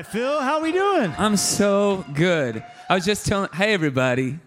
Hi, 0.00 0.04
Phil. 0.04 0.40
How 0.40 0.62
we 0.62 0.72
doing? 0.72 1.12
I'm 1.18 1.36
so 1.36 2.06
good. 2.14 2.64
I 2.88 2.94
was 2.94 3.04
just 3.04 3.26
telling, 3.26 3.50
hey, 3.52 3.74
everybody. 3.74 4.38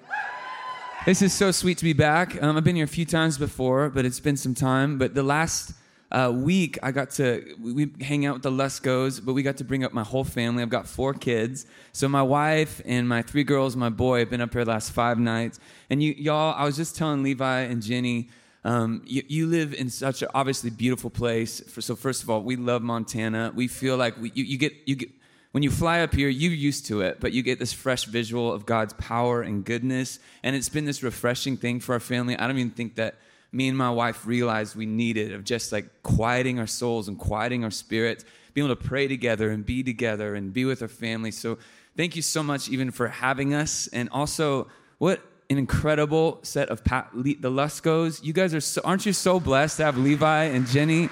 This 1.05 1.21
is 1.21 1.31
so 1.31 1.51
sweet 1.51 1.77
to 1.77 1.83
be 1.83 1.93
back. 1.93 2.41
Um, 2.41 2.57
I've 2.57 2.63
been 2.63 2.75
here 2.75 2.85
a 2.85 2.87
few 2.87 3.05
times 3.05 3.37
before, 3.37 3.91
but 3.91 4.03
it's 4.03 4.19
been 4.19 4.35
some 4.35 4.55
time. 4.55 4.97
But 4.97 5.13
the 5.13 5.21
last 5.21 5.73
uh, 6.11 6.31
week, 6.33 6.79
I 6.81 6.91
got 6.91 7.11
to, 7.11 7.55
we, 7.61 7.71
we 7.71 8.03
hang 8.03 8.25
out 8.25 8.33
with 8.33 8.41
the 8.41 8.49
Luskos, 8.49 9.23
but 9.23 9.33
we 9.33 9.43
got 9.43 9.57
to 9.57 9.63
bring 9.63 9.83
up 9.83 9.93
my 9.93 10.01
whole 10.01 10.23
family. 10.23 10.63
I've 10.63 10.71
got 10.71 10.87
four 10.87 11.13
kids. 11.13 11.67
So 11.91 12.09
my 12.09 12.23
wife 12.23 12.81
and 12.83 13.07
my 13.07 13.21
three 13.21 13.43
girls, 13.43 13.75
my 13.75 13.89
boy, 13.89 14.21
have 14.21 14.31
been 14.31 14.41
up 14.41 14.53
here 14.53 14.65
the 14.65 14.71
last 14.71 14.91
five 14.91 15.19
nights. 15.19 15.59
And 15.91 16.01
you, 16.01 16.15
y'all, 16.17 16.55
I 16.57 16.63
was 16.63 16.75
just 16.75 16.95
telling 16.95 17.21
Levi 17.21 17.59
and 17.59 17.79
Jenny, 17.83 18.29
um, 18.63 19.03
you, 19.05 19.21
you, 19.27 19.45
live 19.45 19.75
in 19.75 19.91
such 19.91 20.23
an 20.23 20.29
obviously 20.33 20.71
beautiful 20.71 21.11
place. 21.11 21.59
For, 21.59 21.81
so 21.81 21.95
first 21.95 22.23
of 22.23 22.31
all, 22.31 22.41
we 22.41 22.55
love 22.55 22.81
Montana. 22.81 23.51
We 23.53 23.67
feel 23.67 23.97
like 23.97 24.19
we, 24.19 24.31
you, 24.33 24.45
you 24.45 24.57
get, 24.57 24.73
you 24.87 24.95
get, 24.95 25.09
when 25.53 25.61
you 25.61 25.69
fly 25.69 26.01
up 26.01 26.15
here, 26.15 26.29
you're 26.29 26.51
used 26.51 26.87
to 26.87 27.01
it, 27.01 27.19
but 27.19 27.31
you 27.31 27.43
get 27.43 27.59
this 27.59 27.71
fresh 27.71 28.05
visual 28.05 28.51
of 28.51 28.65
God's 28.65 28.93
power 28.93 29.43
and 29.43 29.63
goodness. 29.63 30.17
And 30.41 30.55
it's 30.55 30.67
been 30.67 30.85
this 30.85 31.03
refreshing 31.03 31.57
thing 31.57 31.79
for 31.79 31.93
our 31.93 31.99
family. 31.99 32.35
I 32.35 32.47
don't 32.47 32.57
even 32.57 32.71
think 32.71 32.95
that 32.95 33.19
me 33.51 33.67
and 33.67 33.77
my 33.77 33.91
wife 33.91 34.25
realized 34.25 34.75
we 34.75 34.87
needed 34.87 35.31
of 35.31 35.43
just 35.43 35.71
like 35.71 35.85
quieting 36.01 36.57
our 36.57 36.65
souls 36.65 37.07
and 37.07 37.19
quieting 37.19 37.63
our 37.63 37.69
spirits, 37.69 38.25
being 38.55 38.65
able 38.65 38.75
to 38.75 38.83
pray 38.83 39.07
together 39.07 39.51
and 39.51 39.63
be 39.63 39.83
together 39.83 40.33
and 40.33 40.51
be 40.51 40.65
with 40.65 40.81
our 40.81 40.87
family. 40.87 41.29
So 41.29 41.59
thank 41.95 42.15
you 42.15 42.23
so 42.23 42.41
much 42.41 42.67
even 42.69 42.89
for 42.89 43.07
having 43.09 43.53
us. 43.53 43.85
And 43.93 44.09
also, 44.09 44.69
what 44.97 45.21
an 45.51 45.59
incredible 45.59 46.39
set 46.41 46.69
of 46.69 46.83
pa- 46.83 47.09
the 47.13 47.35
Luskos. 47.35 48.23
You 48.23 48.33
guys 48.33 48.55
are 48.55 48.61
so, 48.61 48.81
aren't 48.83 49.05
you 49.05 49.13
so 49.13 49.39
blessed 49.39 49.77
to 49.77 49.83
have 49.83 49.99
Levi 49.99 50.45
and 50.45 50.65
Jenny? 50.65 51.09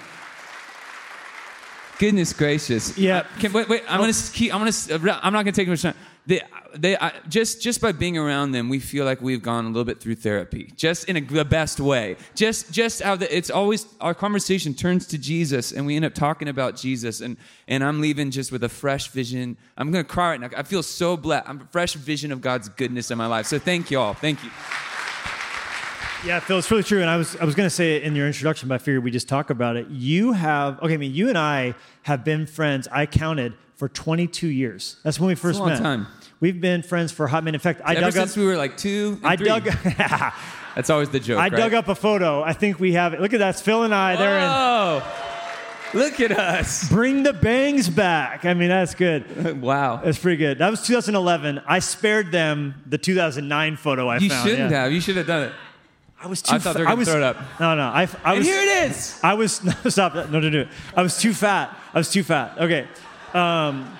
Goodness 2.02 2.34
gracious. 2.34 2.98
Yeah. 2.98 3.28
Can, 3.38 3.54
wait, 3.54 3.70
wait. 3.70 3.84
I'm 3.88 4.00
gonna 4.00 4.12
keep. 4.34 4.52
I'm 4.52 4.59
gonna. 4.59 5.20
I'm 5.22 5.32
not 5.32 5.46
gonna 5.46 5.52
take 5.52 5.68
much 5.68 5.84
time. 5.84 5.94
They, 6.26 6.42
they, 6.76 6.98
I, 6.98 7.14
just, 7.30 7.62
just 7.62 7.80
by 7.80 7.92
being 7.92 8.17
around 8.17 8.53
them, 8.53 8.70
we 8.70 8.80
feel 8.80 9.06
like 9.06 9.22
we've 9.22 9.42
gone 9.44 9.66
a 9.66 9.67
little 9.67 9.84
bit 9.84 10.00
through 10.00 10.16
therapy, 10.16 10.72
just 10.75 11.09
in 11.09 11.17
a, 11.17 11.22
the 11.22 11.45
best 11.45 11.80
way. 11.80 12.16
Just, 12.34 12.72
just 12.72 13.03
how 13.03 13.16
the, 13.16 13.36
it's 13.36 13.52
always 13.52 13.86
our 14.00 14.16
conversation 14.16 14.73
turns 14.73 15.06
to 15.08 15.20
Jesus, 15.20 15.72
and 15.72 15.86
we 15.86 15.95
end 15.95 16.06
up 16.06 16.16
talking 16.16 16.48
about 16.48 16.75
Jesus. 16.75 17.22
And, 17.22 17.38
and 17.67 17.84
I'm 17.84 18.02
leaving 18.02 18.31
just 18.31 18.52
with 18.52 18.64
a 18.64 18.70
fresh 18.70 19.09
vision. 19.09 19.56
I'm 19.78 19.92
gonna 19.92 20.03
cry 20.03 20.30
right 20.30 20.40
now. 20.40 20.50
I 20.58 20.64
feel 20.64 20.81
so 20.81 21.16
blessed. 21.16 21.47
I'm 21.47 21.62
a 21.62 21.68
fresh 21.72 21.94
vision 21.94 22.31
of 22.31 22.42
God's 22.42 22.68
goodness 22.68 23.12
in 23.12 23.20
my 23.20 23.28
life. 23.28 23.45
So 23.45 23.59
thank 23.59 23.92
you 23.92 24.00
all. 24.00 24.16
Thank 24.16 24.44
you. 24.44 24.50
Yeah, 26.23 26.39
Phil, 26.39 26.59
it's 26.59 26.69
really 26.69 26.83
true. 26.83 27.02
And 27.02 27.09
I 27.09 27.17
was 27.17 27.36
I 27.38 27.45
was 27.45 27.55
going 27.55 27.66
to 27.66 27.73
say 27.73 27.95
it 27.95 28.03
in 28.03 28.16
your 28.16 28.27
introduction, 28.27 28.69
but 28.69 28.75
I 28.75 28.77
figured 28.77 29.03
we 29.03 29.09
just 29.09 29.27
talk 29.27 29.50
about 29.50 29.75
it. 29.75 29.88
You 29.89 30.33
have 30.33 30.80
okay. 30.81 30.94
I 30.94 30.97
mean, 30.97 31.13
you 31.13 31.30
and 31.30 31.38
I 31.38 31.73
have 32.03 32.23
been 32.23 32.45
friends. 32.45 32.88
I 32.91 33.08
counted 33.08 33.53
for 33.75 33.89
22 33.89 34.47
years. 34.47 34.97
That's 35.03 35.19
when 35.19 35.30
we 35.30 35.36
first 35.36 35.58
That's 35.58 35.80
a 35.80 35.83
long 35.83 36.00
met. 36.02 36.05
time. 36.05 36.08
We've 36.39 36.61
been 36.61 36.83
friends 36.83 37.11
for 37.11 37.25
a 37.25 37.30
hot 37.30 37.44
minute. 37.44 37.55
In 37.55 37.61
fact, 37.61 37.81
I 37.83 37.94
Ever 37.94 38.02
dug 38.02 38.13
since 38.13 38.31
up. 38.31 38.38
we 38.38 38.45
were 38.45 38.55
like 38.55 38.78
two. 38.78 39.19
I 39.23 39.36
three. 39.36 39.47
dug. 39.47 39.63
That's 40.75 40.89
always 40.91 41.09
the 41.09 41.19
joke. 41.19 41.39
I 41.39 41.44
right? 41.44 41.52
dug 41.52 41.73
up 41.73 41.88
a 41.88 41.95
photo. 41.95 42.44
I 42.44 42.53
think 42.53 42.80
we 42.80 42.94
have 42.94 43.13
it. 43.13 43.22
Look 43.22 43.33
at 43.33 43.39
that. 43.39 43.52
It's 43.52 43.61
Phil 43.61 43.83
and 43.83 43.94
I. 43.94 44.16
They're 44.16 44.38
in. 44.38 44.44
Oh, 44.44 45.03
look 45.95 46.19
at 46.19 46.31
us! 46.31 46.88
Bring 46.88 47.23
the 47.23 47.33
bangs 47.33 47.89
back. 47.89 48.45
I 48.45 48.53
mean, 48.53 48.69
that's 48.69 48.94
good. 48.94 49.59
wow. 49.61 49.97
That's 49.97 50.19
pretty 50.19 50.38
good. 50.38 50.59
That 50.59 50.69
was 50.69 50.85
2011. 50.85 51.61
I 51.66 51.80
spared 51.80 52.31
them 52.31 52.75
the 52.85 53.00
2009 53.00 53.75
photo 53.78 54.08
I 54.08 54.17
You 54.17 54.30
found. 54.30 54.45
You 54.45 54.52
shouldn't 54.52 54.72
yeah. 54.72 54.83
have. 54.83 54.91
You 54.91 55.02
should 55.02 55.17
have 55.17 55.28
done 55.28 55.44
it. 55.47 55.53
I 56.22 56.27
was 56.27 56.41
too. 56.41 56.55
I 56.55 56.59
thought 56.59 56.73
they 56.75 56.81
were 56.81 56.86
gonna 56.86 56.95
I 56.95 57.00
was, 57.00 57.08
throw 57.08 57.17
it 57.17 57.23
up. 57.23 57.38
No, 57.59 57.75
no. 57.75 57.83
I, 57.83 58.08
I 58.23 58.30
And 58.31 58.38
was. 58.39 58.47
here 58.47 58.61
it 58.61 58.91
is. 58.91 59.19
I 59.23 59.33
was 59.33 59.64
no, 59.83 59.89
stop 59.89 60.14
that. 60.14 60.31
No, 60.31 60.39
no, 60.39 60.50
no. 60.50 60.67
I 60.95 61.02
was 61.02 61.17
too 61.17 61.33
fat. 61.33 61.75
I 61.94 61.97
was 61.97 62.11
too 62.11 62.23
fat. 62.23 62.58
Okay. 62.59 62.88
Um, 63.33 63.97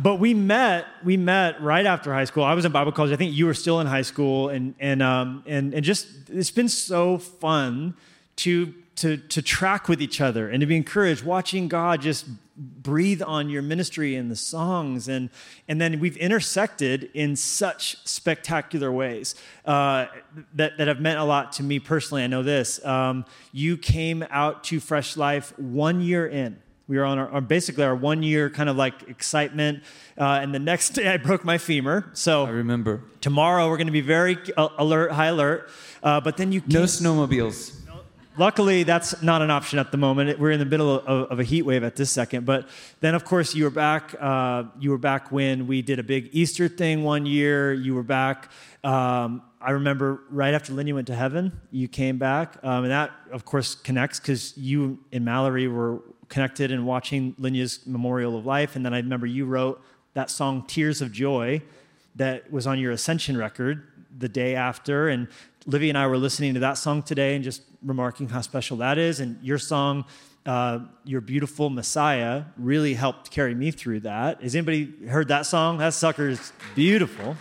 but 0.00 0.16
we 0.16 0.34
met. 0.34 0.86
We 1.02 1.16
met 1.16 1.60
right 1.62 1.86
after 1.86 2.12
high 2.12 2.24
school. 2.24 2.44
I 2.44 2.54
was 2.54 2.64
in 2.64 2.72
Bible 2.72 2.92
college. 2.92 3.12
I 3.12 3.16
think 3.16 3.34
you 3.34 3.46
were 3.46 3.54
still 3.54 3.80
in 3.80 3.86
high 3.86 4.02
school, 4.02 4.50
and 4.50 4.74
and 4.78 5.02
um, 5.02 5.42
and 5.46 5.72
and 5.74 5.82
just 5.84 6.06
it's 6.28 6.50
been 6.50 6.68
so 6.68 7.18
fun 7.18 7.94
to 8.36 8.74
to 8.98 9.16
to 9.16 9.40
track 9.42 9.88
with 9.88 10.00
each 10.02 10.20
other 10.20 10.48
and 10.48 10.60
to 10.60 10.66
be 10.66 10.76
encouraged, 10.76 11.24
watching 11.24 11.68
God 11.68 12.02
just 12.02 12.26
breathe 12.56 13.22
on 13.22 13.48
your 13.48 13.62
ministry 13.62 14.16
and 14.16 14.30
the 14.30 14.36
songs. 14.36 15.08
And 15.08 15.30
and 15.68 15.80
then 15.80 16.00
we've 16.00 16.16
intersected 16.16 17.08
in 17.14 17.36
such 17.36 17.96
spectacular 18.04 18.90
ways 18.92 19.34
uh, 19.64 20.06
that, 20.54 20.76
that 20.78 20.88
have 20.88 21.00
meant 21.00 21.18
a 21.20 21.24
lot 21.24 21.52
to 21.52 21.62
me 21.62 21.78
personally. 21.78 22.24
I 22.24 22.26
know 22.26 22.42
this. 22.42 22.84
Um, 22.84 23.24
you 23.52 23.76
came 23.76 24.24
out 24.30 24.64
to 24.64 24.80
fresh 24.80 25.16
life 25.16 25.56
one 25.58 26.00
year 26.00 26.26
in. 26.26 26.58
We 26.88 26.96
were 26.96 27.04
on 27.04 27.18
our, 27.18 27.28
our 27.28 27.40
basically 27.42 27.84
our 27.84 27.94
one 27.94 28.22
year 28.22 28.48
kind 28.50 28.68
of 28.68 28.76
like 28.76 29.08
excitement. 29.08 29.82
Uh, 30.16 30.40
and 30.42 30.54
the 30.54 30.58
next 30.58 30.90
day 30.90 31.06
i 31.06 31.18
broke 31.18 31.44
my 31.44 31.58
femur. 31.58 32.10
So 32.14 32.46
I 32.46 32.50
remember. 32.50 33.02
tomorrow 33.20 33.68
we're 33.68 33.76
going 33.76 33.88
to 33.88 33.92
be 33.92 34.00
very 34.00 34.38
alert 34.56 35.12
high 35.12 35.26
alert. 35.26 35.68
Uh, 36.02 36.20
but 36.20 36.36
then 36.38 36.50
you 36.50 36.62
No 36.66 36.80
came- 36.80 36.86
snowmobiles. 36.86 37.77
Luckily, 38.38 38.84
that's 38.84 39.20
not 39.20 39.42
an 39.42 39.50
option 39.50 39.80
at 39.80 39.90
the 39.90 39.96
moment. 39.96 40.38
We're 40.38 40.52
in 40.52 40.60
the 40.60 40.64
middle 40.64 41.00
of, 41.00 41.28
of 41.28 41.40
a 41.40 41.42
heat 41.42 41.62
wave 41.62 41.82
at 41.82 41.96
this 41.96 42.08
second. 42.08 42.46
But 42.46 42.68
then, 43.00 43.16
of 43.16 43.24
course, 43.24 43.52
you 43.52 43.64
were 43.64 43.70
back. 43.70 44.14
Uh, 44.20 44.64
you 44.78 44.90
were 44.90 44.98
back 44.98 45.32
when 45.32 45.66
we 45.66 45.82
did 45.82 45.98
a 45.98 46.04
big 46.04 46.28
Easter 46.30 46.68
thing 46.68 47.02
one 47.02 47.26
year. 47.26 47.72
You 47.72 47.96
were 47.96 48.04
back. 48.04 48.48
Um, 48.84 49.42
I 49.60 49.72
remember 49.72 50.20
right 50.30 50.54
after 50.54 50.72
Lenya 50.72 50.94
went 50.94 51.08
to 51.08 51.16
heaven, 51.16 51.60
you 51.72 51.88
came 51.88 52.16
back, 52.16 52.58
um, 52.62 52.84
and 52.84 52.92
that, 52.92 53.10
of 53.32 53.44
course, 53.44 53.74
connects 53.74 54.20
because 54.20 54.56
you 54.56 55.00
and 55.12 55.24
Mallory 55.24 55.66
were 55.66 56.00
connected 56.28 56.70
and 56.70 56.86
watching 56.86 57.34
Lenya's 57.40 57.80
Memorial 57.86 58.38
of 58.38 58.46
Life. 58.46 58.76
And 58.76 58.86
then 58.86 58.94
I 58.94 58.98
remember 58.98 59.26
you 59.26 59.46
wrote 59.46 59.82
that 60.14 60.30
song 60.30 60.64
"Tears 60.68 61.02
of 61.02 61.10
Joy" 61.10 61.60
that 62.14 62.52
was 62.52 62.68
on 62.68 62.78
your 62.78 62.92
Ascension 62.92 63.36
record 63.36 63.84
the 64.16 64.28
day 64.28 64.54
after. 64.54 65.08
And 65.08 65.26
Livy 65.68 65.90
and 65.90 65.98
I 65.98 66.06
were 66.06 66.16
listening 66.16 66.54
to 66.54 66.60
that 66.60 66.78
song 66.78 67.02
today 67.02 67.34
and 67.34 67.44
just 67.44 67.60
remarking 67.82 68.26
how 68.26 68.40
special 68.40 68.78
that 68.78 68.96
is. 68.96 69.20
And 69.20 69.38
your 69.42 69.58
song, 69.58 70.06
uh, 70.46 70.78
Your 71.04 71.20
Beautiful 71.20 71.68
Messiah, 71.68 72.44
really 72.56 72.94
helped 72.94 73.30
carry 73.30 73.54
me 73.54 73.70
through 73.70 74.00
that. 74.00 74.42
Has 74.42 74.56
anybody 74.56 74.90
heard 75.06 75.28
that 75.28 75.44
song? 75.44 75.76
That 75.76 75.92
sucker 75.92 76.30
is 76.30 76.54
beautiful. 76.74 77.36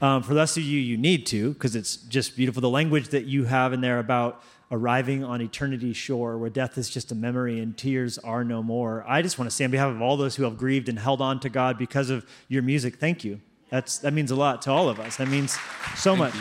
Um, 0.00 0.22
for 0.22 0.32
the 0.32 0.38
rest 0.38 0.56
of 0.56 0.62
you, 0.62 0.78
you 0.78 0.96
need 0.96 1.26
to, 1.26 1.52
because 1.54 1.74
it's 1.74 1.96
just 1.96 2.36
beautiful. 2.36 2.60
The 2.60 2.70
language 2.70 3.08
that 3.08 3.24
you 3.24 3.46
have 3.46 3.72
in 3.72 3.80
there 3.80 3.98
about 3.98 4.40
arriving 4.70 5.24
on 5.24 5.42
eternity's 5.42 5.96
shore 5.96 6.38
where 6.38 6.50
death 6.50 6.78
is 6.78 6.88
just 6.88 7.10
a 7.10 7.16
memory 7.16 7.58
and 7.58 7.76
tears 7.76 8.16
are 8.18 8.44
no 8.44 8.62
more. 8.62 9.04
I 9.08 9.22
just 9.22 9.40
want 9.40 9.50
to 9.50 9.56
say, 9.56 9.64
on 9.64 9.72
behalf 9.72 9.90
of 9.90 10.00
all 10.00 10.16
those 10.16 10.36
who 10.36 10.44
have 10.44 10.56
grieved 10.56 10.88
and 10.88 11.00
held 11.00 11.20
on 11.20 11.40
to 11.40 11.48
God 11.48 11.78
because 11.78 12.10
of 12.10 12.24
your 12.46 12.62
music, 12.62 13.00
thank 13.00 13.24
you. 13.24 13.40
That's, 13.70 13.98
that 13.98 14.12
means 14.12 14.30
a 14.30 14.36
lot 14.36 14.62
to 14.62 14.70
all 14.70 14.88
of 14.88 15.00
us. 15.00 15.16
That 15.16 15.26
means 15.26 15.58
so 15.96 16.14
much. 16.14 16.34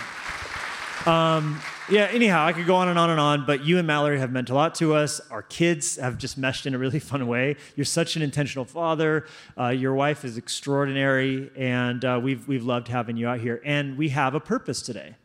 Um, 1.07 1.59
yeah, 1.89 2.09
anyhow, 2.11 2.45
I 2.45 2.53
could 2.53 2.67
go 2.67 2.75
on 2.75 2.87
and 2.87 2.99
on 2.99 3.09
and 3.09 3.19
on, 3.19 3.45
but 3.47 3.65
you 3.65 3.79
and 3.79 3.87
Mallory 3.87 4.19
have 4.19 4.31
meant 4.31 4.51
a 4.51 4.53
lot 4.53 4.75
to 4.75 4.93
us. 4.93 5.19
Our 5.31 5.41
kids 5.41 5.95
have 5.95 6.19
just 6.19 6.37
meshed 6.37 6.67
in 6.67 6.75
a 6.75 6.77
really 6.77 6.99
fun 7.11 7.25
way. 7.25 7.55
You're 7.75 7.85
such 7.85 8.15
an 8.15 8.21
intentional 8.21 8.65
father. 8.65 9.25
Uh, 9.57 9.69
your 9.69 9.95
wife 9.95 10.23
is 10.23 10.37
extraordinary, 10.37 11.49
and 11.57 12.05
uh, 12.05 12.19
we've, 12.21 12.47
we've 12.47 12.63
loved 12.63 12.87
having 12.87 13.17
you 13.17 13.27
out 13.27 13.39
here. 13.39 13.63
And 13.65 13.97
we 13.97 14.09
have 14.09 14.35
a 14.35 14.39
purpose 14.39 14.83
today. 14.83 15.15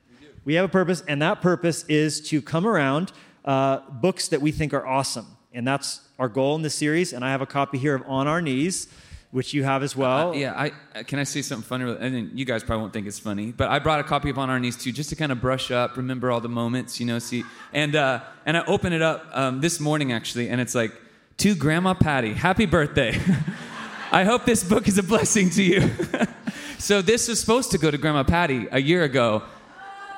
We, 0.47 0.55
have 0.55 0.65
a 0.65 0.73
purpose, 0.73 1.03
and 1.07 1.21
that 1.21 1.43
purpose 1.43 1.85
is 1.89 2.23
to 2.29 2.41
come 2.41 2.67
around 2.67 3.13
uh, 3.45 3.81
books 3.91 4.29
that 4.29 4.41
we 4.41 4.53
think 4.53 4.73
are 4.73 4.87
awesome. 4.87 5.27
And 5.53 5.69
that's 5.69 6.01
our 6.19 6.29
goal 6.29 6.57
in 6.57 6.63
this 6.63 6.75
series. 6.75 7.13
And 7.13 7.23
I 7.23 7.33
have 7.33 7.43
a 7.43 7.47
copy 7.47 7.77
here 7.77 7.95
of 7.95 8.03
On 8.07 8.27
Our 8.27 8.41
Knees, 8.41 8.89
which 9.31 9.53
you 9.53 9.65
have 9.65 9.83
as 9.83 9.97
well. 9.97 10.31
Uh, 10.31 10.35
yeah, 10.35 10.53
I 10.53 10.73
uh, 10.95 11.03
can 11.03 11.19
I 11.19 11.25
say 11.25 11.43
something 11.43 11.67
funny? 11.67 11.85
And 11.85 12.15
then 12.15 12.31
you 12.35 12.45
guys 12.45 12.63
probably 12.63 12.83
won't 12.83 12.93
think 12.93 13.07
it's 13.07 13.19
funny, 13.19 13.53
but 13.53 13.69
I 13.69 13.79
brought 13.79 14.01
a 14.01 14.05
copy 14.05 14.31
of 14.31 14.39
On 14.39 14.49
Our 14.51 14.59
Knees 14.59 14.77
too, 14.77 14.93
just 14.93 15.11
to 15.11 15.17
kind 15.17 15.33
of 15.33 15.41
brush 15.41 15.71
up, 15.71 15.97
remember 15.97 16.31
all 16.31 16.41
the 16.41 16.49
moments, 16.49 17.01
you 17.01 17.07
know. 17.07 17.19
See, 17.19 17.45
and 17.73 17.95
uh, 17.97 18.21
and 18.45 18.57
I 18.57 18.65
open 18.67 18.93
it 18.93 19.03
up 19.03 19.27
um, 19.33 19.61
this 19.61 19.81
morning 19.81 20.13
actually, 20.13 20.49
and 20.49 20.61
it's 20.61 20.75
like 20.75 20.93
to 21.39 21.55
Grandma 21.55 21.95
Patty, 21.95 22.33
happy 22.33 22.67
birthday. 22.67 23.21
I 24.13 24.25
hope 24.25 24.45
this 24.45 24.63
book 24.63 24.87
is 24.89 24.99
a 24.99 25.03
blessing 25.03 25.51
to 25.51 25.63
you. 25.63 25.91
so 26.79 27.03
this 27.03 27.29
was 27.29 27.41
supposed 27.41 27.73
to 27.73 27.79
go 27.79 27.91
to 27.91 27.99
Grandma 27.99 28.23
Patty 28.23 28.69
a 28.71 28.81
year 28.81 29.03
ago, 29.03 29.43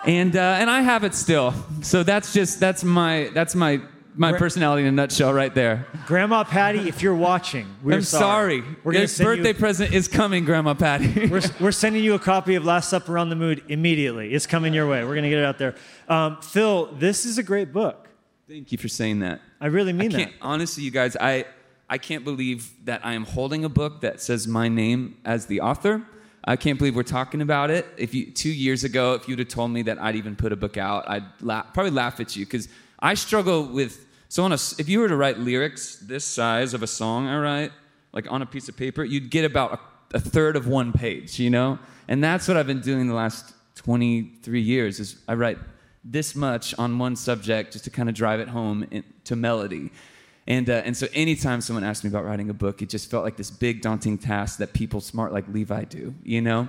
and 0.06 0.37
uh, 0.37 0.56
and 0.59 0.71
I 0.71 0.82
have 0.82 1.05
it 1.05 1.15
still. 1.15 1.55
So 1.82 2.03
that's 2.03 2.32
just 2.32 2.61
that's 2.61 2.85
my 2.85 3.31
that's 3.35 3.55
my 3.55 3.81
my 4.19 4.31
Gra- 4.31 4.38
personality 4.38 4.82
in 4.82 4.88
a 4.88 4.93
nutshell 4.93 5.32
right 5.32 5.55
there. 5.55 5.87
Grandma 6.06 6.43
Patty, 6.43 6.88
if 6.88 7.03
you're 7.03 7.15
watching, 7.15 7.67
we're 7.82 7.94
I'm 7.94 8.03
sorry. 8.03 8.62
We're 8.82 8.93
gonna 8.93 9.06
Your 9.06 9.37
birthday 9.37 9.49
you, 9.49 9.55
present 9.55 9.93
is 9.93 10.09
coming, 10.09 10.44
Grandma 10.44 10.75
Patty. 10.75 11.29
we're, 11.31 11.41
we're 11.61 11.73
sending 11.73 12.03
you 12.03 12.15
a 12.15 12.19
copy 12.19 12.56
of 12.56 12.65
Last 12.65 12.91
Supper 12.91 13.17
on 13.17 13.31
the 13.31 13.37
Moon 13.37 13.62
immediately. 13.69 14.35
It's 14.35 14.47
coming 14.47 14.75
your 14.75 14.88
way. 14.88 15.05
We're 15.05 15.15
going 15.15 15.23
to 15.23 15.31
get 15.31 15.38
it 15.38 15.44
out 15.44 15.59
there. 15.59 15.76
Um, 16.09 16.41
Phil, 16.43 16.87
this 16.94 17.25
is 17.25 17.38
a 17.38 17.43
great 17.43 17.73
book. 17.73 18.09
Thank 18.49 18.73
you 18.73 18.79
for 18.79 18.88
saying 18.88 19.20
that. 19.20 19.41
I 19.61 19.67
really 19.67 19.93
mean 19.93 20.15
I 20.15 20.25
that. 20.25 20.32
honestly, 20.43 20.82
you 20.82 20.91
guys, 20.91 21.17
I, 21.20 21.44
I 21.88 21.99
can't 21.99 22.25
believe 22.25 22.73
that 22.87 23.05
I 23.05 23.12
am 23.12 23.25
holding 23.25 23.65
a 23.65 23.69
book 23.69 24.00
that 24.00 24.20
says 24.20 24.49
my 24.49 24.69
name 24.69 25.17
as 25.25 25.47
the 25.47 25.61
author. 25.61 26.03
I 26.44 26.56
can't 26.56 26.79
believe 26.79 26.97
we're 26.97 27.03
talking 27.03 27.43
about 27.43 27.70
it. 27.70 27.87
If 27.97 28.15
you 28.15 28.31
two 28.31 28.50
years 28.50 28.82
ago, 28.82 29.15
if 29.15 29.29
you'd 29.29 29.38
have 29.38 29.49
told 29.49 29.70
me 29.70 29.82
that 29.82 30.00
I'd 30.00 30.17
even 30.17 30.35
put 30.35 30.50
a 30.50 30.56
book 30.56 30.76
out, 30.76 31.09
I'd 31.09 31.25
la- 31.41 31.62
probably 31.62 31.91
laugh 31.91 32.20
at 32.20 32.35
you 32.35 32.47
because 32.47 32.69
I 32.99 33.15
struggle 33.15 33.65
with. 33.67 34.06
So, 34.31 34.45
on 34.45 34.53
a, 34.53 34.59
if 34.79 34.89
you 34.89 35.01
were 35.01 35.09
to 35.09 35.17
write 35.17 35.39
lyrics 35.39 35.97
this 35.97 36.25
size 36.25 36.75
of 36.75 36.83
a 36.83 36.87
song 36.87 37.27
I 37.27 37.39
write, 37.39 37.73
like 38.13 38.31
on 38.31 38.43
a 38.43 38.47
piece 38.47 38.69
of 38.69 38.77
paper, 38.77 39.03
you'd 39.03 39.31
get 39.31 39.45
about 39.45 39.81
a, 40.13 40.17
a 40.17 40.21
third 40.21 40.55
of 40.55 40.67
one 40.67 40.93
page, 40.93 41.39
you 41.39 41.49
know? 41.49 41.79
And 42.09 42.23
that's 42.23 42.47
what 42.47 42.57
I've 42.57 42.67
been 42.67 42.81
doing 42.81 43.09
the 43.09 43.15
last 43.15 43.55
23 43.77 44.61
years 44.61 45.01
is 45.01 45.17
I 45.27 45.35
write 45.35 45.59
this 46.05 46.35
much 46.35 46.75
on 46.79 46.99
one 46.99 47.17
subject 47.17 47.73
just 47.73 47.85
to 47.85 47.91
kind 47.91 48.09
of 48.09 48.15
drive 48.15 48.41
it 48.41 48.49
home 48.49 48.87
in, 48.91 49.03
to 49.25 49.35
melody. 49.35 49.91
And, 50.47 50.69
uh, 50.69 50.83
and 50.85 50.97
so 50.97 51.07
anytime 51.15 51.61
someone 51.63 51.85
asked 51.85 52.05
me 52.05 52.09
about 52.09 52.25
writing 52.25 52.51
a 52.51 52.55
book, 52.55 52.83
it 52.83 52.89
just 52.91 53.11
felt 53.11 53.25
like 53.25 53.37
this 53.37 53.51
big 53.51 53.81
daunting 53.81 54.19
task 54.19 54.59
that 54.59 54.75
people 54.75 55.01
smart 55.01 55.33
like 55.33 55.47
Levi 55.49 55.85
do, 55.85 56.15
you 56.23 56.43
know? 56.43 56.69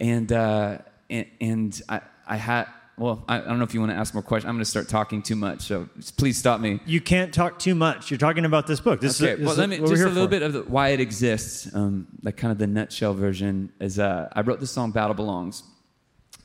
And, 0.00 0.30
uh, 0.32 0.78
and, 1.08 1.26
and 1.40 1.82
I, 1.88 2.00
I 2.26 2.36
had, 2.36 2.66
well, 3.00 3.24
I, 3.26 3.36
I 3.36 3.40
don't 3.40 3.56
know 3.56 3.64
if 3.64 3.72
you 3.72 3.80
want 3.80 3.92
to 3.92 3.96
ask 3.96 4.12
more 4.12 4.22
questions. 4.22 4.46
I'm 4.46 4.56
going 4.56 4.64
to 4.64 4.70
start 4.70 4.86
talking 4.88 5.22
too 5.22 5.34
much, 5.34 5.62
so 5.62 5.88
please 6.18 6.36
stop 6.36 6.60
me. 6.60 6.80
You 6.84 7.00
can't 7.00 7.32
talk 7.32 7.58
too 7.58 7.74
much. 7.74 8.10
You're 8.10 8.18
talking 8.18 8.44
about 8.44 8.66
this 8.66 8.78
book. 8.78 9.00
This 9.00 9.22
okay, 9.22 9.32
is, 9.32 9.38
this 9.38 9.46
well, 9.46 9.56
let 9.56 9.70
me 9.70 9.78
just 9.78 10.02
a 10.02 10.08
little 10.08 10.26
for. 10.26 10.28
bit 10.28 10.42
of 10.42 10.52
the, 10.52 10.62
why 10.64 10.90
it 10.90 11.00
exists. 11.00 11.74
Um, 11.74 12.08
like 12.22 12.36
kind 12.36 12.52
of 12.52 12.58
the 12.58 12.66
nutshell 12.66 13.14
version 13.14 13.72
is 13.80 13.98
uh, 13.98 14.28
I 14.34 14.42
wrote 14.42 14.60
the 14.60 14.66
song 14.66 14.90
"Battle 14.90 15.14
Belongs," 15.14 15.62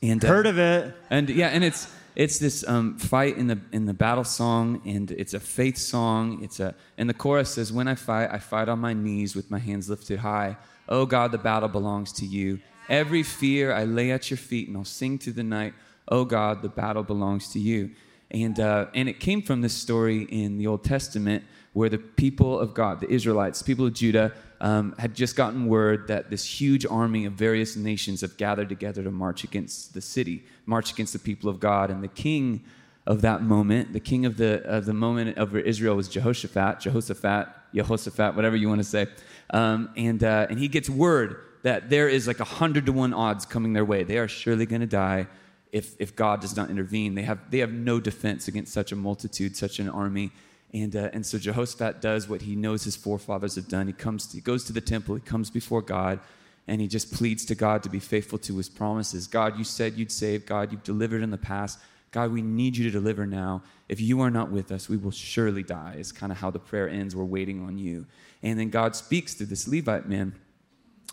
and 0.02 0.24
uh, 0.24 0.28
Heard 0.30 0.48
of 0.48 0.58
it? 0.58 0.96
and 1.10 1.30
yeah, 1.30 1.50
and 1.50 1.62
it's 1.62 1.94
it's 2.16 2.40
this 2.40 2.66
um, 2.66 2.98
fight 3.00 3.38
in 3.38 3.48
the 3.48 3.60
in 3.74 3.86
the 3.86 3.94
battle 3.94 4.24
song, 4.24 4.82
and 4.86 5.12
it's 5.12 5.34
a 5.34 5.42
faith 5.42 5.78
song. 5.78 6.42
It's 6.42 6.62
a 6.62 6.74
and 6.98 7.10
the 7.10 7.14
chorus 7.14 7.54
says, 7.54 7.74
"When 7.74 7.90
I 7.90 7.96
fight, 7.96 8.30
I 8.32 8.40
fight 8.40 8.70
on 8.70 8.80
my 8.80 8.94
knees 8.94 9.36
with 9.36 9.52
my 9.52 9.60
hands 9.60 9.90
lifted 9.90 10.20
high. 10.20 10.56
Oh 10.88 11.06
God, 11.06 11.34
the 11.34 11.38
battle 11.38 11.68
belongs 11.68 12.14
to 12.14 12.26
you. 12.26 12.60
Every 12.88 13.24
fear 13.24 13.74
I 13.74 13.84
lay 13.84 14.12
at 14.12 14.30
your 14.30 14.38
feet, 14.38 14.70
and 14.70 14.78
I'll 14.78 14.86
sing 14.86 15.18
through 15.18 15.34
the 15.34 15.44
night. 15.44 15.74
Oh 16.08 16.26
God, 16.26 16.62
the 16.62 16.70
battle 16.70 17.04
belongs 17.04 17.50
to 17.54 17.60
you." 17.60 17.92
And 18.32 18.60
uh, 18.60 18.88
and 18.94 19.08
it 19.08 19.20
came 19.20 19.42
from 19.42 19.62
this 19.62 19.74
story 19.74 20.24
in 20.24 20.58
the 20.58 20.68
Old 20.68 20.84
Testament 20.84 21.44
where 21.74 21.90
the 21.90 21.98
people 21.98 22.58
of 22.58 22.74
God, 22.74 23.02
the 23.02 23.10
Israelites, 23.10 23.62
people 23.62 23.86
of 23.86 23.94
Judah, 23.94 24.32
um, 24.62 24.96
had 24.98 25.14
just 25.14 25.36
gotten 25.36 25.68
word 25.68 26.08
that 26.08 26.30
this 26.30 26.46
huge 26.46 26.86
army 26.86 27.26
of 27.26 27.34
various 27.34 27.76
nations 27.76 28.22
have 28.22 28.38
gathered 28.38 28.70
together 28.70 29.04
to 29.04 29.12
march 29.12 29.44
against 29.44 29.94
the 29.94 30.00
city, 30.00 30.46
march 30.66 30.94
against 30.94 31.12
the 31.12 31.20
people 31.20 31.50
of 31.50 31.60
God. 31.60 31.92
And 31.92 32.02
the 32.02 32.08
king 32.08 32.64
of 33.06 33.22
that 33.22 33.44
moment, 33.44 33.94
the 33.94 34.00
king 34.00 34.26
of 34.26 34.38
the, 34.38 34.64
of 34.64 34.86
the 34.86 34.94
moment 34.94 35.38
over 35.38 35.60
Israel 35.60 35.96
was 35.96 36.08
Jehoshaphat, 36.08 36.80
Jehoshaphat, 36.80 37.50
Jehoshaphat, 37.74 38.36
whatever 38.36 38.56
you 38.56 38.70
want 38.70 38.80
to 38.80 38.86
say. 38.86 39.08
Um, 39.50 39.90
and, 39.98 40.24
uh, 40.24 40.48
and 40.50 40.58
he 40.58 40.68
gets 40.68 40.90
word 40.90 41.38
that 41.64 41.90
there 41.90 42.08
is 42.08 42.26
like 42.26 42.40
a 42.40 42.46
hundred 42.46 42.86
to 42.86 42.94
one 42.94 43.14
odds 43.14 43.46
coming 43.46 43.74
their 43.74 43.86
way. 43.86 44.04
They 44.04 44.18
are 44.18 44.28
surely 44.28 44.66
going 44.66 44.82
to 44.82 44.88
die 44.88 45.28
if, 45.76 45.94
if 46.00 46.16
God 46.16 46.40
does 46.40 46.56
not 46.56 46.70
intervene. 46.70 47.16
They 47.16 47.24
have, 47.24 47.52
they 47.52 47.60
have 47.60 47.74
no 47.74 48.00
defense 48.00 48.48
against 48.48 48.72
such 48.72 48.94
a 48.94 48.96
multitude, 48.96 49.58
such 49.58 49.78
an 49.80 49.90
army. 49.90 50.32
And, 50.74 50.96
uh, 50.96 51.10
and 51.12 51.26
so 51.26 51.38
Jehoshaphat 51.38 52.00
does 52.00 52.30
what 52.30 52.44
he 52.44 52.56
knows 52.56 52.86
his 52.86 52.96
forefathers 52.96 53.56
have 53.56 53.68
done. 53.68 53.88
He, 53.88 53.92
comes, 53.92 54.32
he 54.32 54.40
goes 54.40 54.64
to 54.66 54.74
the 54.74 54.80
temple, 54.80 55.16
he 55.16 55.22
comes 55.22 55.50
before 55.50 55.82
God, 55.82 56.22
and 56.66 56.80
he 56.80 56.88
just 56.88 57.14
pleads 57.14 57.44
to 57.48 57.56
God 57.56 57.84
to 57.84 57.90
be 57.90 58.00
faithful 58.00 58.40
to 58.40 58.56
his 58.56 58.70
promises. 58.70 59.28
God, 59.28 59.58
you 59.58 59.66
said 59.66 59.96
you'd 59.96 60.14
save. 60.14 60.46
God, 60.46 60.72
you've 60.72 60.84
delivered 60.84 61.22
in 61.22 61.30
the 61.30 61.38
past. 61.38 61.78
God, 62.12 62.32
we 62.32 62.42
need 62.42 62.78
you 62.78 62.86
to 62.86 62.92
deliver 62.92 63.26
now. 63.26 63.62
If 63.90 64.00
you 64.00 64.22
are 64.22 64.32
not 64.32 64.50
with 64.50 64.72
us, 64.72 64.88
we 64.88 64.96
will 64.96 65.12
surely 65.12 65.62
die, 65.62 65.98
is 65.98 66.14
kind 66.14 66.32
of 66.32 66.38
how 66.38 66.52
the 66.52 66.60
prayer 66.60 66.88
ends. 66.88 67.18
We're 67.18 67.26
waiting 67.26 67.62
on 67.62 67.78
you. 67.78 68.06
And 68.42 68.58
then 68.58 68.70
God 68.70 68.96
speaks 68.96 69.34
to 69.36 69.46
this 69.46 69.68
Levite 69.68 70.08
man. 70.08 70.36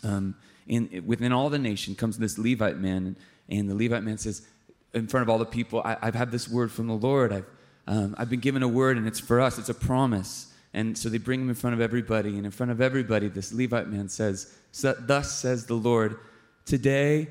Um, 0.05 0.35
in, 0.67 1.03
within 1.05 1.33
all 1.33 1.49
the 1.49 1.59
nation 1.59 1.95
comes 1.95 2.17
this 2.17 2.37
Levite 2.37 2.77
man, 2.77 3.17
and 3.49 3.69
the 3.69 3.75
Levite 3.75 4.03
man 4.03 4.17
says, 4.17 4.47
in 4.93 5.07
front 5.07 5.23
of 5.23 5.29
all 5.29 5.37
the 5.37 5.45
people, 5.45 5.81
I, 5.83 5.97
I've 6.01 6.15
had 6.15 6.31
this 6.31 6.47
word 6.47 6.71
from 6.71 6.87
the 6.87 6.93
Lord. 6.93 7.33
I've, 7.33 7.45
um, 7.87 8.15
I've 8.17 8.29
been 8.29 8.39
given 8.39 8.63
a 8.63 8.67
word, 8.67 8.97
and 8.97 9.07
it's 9.07 9.19
for 9.19 9.41
us. 9.41 9.57
It's 9.57 9.69
a 9.69 9.73
promise. 9.73 10.53
And 10.73 10.97
so 10.97 11.09
they 11.09 11.17
bring 11.17 11.41
him 11.41 11.49
in 11.49 11.55
front 11.55 11.73
of 11.75 11.81
everybody, 11.81 12.35
and 12.37 12.45
in 12.45 12.51
front 12.51 12.71
of 12.71 12.81
everybody, 12.81 13.27
this 13.27 13.53
Levite 13.53 13.87
man 13.87 14.09
says, 14.09 14.53
"Thus 14.81 15.31
says 15.37 15.65
the 15.65 15.75
Lord, 15.75 16.17
today 16.65 17.27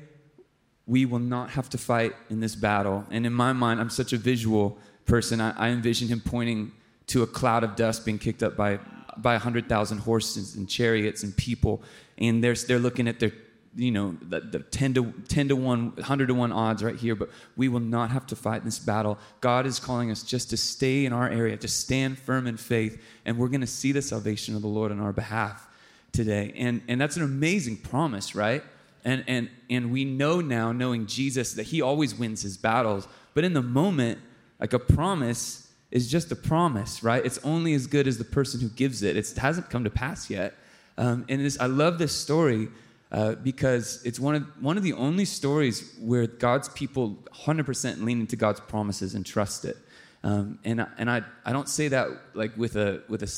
we 0.85 1.05
will 1.05 1.19
not 1.19 1.49
have 1.51 1.69
to 1.69 1.77
fight 1.77 2.13
in 2.29 2.39
this 2.39 2.55
battle." 2.55 3.05
And 3.11 3.25
in 3.25 3.33
my 3.33 3.51
mind, 3.51 3.81
I'm 3.81 3.89
such 3.89 4.13
a 4.13 4.17
visual 4.17 4.77
person. 5.05 5.41
I, 5.41 5.51
I 5.57 5.69
envision 5.69 6.07
him 6.07 6.21
pointing 6.21 6.71
to 7.07 7.23
a 7.23 7.27
cloud 7.27 7.63
of 7.65 7.75
dust 7.75 8.05
being 8.05 8.19
kicked 8.19 8.43
up 8.43 8.55
by 8.55 8.79
by 9.17 9.37
hundred 9.37 9.67
thousand 9.67 9.99
horses 9.99 10.55
and 10.55 10.69
chariots 10.69 11.23
and 11.23 11.35
people, 11.35 11.81
and 12.17 12.43
they're 12.43 12.55
they're 12.55 12.79
looking 12.79 13.07
at 13.09 13.19
their 13.19 13.33
you 13.75 13.91
know 13.91 14.15
the, 14.21 14.39
the 14.39 14.59
10 14.59 14.93
to 14.95 15.13
10 15.27 15.49
to 15.49 15.55
1 15.55 15.95
100 15.95 16.27
to 16.27 16.33
1 16.33 16.51
odds 16.51 16.83
right 16.83 16.95
here 16.95 17.15
but 17.15 17.29
we 17.55 17.67
will 17.67 17.79
not 17.79 18.11
have 18.11 18.25
to 18.27 18.35
fight 18.35 18.63
this 18.63 18.79
battle. 18.79 19.17
God 19.41 19.65
is 19.65 19.79
calling 19.79 20.11
us 20.11 20.23
just 20.23 20.49
to 20.51 20.57
stay 20.57 21.05
in 21.05 21.13
our 21.13 21.29
area 21.29 21.57
to 21.57 21.67
stand 21.67 22.19
firm 22.19 22.47
in 22.47 22.57
faith 22.57 23.01
and 23.25 23.37
we're 23.37 23.47
going 23.47 23.61
to 23.61 23.67
see 23.67 23.91
the 23.91 24.01
salvation 24.01 24.55
of 24.55 24.61
the 24.61 24.67
lord 24.67 24.91
on 24.91 24.99
our 24.99 25.13
behalf 25.13 25.67
today. 26.11 26.53
And 26.55 26.81
and 26.87 27.01
that's 27.01 27.17
an 27.17 27.23
amazing 27.23 27.77
promise 27.77 28.35
right? 28.35 28.63
And 29.03 29.23
and 29.27 29.49
and 29.69 29.91
we 29.91 30.05
know 30.05 30.41
now 30.41 30.71
knowing 30.71 31.07
jesus 31.07 31.53
that 31.53 31.63
he 31.63 31.81
always 31.81 32.15
wins 32.15 32.41
his 32.41 32.57
battles. 32.57 33.07
But 33.33 33.43
in 33.43 33.53
the 33.53 33.63
moment 33.63 34.19
like 34.59 34.73
a 34.73 34.79
promise 34.79 35.71
is 35.89 36.09
just 36.09 36.31
a 36.31 36.35
promise 36.35 37.01
right? 37.01 37.25
It's 37.25 37.39
only 37.43 37.73
as 37.73 37.87
good 37.87 38.07
as 38.07 38.19
the 38.19 38.23
person 38.23 38.59
who 38.59 38.69
gives 38.69 39.01
it. 39.01 39.17
It's, 39.17 39.31
it 39.31 39.39
hasn't 39.39 39.71
come 39.71 39.83
to 39.83 39.89
pass 39.89 40.29
yet. 40.29 40.53
Um, 40.95 41.25
and 41.27 41.43
this, 41.43 41.59
i 41.59 41.65
love 41.65 41.97
this 41.97 42.15
story 42.15 42.67
uh, 43.13 43.35
because 43.35 44.01
it's 44.03 44.19
one 44.19 44.33
of, 44.33 44.43
one 44.59 44.75
of 44.75 44.81
the 44.81 44.93
only 44.93 45.23
stories 45.23 45.93
where 46.01 46.25
God's 46.25 46.67
people 46.69 47.15
100% 47.45 48.03
lean 48.03 48.21
into 48.21 48.35
God's 48.35 48.59
promises 48.59 49.13
and 49.13 49.23
trust 49.23 49.65
it. 49.65 49.77
Um, 50.23 50.57
and 50.63 50.85
and 50.97 51.11
I, 51.11 51.21
I 51.45 51.51
don't 51.51 51.69
say 51.69 51.89
that 51.89 52.07
like 52.33 52.57
with 52.57 52.75
a, 52.75 53.03
with, 53.07 53.21
a, 53.21 53.29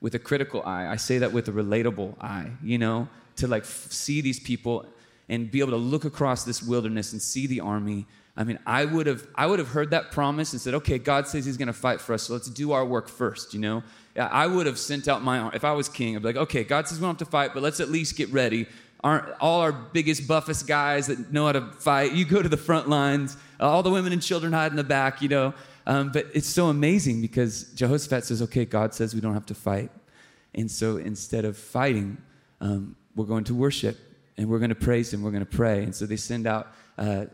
with 0.00 0.16
a 0.16 0.18
critical 0.18 0.62
eye. 0.64 0.88
I 0.88 0.96
say 0.96 1.18
that 1.18 1.32
with 1.32 1.48
a 1.48 1.52
relatable 1.52 2.20
eye, 2.20 2.50
you 2.60 2.76
know, 2.76 3.08
to 3.36 3.46
like 3.46 3.62
f- 3.62 3.86
see 3.90 4.20
these 4.20 4.40
people 4.40 4.84
and 5.28 5.48
be 5.48 5.60
able 5.60 5.70
to 5.70 5.76
look 5.76 6.04
across 6.04 6.44
this 6.44 6.60
wilderness 6.60 7.12
and 7.12 7.22
see 7.22 7.46
the 7.46 7.60
army. 7.60 8.06
I 8.36 8.42
mean, 8.42 8.58
I 8.66 8.84
would 8.84 9.06
have, 9.06 9.26
I 9.36 9.46
would 9.46 9.60
have 9.60 9.68
heard 9.68 9.90
that 9.90 10.10
promise 10.10 10.52
and 10.52 10.60
said, 10.60 10.74
okay, 10.74 10.98
God 10.98 11.28
says 11.28 11.44
he's 11.44 11.56
going 11.56 11.68
to 11.68 11.72
fight 11.72 12.00
for 12.00 12.14
us, 12.14 12.24
so 12.24 12.32
let's 12.32 12.50
do 12.50 12.72
our 12.72 12.84
work 12.84 13.08
first, 13.08 13.54
you 13.54 13.60
know? 13.60 13.84
I 14.16 14.46
would 14.46 14.66
have 14.66 14.78
sent 14.78 15.08
out 15.08 15.22
my, 15.22 15.50
if 15.54 15.64
I 15.64 15.72
was 15.72 15.88
king, 15.88 16.16
I'd 16.16 16.22
be 16.22 16.28
like, 16.28 16.36
okay, 16.36 16.64
God 16.64 16.86
says 16.86 16.98
we 16.98 17.02
don't 17.02 17.18
have 17.18 17.26
to 17.26 17.30
fight, 17.30 17.52
but 17.54 17.62
let's 17.62 17.80
at 17.80 17.88
least 17.88 18.16
get 18.16 18.32
ready 18.32 18.66
aren't 19.04 19.28
all 19.38 19.60
our 19.60 19.70
biggest, 19.70 20.26
buffest 20.26 20.66
guys 20.66 21.08
that 21.08 21.30
know 21.30 21.44
how 21.44 21.52
to 21.52 21.60
fight. 21.72 22.12
You 22.12 22.24
go 22.24 22.40
to 22.40 22.48
the 22.48 22.56
front 22.56 22.88
lines. 22.88 23.36
All 23.60 23.82
the 23.82 23.90
women 23.90 24.12
and 24.14 24.22
children 24.22 24.54
hide 24.54 24.72
in 24.72 24.76
the 24.76 24.82
back, 24.82 25.20
you 25.20 25.28
know. 25.28 25.52
Um, 25.86 26.10
but 26.10 26.26
it's 26.32 26.48
so 26.48 26.68
amazing 26.68 27.20
because 27.20 27.64
Jehoshaphat 27.74 28.24
says, 28.24 28.40
okay, 28.42 28.64
God 28.64 28.94
says 28.94 29.14
we 29.14 29.20
don't 29.20 29.34
have 29.34 29.46
to 29.46 29.54
fight. 29.54 29.90
And 30.54 30.70
so 30.70 30.96
instead 30.96 31.44
of 31.44 31.58
fighting, 31.58 32.16
um, 32.62 32.96
we're 33.14 33.26
going 33.26 33.44
to 33.44 33.54
worship 33.54 33.98
and 34.38 34.48
we're 34.48 34.58
going 34.58 34.70
to 34.70 34.74
praise 34.74 35.12
Him. 35.12 35.22
We're 35.22 35.30
going 35.30 35.44
to 35.44 35.56
pray. 35.56 35.82
And 35.82 35.94
so 35.94 36.06
they 36.06 36.16
send 36.16 36.46
out 36.46 36.68
uh, 36.96 37.26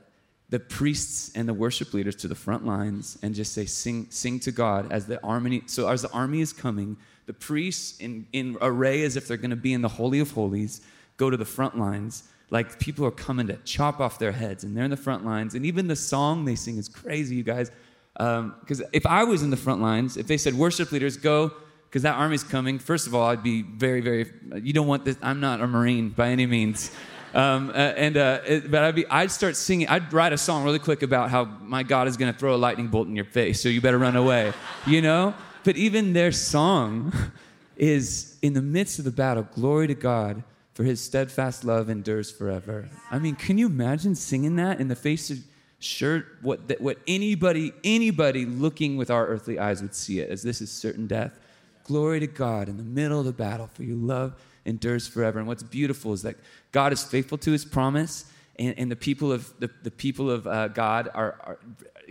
the 0.49 0.59
priests 0.59 1.31
and 1.37 1.49
the 1.49 1.55
worship 1.55 1.95
leaders 1.95 2.17
to 2.17 2.29
the 2.29 2.35
front 2.35 2.67
lines 2.67 3.17
and 3.23 3.33
just 3.33 3.53
say, 3.53 3.65
sing, 3.65 4.09
sing 4.11 4.41
to 4.41 4.51
God 4.51 4.91
as 4.91 5.07
the 5.07 5.23
army. 5.23 5.63
So 5.67 5.89
as 5.89 6.03
the 6.03 6.11
army 6.11 6.41
is 6.41 6.53
coming, 6.53 6.97
the 7.27 7.33
priests 7.33 8.01
in, 8.01 8.27
in 8.33 8.57
array 8.61 9.05
as 9.05 9.15
if 9.15 9.29
they're 9.29 9.37
going 9.37 9.51
to 9.51 9.57
be 9.57 9.73
in 9.73 9.83
the 9.83 9.89
Holy 9.89 10.19
of 10.19 10.33
Holies 10.33 10.81
go 11.23 11.31
to 11.31 11.37
the 11.37 11.51
front 11.59 11.75
lines. 11.79 12.25
Like 12.57 12.81
people 12.81 13.05
are 13.07 13.13
coming 13.27 13.47
to 13.53 13.57
chop 13.75 14.01
off 14.01 14.19
their 14.19 14.33
heads, 14.33 14.65
and 14.65 14.71
they're 14.75 14.85
in 14.91 14.91
the 14.99 15.05
front 15.09 15.25
lines. 15.25 15.55
And 15.55 15.65
even 15.65 15.87
the 15.87 15.95
song 16.15 16.45
they 16.45 16.57
sing 16.57 16.79
is 16.79 16.89
crazy, 16.89 17.37
you 17.37 17.45
guys. 17.45 17.71
Because 18.15 18.83
if 18.93 19.07
I 19.07 19.23
was 19.25 19.43
in 19.43 19.51
the 19.51 19.57
front 19.67 19.81
lines, 19.81 20.17
if 20.17 20.27
they 20.27 20.37
said, 20.37 20.55
worship 20.55 20.91
leaders, 20.91 21.17
go, 21.17 21.53
because 21.89 22.03
that 22.03 22.17
army's 22.17 22.43
coming, 22.43 22.79
first 22.81 23.07
of 23.07 23.15
all, 23.15 23.27
I'd 23.33 23.43
be 23.45 23.63
very, 23.63 24.01
very, 24.01 24.27
you 24.67 24.73
don't 24.73 24.89
want 24.89 25.05
this. 25.05 25.17
I'm 25.23 25.39
not 25.41 25.61
a 25.61 25.67
Marine 25.67 26.09
by 26.11 26.29
any 26.31 26.47
means. 26.47 26.91
Um, 27.35 27.71
and 27.75 28.17
uh, 28.17 28.41
it- 28.47 28.71
but 28.71 28.83
I'd 28.83 28.97
be, 28.97 29.07
I'd 29.07 29.31
start 29.31 29.55
singing. 29.57 29.87
I'd 29.89 30.13
write 30.13 30.33
a 30.33 30.39
song 30.39 30.65
really 30.65 30.81
quick 30.81 31.03
about 31.03 31.31
how 31.31 31.45
my 31.45 31.83
God 31.85 32.09
is 32.09 32.17
going 32.17 32.33
to 32.33 32.39
throw 32.39 32.55
a 32.55 32.61
lightning 32.67 32.89
bolt 32.89 33.07
in 33.07 33.15
your 33.15 33.25
face, 33.39 33.63
so 33.63 33.69
you 33.69 33.81
better 33.81 33.99
run 33.99 34.17
away. 34.17 34.53
You 34.87 35.01
know. 35.03 35.35
But 35.63 35.77
even 35.77 36.13
their 36.15 36.33
song 36.33 37.13
is 37.77 38.37
in 38.43 38.53
the 38.55 38.63
midst 38.63 38.99
of 38.99 39.05
the 39.05 39.11
battle. 39.13 39.47
Glory 39.55 39.87
to 39.87 39.95
God, 39.95 40.43
for 40.81 40.85
His 40.85 40.99
steadfast 40.99 41.63
love 41.63 41.91
endures 41.91 42.31
forever. 42.31 42.89
I 43.11 43.19
mean, 43.19 43.37
can 43.37 43.59
you 43.59 43.67
imagine 43.67 44.15
singing 44.15 44.57
that 44.57 44.81
in 44.81 44.89
the 44.89 44.97
face 44.97 45.31
of 45.31 45.37
sure 45.79 46.25
what 46.41 46.69
that, 46.69 46.81
what 46.81 46.97
anybody 47.07 47.75
anybody 47.85 48.47
looking 48.47 48.97
with 48.97 49.11
our 49.11 49.27
earthly 49.27 49.59
eyes 49.59 49.83
would 49.83 49.95
see 49.95 50.21
it 50.21 50.31
as 50.31 50.43
this 50.43 50.63
is 50.63 50.73
certain 50.73 51.07
death. 51.07 51.39
Glory 51.85 52.19
to 52.21 52.27
God 52.27 52.67
in 52.71 52.79
the 52.79 52.83
middle 52.83 53.19
of 53.19 53.27
the 53.27 53.33
battle, 53.33 53.67
for 53.67 53.83
your 53.83 53.99
love 53.99 54.41
endures 54.65 55.07
forever. 55.07 55.39
And 55.39 55.47
what's 55.47 55.63
beautiful 55.63 56.15
is 56.15 56.23
that 56.23 56.37
God 56.73 56.95
is 56.95 57.05
faithful 57.05 57.37
to 57.37 57.53
his 57.53 57.67
promise, 57.67 58.25
and, 58.59 58.75
and 58.79 58.91
the 58.91 58.97
people 58.97 59.31
of 59.31 59.53
the, 59.61 59.69
the 59.83 59.91
people 59.91 60.31
of 60.31 60.47
uh, 60.47 60.69
God 60.69 61.11
are, 61.13 61.37
are 61.43 61.59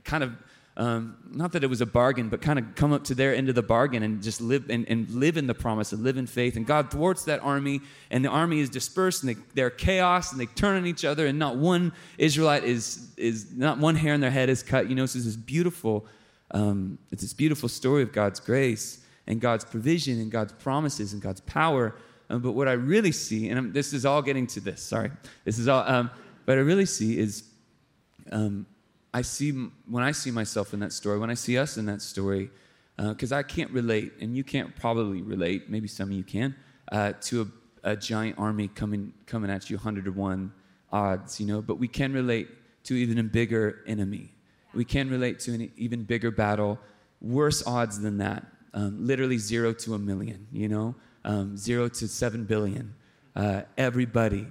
kind 0.03 0.23
of 0.23 0.33
um, 0.79 1.17
not 1.29 1.51
that 1.51 1.63
it 1.63 1.69
was 1.69 1.81
a 1.81 1.85
bargain, 1.85 2.29
but 2.29 2.41
kind 2.41 2.57
of 2.57 2.73
come 2.73 2.93
up 2.93 3.03
to 3.03 3.13
their 3.13 3.35
end 3.35 3.49
of 3.49 3.55
the 3.55 3.61
bargain 3.61 4.01
and 4.01 4.23
just 4.23 4.39
live 4.39 4.69
and, 4.69 4.87
and 4.87 5.09
live 5.09 5.35
in 5.35 5.45
the 5.45 5.53
promise 5.53 5.91
and 5.91 6.03
live 6.03 6.15
in 6.15 6.25
faith. 6.25 6.55
And 6.55 6.65
God 6.65 6.89
thwarts 6.89 7.25
that 7.25 7.43
army, 7.43 7.81
and 8.09 8.23
the 8.23 8.29
army 8.29 8.61
is 8.61 8.69
dispersed, 8.69 9.21
and 9.21 9.35
they, 9.35 9.41
they're 9.55 9.69
chaos, 9.69 10.31
and 10.31 10.39
they 10.39 10.45
turn 10.45 10.77
on 10.77 10.85
each 10.85 11.03
other, 11.03 11.27
and 11.27 11.37
not 11.37 11.57
one 11.57 11.91
Israelite 12.17 12.63
is 12.63 13.13
is 13.17 13.53
not 13.53 13.77
one 13.77 13.95
hair 13.95 14.13
in 14.13 14.21
their 14.21 14.31
head 14.31 14.47
is 14.47 14.63
cut. 14.63 14.89
You 14.89 14.95
know, 14.95 15.05
so 15.05 15.17
it's 15.17 15.25
this 15.25 15.35
beautiful, 15.35 16.05
um, 16.51 16.97
it's 17.11 17.23
this 17.23 17.33
beautiful 17.33 17.67
story 17.67 18.01
of 18.01 18.13
God's 18.13 18.39
grace 18.39 19.03
and 19.27 19.41
God's 19.41 19.65
provision 19.65 20.21
and 20.21 20.31
God's 20.31 20.53
promises 20.53 21.11
and 21.11 21.21
God's 21.21 21.41
power. 21.41 21.93
Um, 22.29 22.41
but 22.41 22.53
what 22.53 22.69
I 22.69 22.73
really 22.73 23.11
see, 23.11 23.49
and 23.49 23.59
I'm, 23.59 23.73
this 23.73 23.91
is 23.91 24.05
all 24.05 24.21
getting 24.21 24.47
to 24.47 24.61
this, 24.61 24.81
sorry. 24.81 25.11
This 25.43 25.59
is 25.59 25.67
all, 25.67 25.83
um, 25.85 26.09
what 26.45 26.57
I 26.57 26.61
really 26.61 26.85
see 26.85 27.19
is 27.19 27.43
um, 28.31 28.65
I 29.13 29.21
see, 29.21 29.51
when 29.87 30.03
I 30.03 30.11
see 30.11 30.31
myself 30.31 30.73
in 30.73 30.79
that 30.81 30.93
story, 30.93 31.17
when 31.19 31.29
I 31.29 31.33
see 31.33 31.57
us 31.57 31.77
in 31.77 31.85
that 31.87 32.01
story, 32.01 32.51
because 32.97 33.31
uh, 33.31 33.37
I 33.37 33.43
can't 33.43 33.71
relate, 33.71 34.13
and 34.21 34.35
you 34.35 34.43
can't 34.43 34.75
probably 34.75 35.21
relate, 35.21 35.69
maybe 35.69 35.87
some 35.87 36.09
of 36.09 36.15
you 36.15 36.23
can, 36.23 36.55
uh, 36.91 37.13
to 37.21 37.51
a, 37.83 37.91
a, 37.91 37.95
giant 37.95 38.37
army 38.37 38.67
coming, 38.67 39.13
coming 39.25 39.49
at 39.49 39.69
you 39.69 39.77
100 39.77 40.05
to 40.05 40.11
1 40.11 40.51
odds, 40.91 41.39
you 41.39 41.45
know, 41.45 41.61
but 41.61 41.75
we 41.79 41.87
can 41.87 42.13
relate 42.13 42.49
to 42.83 42.95
even 42.95 43.17
a 43.19 43.23
bigger 43.23 43.79
enemy. 43.87 44.31
We 44.73 44.85
can 44.85 45.09
relate 45.09 45.39
to 45.41 45.53
an 45.53 45.71
even 45.77 46.03
bigger 46.03 46.29
battle, 46.29 46.77
worse 47.21 47.65
odds 47.65 47.99
than 47.99 48.17
that, 48.17 48.45
um, 48.73 49.05
literally 49.05 49.37
zero 49.37 49.73
to 49.73 49.95
a 49.95 49.99
million, 49.99 50.47
you 50.51 50.67
know, 50.67 50.95
um, 51.25 51.57
zero 51.57 51.87
to 51.87 52.07
seven 52.07 52.45
billion. 52.45 52.93
Uh, 53.35 53.61
everybody 53.77 54.47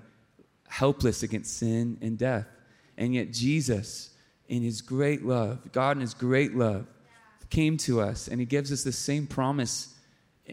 helpless 0.68 1.22
against 1.22 1.58
sin 1.58 1.98
and 2.00 2.18
death. 2.18 2.46
And 2.96 3.14
yet, 3.14 3.32
Jesus, 3.32 4.10
in 4.48 4.62
his 4.62 4.80
great 4.80 5.24
love, 5.24 5.72
God 5.72 5.96
in 5.96 6.00
his 6.00 6.14
great 6.14 6.56
love, 6.56 6.86
came 7.50 7.76
to 7.78 8.00
us 8.00 8.28
and 8.28 8.40
he 8.40 8.46
gives 8.46 8.72
us 8.72 8.82
the 8.82 8.92
same 8.92 9.26
promise 9.26 9.94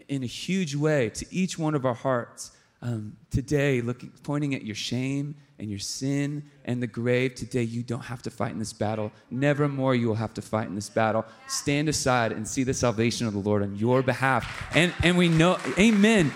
in 0.08 0.22
a 0.22 0.26
huge 0.26 0.74
way 0.74 1.10
to 1.10 1.26
each 1.30 1.58
one 1.58 1.74
of 1.74 1.84
our 1.84 1.94
hearts. 1.94 2.52
Um, 2.82 3.16
today, 3.30 3.80
looking, 3.80 4.12
pointing 4.22 4.54
at 4.54 4.62
your 4.62 4.74
shame 4.74 5.34
and 5.58 5.70
your 5.70 5.78
sin 5.78 6.44
and 6.66 6.82
the 6.82 6.86
grave, 6.86 7.34
today 7.34 7.62
you 7.62 7.82
don't 7.82 8.04
have 8.04 8.22
to 8.22 8.30
fight 8.30 8.52
in 8.52 8.58
this 8.58 8.74
battle. 8.74 9.10
Never 9.30 9.66
more 9.66 9.94
you 9.94 10.08
will 10.08 10.14
have 10.14 10.34
to 10.34 10.42
fight 10.42 10.68
in 10.68 10.74
this 10.74 10.90
battle. 10.90 11.24
Stand 11.48 11.88
aside 11.88 12.32
and 12.32 12.46
see 12.46 12.64
the 12.64 12.74
salvation 12.74 13.26
of 13.26 13.32
the 13.32 13.38
Lord 13.38 13.62
on 13.62 13.76
your 13.76 14.02
behalf. 14.02 14.68
And, 14.74 14.92
and 15.02 15.16
we 15.16 15.28
know, 15.28 15.58
amen. 15.78 16.32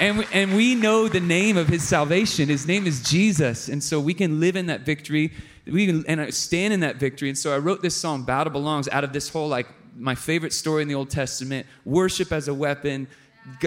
And 0.00 0.18
we, 0.18 0.24
and 0.32 0.56
we 0.56 0.74
know 0.74 1.08
the 1.08 1.20
name 1.20 1.58
of 1.58 1.68
his 1.68 1.82
salvation. 1.82 2.48
His 2.48 2.66
name 2.66 2.86
is 2.86 3.02
Jesus. 3.02 3.68
And 3.68 3.84
so 3.84 4.00
we 4.00 4.14
can 4.14 4.40
live 4.40 4.56
in 4.56 4.66
that 4.66 4.80
victory. 4.80 5.32
We 5.66 6.04
and 6.06 6.20
I 6.20 6.30
stand 6.30 6.74
in 6.74 6.80
that 6.80 6.96
victory. 6.96 7.28
And 7.28 7.38
so 7.38 7.54
I 7.54 7.58
wrote 7.58 7.82
this 7.82 7.94
song, 7.94 8.24
Battle 8.24 8.52
Belongs, 8.52 8.88
out 8.88 9.04
of 9.04 9.12
this 9.12 9.28
whole 9.28 9.48
like 9.48 9.68
my 9.96 10.14
favorite 10.14 10.52
story 10.52 10.82
in 10.82 10.88
the 10.88 10.94
Old 10.94 11.10
Testament, 11.10 11.66
worship 11.84 12.32
as 12.32 12.48
a 12.48 12.54
weapon. 12.54 13.06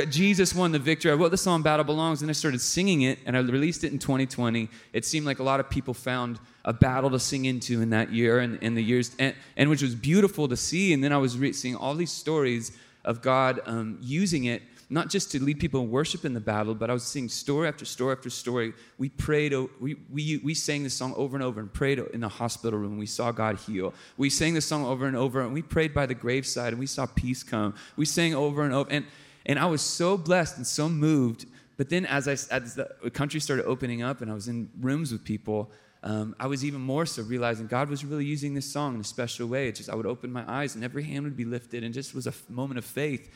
Jesus 0.09 0.55
won 0.55 0.71
the 0.71 0.79
victory. 0.79 1.11
I 1.11 1.15
wrote 1.15 1.31
the 1.31 1.37
song 1.37 1.61
Battle 1.61 1.83
Belongs 1.83 2.21
and 2.21 2.29
I 2.29 2.33
started 2.33 2.61
singing 2.61 3.01
it 3.01 3.19
and 3.25 3.35
I 3.35 3.41
released 3.41 3.83
it 3.83 3.91
in 3.91 3.99
2020. 3.99 4.69
It 4.93 5.05
seemed 5.05 5.25
like 5.25 5.39
a 5.39 5.43
lot 5.43 5.59
of 5.59 5.69
people 5.69 5.93
found 5.93 6.39
a 6.63 6.71
battle 6.71 7.09
to 7.11 7.19
sing 7.19 7.45
into 7.45 7.81
in 7.81 7.89
that 7.89 8.11
year 8.11 8.39
and 8.39 8.61
in 8.63 8.73
the 8.73 8.83
years, 8.83 9.15
and, 9.19 9.35
and, 9.57 9.69
which 9.69 9.81
was 9.81 9.93
beautiful 9.93 10.47
to 10.47 10.55
see. 10.55 10.93
And 10.93 11.03
then 11.03 11.11
I 11.11 11.17
was 11.17 11.37
re- 11.37 11.53
seeing 11.53 11.75
all 11.75 11.93
these 11.93 12.11
stories 12.11 12.71
of 13.03 13.21
God 13.21 13.61
um, 13.65 13.97
using 14.01 14.45
it 14.45 14.63
not 14.89 15.09
just 15.09 15.31
to 15.31 15.43
lead 15.43 15.59
people 15.59 15.81
in 15.81 15.89
worship 15.89 16.25
in 16.25 16.33
the 16.33 16.39
battle, 16.39 16.75
but 16.75 16.89
I 16.89 16.93
was 16.93 17.03
seeing 17.03 17.27
story 17.29 17.67
after 17.67 17.85
story 17.85 18.15
after 18.15 18.29
story. 18.29 18.73
We 18.97 19.09
prayed, 19.09 19.53
we, 19.79 19.95
we, 20.11 20.37
we 20.43 20.53
sang 20.53 20.83
this 20.83 20.93
song 20.93 21.13
over 21.15 21.35
and 21.35 21.43
over 21.43 21.59
and 21.59 21.73
prayed 21.73 21.99
in 21.99 22.21
the 22.21 22.29
hospital 22.29 22.79
room. 22.79 22.97
We 22.97 23.05
saw 23.05 23.31
God 23.31 23.57
heal. 23.57 23.93
We 24.17 24.29
sang 24.29 24.53
this 24.53 24.65
song 24.65 24.85
over 24.85 25.07
and 25.07 25.17
over, 25.17 25.41
and 25.41 25.53
we 25.53 25.61
prayed 25.61 25.93
by 25.93 26.05
the 26.05 26.13
graveside, 26.13 26.73
and 26.73 26.79
we 26.79 26.85
saw 26.85 27.05
peace 27.05 27.41
come. 27.43 27.73
We 27.95 28.05
sang 28.05 28.35
over 28.35 28.63
and 28.63 28.73
over. 28.73 28.89
And, 28.91 29.05
and 29.45 29.57
I 29.57 29.65
was 29.65 29.81
so 29.81 30.17
blessed 30.17 30.57
and 30.57 30.67
so 30.67 30.87
moved. 30.87 31.45
But 31.77 31.89
then 31.89 32.05
as, 32.05 32.27
I, 32.27 32.33
as 32.53 32.75
the 32.75 33.09
country 33.13 33.39
started 33.39 33.65
opening 33.65 34.01
up 34.01 34.21
and 34.21 34.31
I 34.31 34.33
was 34.33 34.47
in 34.47 34.69
rooms 34.79 35.11
with 35.11 35.23
people, 35.23 35.71
um, 36.03 36.35
I 36.39 36.45
was 36.45 36.63
even 36.63 36.81
more 36.81 37.07
so 37.07 37.23
realizing 37.23 37.65
God 37.65 37.89
was 37.89 38.05
really 38.05 38.25
using 38.25 38.53
this 38.53 38.71
song 38.71 38.93
in 38.93 39.01
a 39.01 39.03
special 39.03 39.47
way. 39.47 39.67
It 39.67 39.75
just 39.75 39.89
I 39.89 39.95
would 39.95 40.05
open 40.05 40.31
my 40.31 40.43
eyes 40.47 40.75
and 40.75 40.83
every 40.83 41.03
hand 41.03 41.23
would 41.25 41.35
be 41.35 41.45
lifted, 41.45 41.83
and 41.83 41.93
just 41.93 42.13
was 42.13 42.27
a 42.27 42.33
moment 42.47 42.77
of 42.77 42.85
faith. 42.85 43.31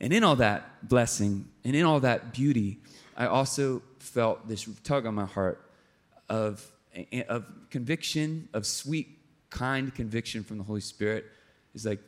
And 0.00 0.12
in 0.12 0.24
all 0.24 0.36
that 0.36 0.88
blessing 0.88 1.46
and 1.64 1.76
in 1.76 1.84
all 1.84 2.00
that 2.00 2.32
beauty, 2.32 2.78
I 3.16 3.26
also 3.26 3.82
felt 3.98 4.48
this 4.48 4.66
tug 4.82 5.06
on 5.06 5.14
my 5.14 5.26
heart 5.26 5.70
of, 6.28 6.66
of 7.28 7.44
conviction, 7.70 8.48
of 8.54 8.66
sweet, 8.66 9.18
kind 9.50 9.94
conviction 9.94 10.42
from 10.42 10.58
the 10.58 10.64
Holy 10.64 10.80
Spirit. 10.80 11.26
Is 11.74 11.84
like, 11.84 12.00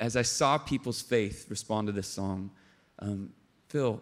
as 0.00 0.16
I 0.16 0.22
saw 0.22 0.58
people's 0.58 1.00
faith 1.00 1.46
respond 1.48 1.86
to 1.86 1.92
this 1.92 2.08
song, 2.08 2.50
um, 2.98 3.32
Phil, 3.68 4.00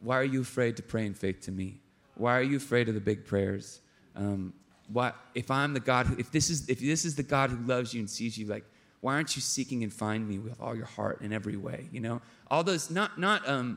why 0.00 0.18
are 0.18 0.24
you 0.24 0.40
afraid 0.40 0.76
to 0.76 0.82
pray 0.82 1.06
in 1.06 1.14
faith 1.14 1.42
to 1.42 1.52
me? 1.52 1.80
Why 2.16 2.36
are 2.38 2.42
you 2.42 2.56
afraid 2.56 2.88
of 2.88 2.94
the 2.94 3.00
big 3.00 3.24
prayers? 3.24 3.80
Um, 4.16 4.52
why, 4.88 5.12
if 5.34 5.50
I'm 5.50 5.74
the 5.74 5.80
God, 5.80 6.18
if 6.18 6.30
this 6.30 6.50
is 6.50 6.68
if 6.68 6.80
this 6.80 7.04
is 7.04 7.14
the 7.14 7.22
God 7.22 7.50
who 7.50 7.56
loves 7.66 7.94
you 7.94 8.00
and 8.00 8.10
sees 8.10 8.36
you, 8.36 8.46
like 8.46 8.64
why 9.02 9.14
aren't 9.14 9.34
you 9.34 9.42
seeking 9.42 9.82
and 9.82 9.92
find 9.92 10.26
me 10.26 10.38
with 10.38 10.58
all 10.60 10.74
your 10.74 10.86
heart 10.86 11.20
in 11.20 11.32
every 11.32 11.56
way? 11.56 11.88
You 11.92 12.00
know, 12.00 12.22
all 12.48 12.64
those 12.64 12.88
not 12.88 13.18
not 13.18 13.46
um 13.46 13.76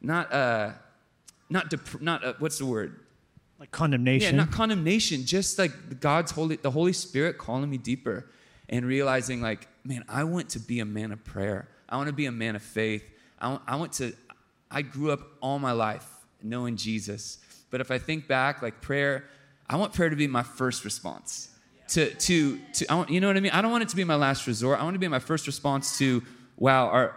not 0.00 0.32
uh 0.32 0.70
not 1.50 1.68
dep- 1.68 2.00
not 2.00 2.24
uh, 2.24 2.34
what's 2.38 2.58
the 2.58 2.66
word 2.66 3.00
like 3.58 3.72
condemnation. 3.72 4.36
Yeah, 4.36 4.44
not 4.44 4.52
condemnation. 4.52 5.26
Just 5.26 5.58
like 5.58 6.00
God's 6.00 6.30
holy, 6.30 6.56
the 6.56 6.70
Holy 6.70 6.92
Spirit 6.92 7.36
calling 7.36 7.68
me 7.68 7.78
deeper, 7.78 8.30
and 8.68 8.86
realizing 8.86 9.42
like, 9.42 9.66
man, 9.84 10.04
I 10.08 10.22
want 10.22 10.50
to 10.50 10.60
be 10.60 10.78
a 10.78 10.84
man 10.84 11.10
of 11.10 11.24
prayer. 11.24 11.68
I 11.88 11.96
want 11.96 12.06
to 12.06 12.14
be 12.14 12.26
a 12.26 12.32
man 12.32 12.54
of 12.54 12.62
faith. 12.62 13.02
I 13.40 13.48
want, 13.48 13.62
I 13.66 13.76
want 13.76 13.92
to. 13.94 14.14
I 14.70 14.82
grew 14.82 15.10
up 15.10 15.20
all 15.42 15.58
my 15.58 15.72
life 15.72 16.06
knowing 16.44 16.76
Jesus, 16.76 17.38
but 17.70 17.80
if 17.80 17.90
I 17.90 17.98
think 17.98 18.28
back, 18.28 18.62
like 18.62 18.80
prayer, 18.80 19.24
I 19.68 19.74
want 19.76 19.94
prayer 19.94 20.10
to 20.10 20.16
be 20.16 20.28
my 20.28 20.44
first 20.44 20.84
response 20.84 21.48
to, 21.90 22.14
to, 22.14 22.58
to 22.74 22.86
I 22.90 22.94
want, 22.94 23.10
you 23.10 23.20
know 23.20 23.26
what 23.26 23.36
I 23.36 23.40
mean? 23.40 23.52
I 23.52 23.62
don't 23.62 23.72
want 23.72 23.82
it 23.82 23.88
to 23.90 23.96
be 23.96 24.04
my 24.04 24.14
last 24.14 24.46
resort. 24.46 24.80
I 24.80 24.84
want 24.84 24.94
to 24.94 25.00
be 25.00 25.08
my 25.08 25.18
first 25.18 25.46
response 25.46 25.98
to, 25.98 26.22
wow, 26.56 26.86
our, 26.88 27.16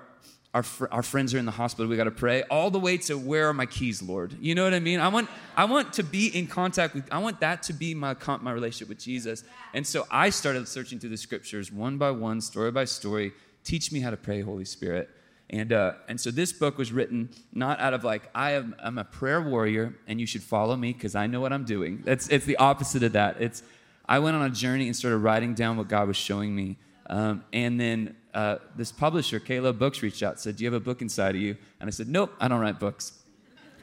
our, 0.54 0.64
fr- 0.64 0.88
our 0.92 1.04
friends 1.04 1.34
are 1.34 1.38
in 1.38 1.46
the 1.46 1.52
hospital, 1.52 1.88
we 1.88 1.96
got 1.96 2.06
to 2.06 2.12
pray, 2.12 2.44
all 2.44 2.72
the 2.72 2.80
way 2.80 2.98
to 2.98 3.18
where 3.18 3.50
are 3.50 3.54
my 3.54 3.68
keys, 3.68 4.02
Lord? 4.02 4.36
You 4.40 4.56
know 4.56 4.64
what 4.64 4.74
I 4.74 4.80
mean? 4.80 5.00
I 5.00 5.10
want, 5.10 5.30
I 5.56 5.66
want 5.66 5.94
to 5.94 6.04
be 6.04 6.28
in 6.28 6.48
contact 6.48 6.96
with, 6.96 7.08
I 7.12 7.20
want 7.20 7.40
that 7.42 7.64
to 7.64 7.74
be 7.74 7.94
my, 7.94 8.16
my 8.42 8.52
relationship 8.52 8.90
with 8.90 9.00
Jesus. 9.00 9.44
And 9.74 9.86
so 9.86 10.08
I 10.10 10.32
started 10.32 10.68
searching 10.68 11.00
through 11.00 11.12
the 11.12 11.18
scriptures 11.18 11.72
one 11.72 11.98
by 11.98 12.12
one, 12.12 12.42
story 12.42 12.72
by 12.72 12.86
story. 12.86 13.34
Teach 13.64 13.92
me 13.92 14.00
how 14.00 14.10
to 14.10 14.18
pray, 14.18 14.42
Holy 14.42 14.66
Spirit. 14.66 15.10
And, 15.50 15.72
uh, 15.72 15.94
and 16.08 16.20
so 16.20 16.32
this 16.32 16.52
book 16.52 16.80
was 16.80 16.92
written 16.92 17.30
not 17.54 17.80
out 17.80 17.94
of 17.94 18.04
like, 18.04 18.24
I 18.34 18.52
am, 18.54 18.76
I'm 18.80 18.98
a 18.98 19.04
prayer 19.04 19.40
warrior 19.40 19.94
and 20.08 20.20
you 20.20 20.26
should 20.26 20.42
follow 20.42 20.76
me 20.76 20.94
because 20.94 21.14
I 21.14 21.28
know 21.28 21.42
what 21.42 21.54
I'm 21.54 21.64
doing. 21.64 22.02
That's, 22.04 22.28
it's 22.30 22.46
the 22.46 22.58
opposite 22.58 23.04
of 23.04 23.14
that. 23.14 23.40
It's, 23.40 23.62
I 24.06 24.20
went 24.20 24.36
on 24.36 24.44
a 24.44 24.50
journey 24.50 24.88
and 24.88 24.96
started 24.96 25.18
writing 25.18 25.54
down 25.54 25.78
what 25.78 25.88
God 25.88 26.08
was 26.08 26.18
showing 26.18 26.56
me. 26.56 26.78
Um, 27.08 27.44
and 27.54 27.80
then 27.80 28.16
uh, 28.34 28.58
this 28.76 28.92
publisher, 28.92 29.40
K-LOVE 29.40 29.78
Books, 29.78 30.02
reached 30.02 30.24
out, 30.24 30.40
said, 30.40 30.58
Do 30.58 30.64
you 30.64 30.72
have 30.72 30.82
a 30.82 30.84
book 30.84 31.02
inside 31.02 31.36
of 31.36 31.42
you? 31.42 31.58
And 31.80 31.88
I 31.88 31.92
said, 31.92 32.08
Nope, 32.08 32.34
I 32.40 32.48
don't 32.48 32.60
write 32.60 32.80
books. 32.80 33.14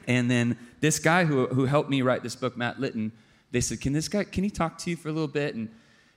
And 0.07 0.29
then 0.29 0.57
this 0.79 0.99
guy 0.99 1.25
who, 1.25 1.47
who 1.47 1.65
helped 1.65 1.89
me 1.89 2.01
write 2.01 2.23
this 2.23 2.35
book, 2.35 2.57
Matt 2.57 2.79
Litton, 2.79 3.11
they 3.51 3.61
said, 3.61 3.81
Can 3.81 3.93
this 3.93 4.07
guy, 4.07 4.23
can 4.23 4.43
he 4.43 4.49
talk 4.49 4.77
to 4.79 4.89
you 4.89 4.95
for 4.95 5.09
a 5.09 5.11
little 5.11 5.27
bit? 5.27 5.55
And 5.55 5.69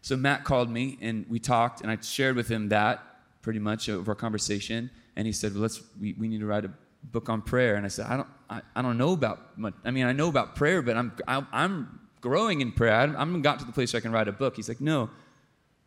so 0.03 0.17
Matt 0.17 0.45
called 0.45 0.71
me 0.71 0.99
and 1.01 1.27
we 1.29 1.39
talked, 1.39 1.81
and 1.81 1.91
I 1.91 1.99
shared 2.01 2.37
with 2.37 2.49
him 2.49 2.69
that 2.71 3.03
pretty 3.43 3.59
much 3.59 3.89
of 3.89 4.09
our 4.09 4.15
conversation. 4.15 4.91
And 5.17 5.27
he 5.27 5.33
said, 5.33 5.53
Well, 5.53 5.63
let's, 5.63 5.81
we, 6.01 6.15
we 6.15 6.29
need 6.29 6.41
to 6.41 6.47
write 6.47 6.65
a 6.65 6.71
book 7.05 7.29
on 7.29 7.43
prayer. 7.43 7.77
And 7.77 7.85
I 7.85 7.89
said, 7.89 8.07
I 8.07 8.17
don't, 8.17 8.29
I, 8.49 8.63
I 8.75 8.83
don't 8.83 8.99
know 8.99 9.13
about 9.13 9.59
much. 9.59 9.75
I 9.85 9.91
mean, 9.91 10.07
I 10.07 10.13
know 10.13 10.29
about 10.29 10.57
prayer, 10.57 10.83
but 10.83 10.97
I'm, 10.97 11.13
I, 11.29 11.45
I'm 11.53 12.01
growing 12.25 12.63
in 12.63 12.73
prayer. 12.73 12.95
I 12.95 13.07
haven't 13.07 13.43
got 13.43 13.59
to 13.59 13.67
the 13.67 13.73
place 13.73 13.93
where 13.93 13.99
I 13.99 14.01
can 14.01 14.11
write 14.11 14.29
a 14.29 14.33
book. 14.33 14.57
He's 14.57 14.67
like, 14.67 14.81
no, 14.81 15.11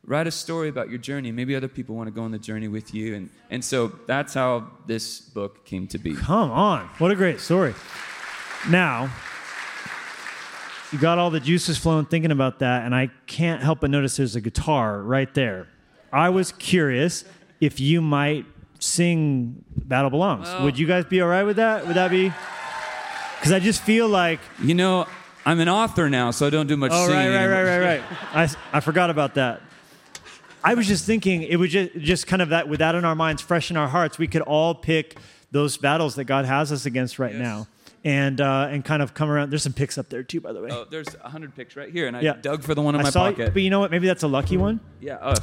write 0.05 0.27
a 0.27 0.31
story 0.31 0.69
about 0.69 0.87
your 0.87 0.99
journey. 0.99 1.31
Maybe 1.31 1.55
other 1.55 1.67
people 1.67 1.95
want 1.95 2.07
to 2.09 2.11
go 2.11 2.21
on 2.21 2.31
the 2.31 2.37
journey 2.37 2.67
with 2.67 2.93
you. 2.93 3.15
And, 3.15 3.29
and 3.49 3.65
so 3.65 3.87
that's 4.05 4.35
how 4.35 4.67
this 4.85 5.19
book 5.19 5.65
came 5.65 5.87
to 5.87 5.97
be. 5.97 6.13
Come 6.13 6.51
on. 6.51 6.89
What 6.99 7.09
a 7.09 7.15
great 7.15 7.39
story. 7.39 7.73
Now, 8.69 9.11
you 10.91 10.99
got 10.99 11.17
all 11.17 11.31
the 11.31 11.39
juices 11.39 11.75
flowing 11.79 12.05
thinking 12.05 12.31
about 12.31 12.59
that, 12.59 12.85
and 12.85 12.93
I 12.93 13.09
can't 13.25 13.63
help 13.63 13.79
but 13.79 13.89
notice 13.89 14.17
there's 14.17 14.35
a 14.35 14.41
guitar 14.41 15.01
right 15.01 15.33
there. 15.33 15.67
I 16.13 16.29
was 16.29 16.51
curious 16.51 17.25
if 17.59 17.79
you 17.79 17.99
might 17.99 18.45
sing 18.77 19.65
Battle 19.75 20.11
Belongs. 20.11 20.45
Well, 20.45 20.65
Would 20.65 20.77
you 20.77 20.85
guys 20.85 21.05
be 21.05 21.19
all 21.19 21.29
right 21.29 21.43
with 21.43 21.55
that? 21.55 21.87
Would 21.87 21.95
that 21.95 22.11
be? 22.11 22.31
Because 23.39 23.51
I 23.51 23.59
just 23.59 23.81
feel 23.81 24.07
like. 24.07 24.39
You 24.61 24.75
know, 24.75 25.07
I'm 25.47 25.61
an 25.61 25.69
author 25.69 26.09
now, 26.09 26.31
so 26.31 26.45
I 26.45 26.49
don't 26.49 26.67
do 26.67 26.75
much 26.75 26.91
oh, 26.93 27.07
singing. 27.07 27.33
right, 27.33 27.47
right, 27.47 27.63
right, 27.63 27.79
right, 27.79 28.01
right. 28.33 28.55
I, 28.73 28.77
I 28.77 28.79
forgot 28.81 29.09
about 29.09 29.35
that. 29.35 29.61
I 30.61 30.73
was 30.73 30.87
just 30.87 31.05
thinking 31.05 31.41
it 31.41 31.55
was 31.55 31.71
just, 31.71 31.97
just 31.97 32.27
kind 32.27 32.41
of 32.41 32.49
that, 32.49 32.67
with 32.67 32.79
that 32.79 32.95
in 32.95 33.05
our 33.05 33.15
minds, 33.15 33.41
fresh 33.41 33.71
in 33.71 33.77
our 33.77 33.87
hearts, 33.87 34.17
we 34.17 34.27
could 34.27 34.41
all 34.41 34.75
pick 34.75 35.17
those 35.51 35.77
battles 35.77 36.15
that 36.15 36.25
God 36.25 36.43
has 36.43 36.73
us 36.73 36.85
against 36.85 37.17
right 37.17 37.31
yes. 37.31 37.41
now. 37.41 37.67
And 38.03 38.41
uh, 38.41 38.67
and 38.69 38.85
kind 38.85 39.01
of 39.01 39.13
come 39.13 39.29
around. 39.29 39.49
There's 39.49 39.63
some 39.63 39.73
picks 39.73 39.97
up 39.97 40.07
there 40.07 40.23
too, 40.23 40.39
by 40.39 40.53
the 40.53 40.61
way. 40.61 40.69
Oh, 40.71 40.85
there's 40.89 41.07
a 41.21 41.29
hundred 41.29 41.55
picks 41.55 41.75
right 41.75 41.91
here, 41.91 42.07
and 42.07 42.15
I 42.15 42.21
yeah. 42.21 42.33
dug 42.39 42.63
for 42.63 42.73
the 42.73 42.81
one 42.81 42.95
in 42.95 43.01
I 43.01 43.05
my 43.05 43.09
saw 43.09 43.29
pocket. 43.29 43.53
but 43.53 43.63
you 43.63 43.69
know 43.69 43.79
what? 43.79 43.91
Maybe 43.91 44.07
that's 44.07 44.23
a 44.23 44.27
lucky 44.27 44.55
one. 44.55 44.79
Yeah. 45.01 45.17
Oh. 45.21 45.33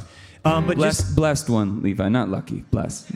Um, 0.45 0.65
but 0.65 0.77
blessed, 0.77 1.01
just 1.01 1.15
blessed 1.15 1.49
one, 1.49 1.83
Levi, 1.83 2.09
not 2.09 2.29
lucky. 2.29 2.61
Blessed. 2.71 3.11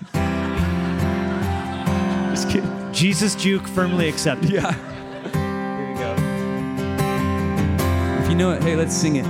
Just 2.32 2.50
kidding. 2.50 2.94
Jesus 2.94 3.34
juke 3.34 3.66
firmly 3.66 4.08
accepted. 4.08 4.52
Yeah. 4.52 4.99
You 8.30 8.36
know 8.36 8.52
it, 8.52 8.62
hey, 8.62 8.76
let's 8.76 8.96
sing 8.96 9.16
it. 9.16 9.26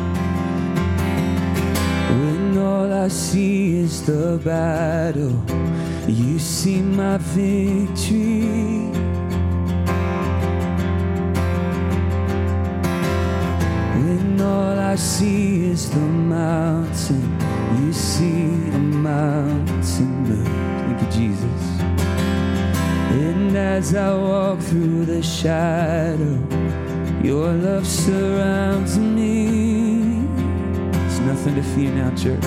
When 2.19 2.57
all 2.57 2.91
I 2.91 3.07
see 3.07 3.77
is 3.77 4.05
the 4.05 4.41
battle, 4.43 5.41
you 6.05 6.37
see 6.37 6.81
my 6.81 7.17
victory. 7.17 8.91
When 14.03 14.41
all 14.41 14.77
I 14.77 14.95
see 14.95 15.67
is 15.67 15.89
the 15.89 15.99
mountain, 15.99 17.39
you 17.81 17.93
see 17.93 18.49
a 18.75 18.79
mountain 18.79 20.23
move. 20.27 20.45
Thank 20.45 21.01
you, 21.01 21.09
Jesus. 21.19 21.79
And 23.11 23.55
as 23.55 23.95
I 23.95 24.13
walk 24.13 24.59
through 24.59 25.05
the 25.05 25.23
shadow, 25.23 26.58
your 27.23 27.51
love 27.53 27.85
surrounds 27.85 28.97
me. 28.97 30.25
There's 30.91 31.19
nothing 31.21 31.55
to 31.55 31.63
fear 31.63 31.91
now, 31.91 32.09
church. 32.15 32.41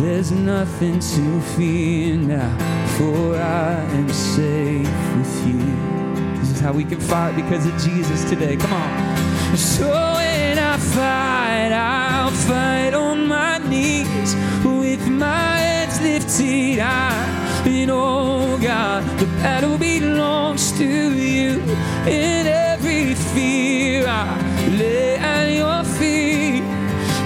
There's 0.00 0.30
nothing 0.32 0.98
to 1.00 1.40
fear 1.56 2.16
now, 2.16 2.56
for 2.96 3.36
I 3.36 3.74
am 3.98 4.08
safe 4.08 4.86
with 5.16 5.46
you. 5.46 6.40
This 6.40 6.50
is 6.50 6.60
how 6.60 6.72
we 6.72 6.84
can 6.84 7.00
fight 7.00 7.36
because 7.36 7.64
of 7.66 7.72
Jesus 7.78 8.28
today. 8.28 8.56
Come 8.56 8.72
on. 8.72 9.56
So 9.56 9.88
when 9.88 10.58
I 10.58 10.76
fight, 10.76 11.72
I'll 11.72 12.30
fight 12.30 12.92
on 12.94 13.26
my 13.26 13.58
knees 13.58 14.34
with 14.64 15.08
my 15.08 15.58
hands 15.86 16.00
lifted 16.02 16.80
high. 16.80 17.35
Oh 17.68 18.58
God, 18.62 19.02
the 19.18 19.26
battle 19.42 19.76
belongs 19.76 20.70
to 20.78 20.84
you. 20.84 21.60
In 22.06 22.46
every 22.46 23.14
fear, 23.14 24.06
I 24.06 24.38
lay 24.78 25.16
at 25.16 25.50
your 25.50 25.82
feet. 25.98 26.62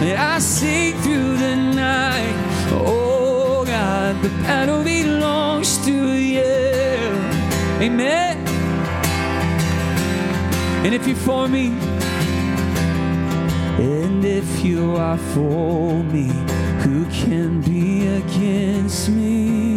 And 0.00 0.18
I 0.18 0.38
sing 0.38 0.94
through 1.02 1.36
the 1.36 1.56
night. 1.56 2.34
Oh 2.72 3.64
God, 3.66 4.22
the 4.22 4.30
battle 4.42 4.82
belongs 4.82 5.76
to 5.84 5.92
you. 5.92 6.40
Amen. 7.80 8.38
And 10.84 10.94
if 10.94 11.06
you're 11.06 11.16
for 11.16 11.48
me, 11.48 11.68
and 13.78 14.24
if 14.24 14.64
you 14.64 14.96
are 14.96 15.18
for 15.18 16.02
me, 16.02 16.28
who 16.82 17.04
can 17.10 17.60
be 17.60 18.06
against 18.06 19.10
me? 19.10 19.69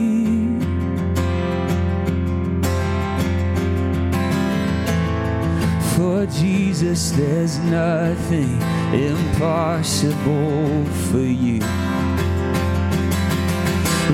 For 6.24 6.32
Jesus, 6.32 7.12
there's 7.12 7.60
nothing 7.60 8.62
impossible 8.94 10.86
for 11.12 11.18
you. 11.18 11.60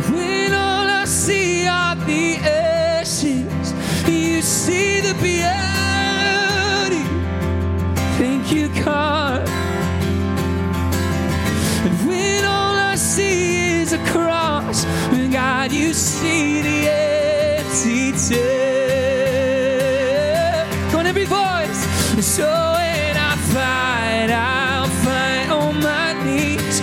When 0.10 0.52
all 0.54 0.88
I 0.90 1.06
see 1.06 1.68
are 1.68 1.96
the 1.96 2.38
ashes, 2.38 3.74
you 4.08 4.42
see 4.42 5.02
the 5.02 5.14
beauty. 5.22 7.04
Thank 8.18 8.52
you, 8.54 8.70
God. 8.84 9.48
And 11.86 12.08
when 12.08 12.44
all 12.44 12.76
I 12.76 12.96
see 12.96 13.82
is 13.82 13.94
a 13.94 14.00
cross, 14.08 14.84
God, 15.32 15.72
you 15.72 15.94
see 15.94 16.64
the 16.64 16.90
empty 16.90 18.14
tomb. 18.14 18.59
So 22.40 22.46
when 22.46 23.18
I 23.18 23.36
fight, 23.52 24.30
I'll 24.32 24.88
fight 25.04 25.50
on 25.50 25.82
my 25.82 26.14
knees 26.24 26.80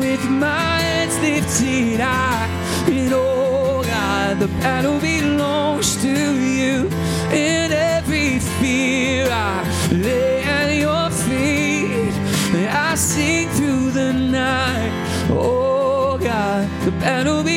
with 0.00 0.24
my 0.28 0.80
hands 0.80 1.16
lifted 1.20 2.00
high. 2.00 2.48
And 2.90 3.12
oh 3.14 3.84
God, 3.84 4.40
the 4.40 4.48
battle 4.58 4.98
belongs 4.98 5.94
to 6.02 6.08
you. 6.10 6.90
In 7.30 7.70
every 7.70 8.40
fear, 8.58 9.28
I 9.30 9.62
lay 9.92 10.42
at 10.42 10.74
your 10.74 11.08
feet. 11.10 12.14
And 12.56 12.68
I 12.68 12.96
sing 12.96 13.48
through 13.50 13.92
the 13.92 14.12
night. 14.12 14.92
Oh 15.30 16.18
God, 16.18 16.68
the 16.84 16.90
battle 16.90 17.44
belongs 17.44 17.55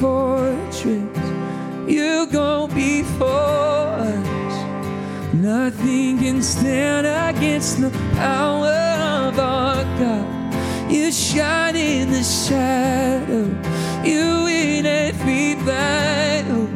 fortress, 0.00 1.18
you 1.88 2.26
go 2.26 2.66
before 2.68 3.26
us. 3.26 5.34
Nothing 5.34 6.18
can 6.18 6.42
stand 6.42 7.06
against 7.06 7.80
the 7.80 7.90
power 8.14 9.26
of 9.26 9.38
our 9.38 9.84
God. 9.98 10.26
You 10.90 11.10
shine 11.12 11.76
in 11.76 12.10
the 12.10 12.22
shadow, 12.22 13.46
you 14.04 14.44
win 14.44 14.86
every 14.86 15.54
battle. 15.64 16.68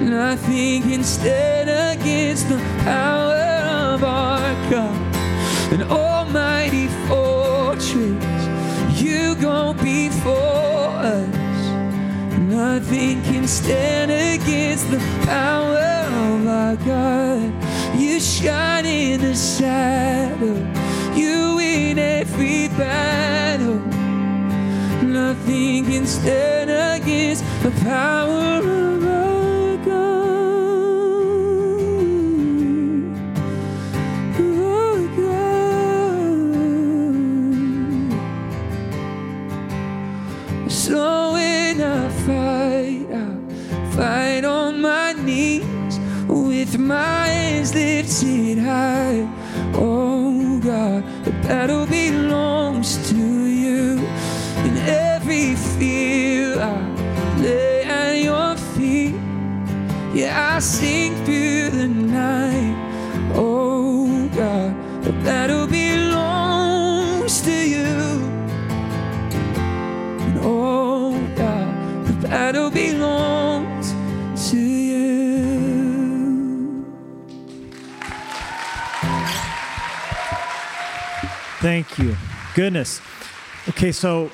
Nothing 0.00 0.82
can 0.82 1.04
stand 1.04 1.68
against 1.68 2.48
the 2.48 2.58
power 2.84 3.92
of 3.92 4.04
our 4.04 4.70
God. 4.70 4.96
An 5.72 5.82
almighty 5.82 6.86
fortress, 7.08 9.00
you 9.00 9.34
go 9.36 9.74
before. 9.74 10.57
Nothing 12.58 13.22
can 13.22 13.46
stand 13.46 14.10
against 14.10 14.90
the 14.90 14.98
power 15.24 15.78
of 16.26 16.44
our 16.44 16.74
God. 16.74 17.52
You 17.96 18.18
shine 18.18 18.84
in 18.84 19.20
the 19.20 19.32
shadow, 19.36 20.56
you 21.14 21.54
win 21.54 22.00
every 22.00 22.66
battle. 22.76 23.78
Nothing 25.06 25.84
can 25.84 26.04
stand 26.04 26.68
against 26.68 27.44
the 27.62 27.70
power 27.84 28.58
of 28.58 29.04
our 29.06 29.27
my 46.88 47.26
hands 47.26 47.74
lifted 47.74 48.58
high. 48.58 49.28
Oh 49.74 50.58
God, 50.58 51.04
the 51.24 51.32
battle 51.46 51.86
belongs 51.86 53.10
to 53.10 53.16
you. 53.16 53.98
In 54.64 54.74
every 54.78 55.54
fear, 55.54 56.58
I 56.58 57.40
lay 57.42 57.82
at 57.84 58.14
your 58.16 58.56
feet. 58.74 59.14
Yeah, 60.14 60.54
I 60.56 60.60
sing 60.60 61.07
Thank 81.60 81.98
you. 81.98 82.16
Goodness. 82.54 83.00
Okay, 83.70 83.90
so 83.90 84.30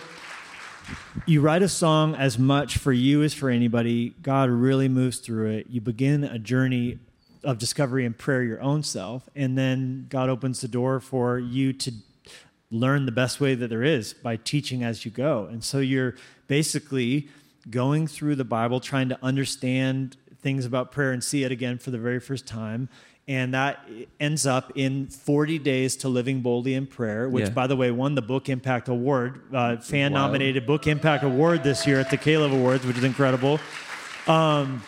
you 1.24 1.40
write 1.40 1.62
a 1.62 1.70
song 1.70 2.14
as 2.14 2.38
much 2.38 2.76
for 2.76 2.92
you 2.92 3.22
as 3.22 3.32
for 3.32 3.48
anybody. 3.48 4.10
God 4.20 4.50
really 4.50 4.90
moves 4.90 5.20
through 5.20 5.52
it. 5.52 5.68
You 5.70 5.80
begin 5.80 6.22
a 6.22 6.38
journey 6.38 6.98
of 7.42 7.56
discovery 7.56 8.04
and 8.04 8.16
prayer 8.16 8.42
your 8.42 8.60
own 8.60 8.82
self, 8.82 9.26
and 9.34 9.56
then 9.56 10.04
God 10.10 10.28
opens 10.28 10.60
the 10.60 10.68
door 10.68 11.00
for 11.00 11.38
you 11.38 11.72
to 11.72 11.92
learn 12.70 13.06
the 13.06 13.12
best 13.12 13.40
way 13.40 13.54
that 13.54 13.68
there 13.68 13.82
is 13.82 14.12
by 14.12 14.36
teaching 14.36 14.84
as 14.84 15.06
you 15.06 15.10
go. 15.10 15.46
And 15.46 15.64
so 15.64 15.78
you're 15.78 16.16
basically 16.46 17.28
going 17.70 18.06
through 18.06 18.34
the 18.34 18.44
Bible, 18.44 18.80
trying 18.80 19.08
to 19.08 19.18
understand 19.22 20.18
things 20.42 20.66
about 20.66 20.92
prayer 20.92 21.12
and 21.12 21.24
see 21.24 21.42
it 21.42 21.50
again 21.50 21.78
for 21.78 21.90
the 21.90 21.96
very 21.96 22.20
first 22.20 22.46
time. 22.46 22.90
And 23.26 23.54
that 23.54 23.88
ends 24.20 24.44
up 24.46 24.72
in 24.74 25.06
40 25.06 25.58
Days 25.58 25.96
to 25.96 26.08
Living 26.10 26.40
Boldly 26.42 26.74
in 26.74 26.86
Prayer, 26.86 27.26
which, 27.28 27.46
Yeah. 27.46 27.50
by 27.50 27.66
the 27.66 27.74
way, 27.76 27.90
won 27.90 28.14
the 28.14 28.20
Book 28.22 28.50
Impact 28.50 28.88
Award, 28.88 29.40
uh, 29.52 29.76
fan 29.78 30.12
nominated 30.12 30.66
Book 30.66 30.86
Impact 30.86 31.24
Award 31.24 31.64
this 31.64 31.86
year 31.86 31.98
at 32.00 32.10
the 32.10 32.18
K-LOVE 32.18 32.52
Awards, 32.52 32.84
which 32.84 32.98
is 32.98 33.04
incredible. 33.04 33.58
Um, 34.26 34.82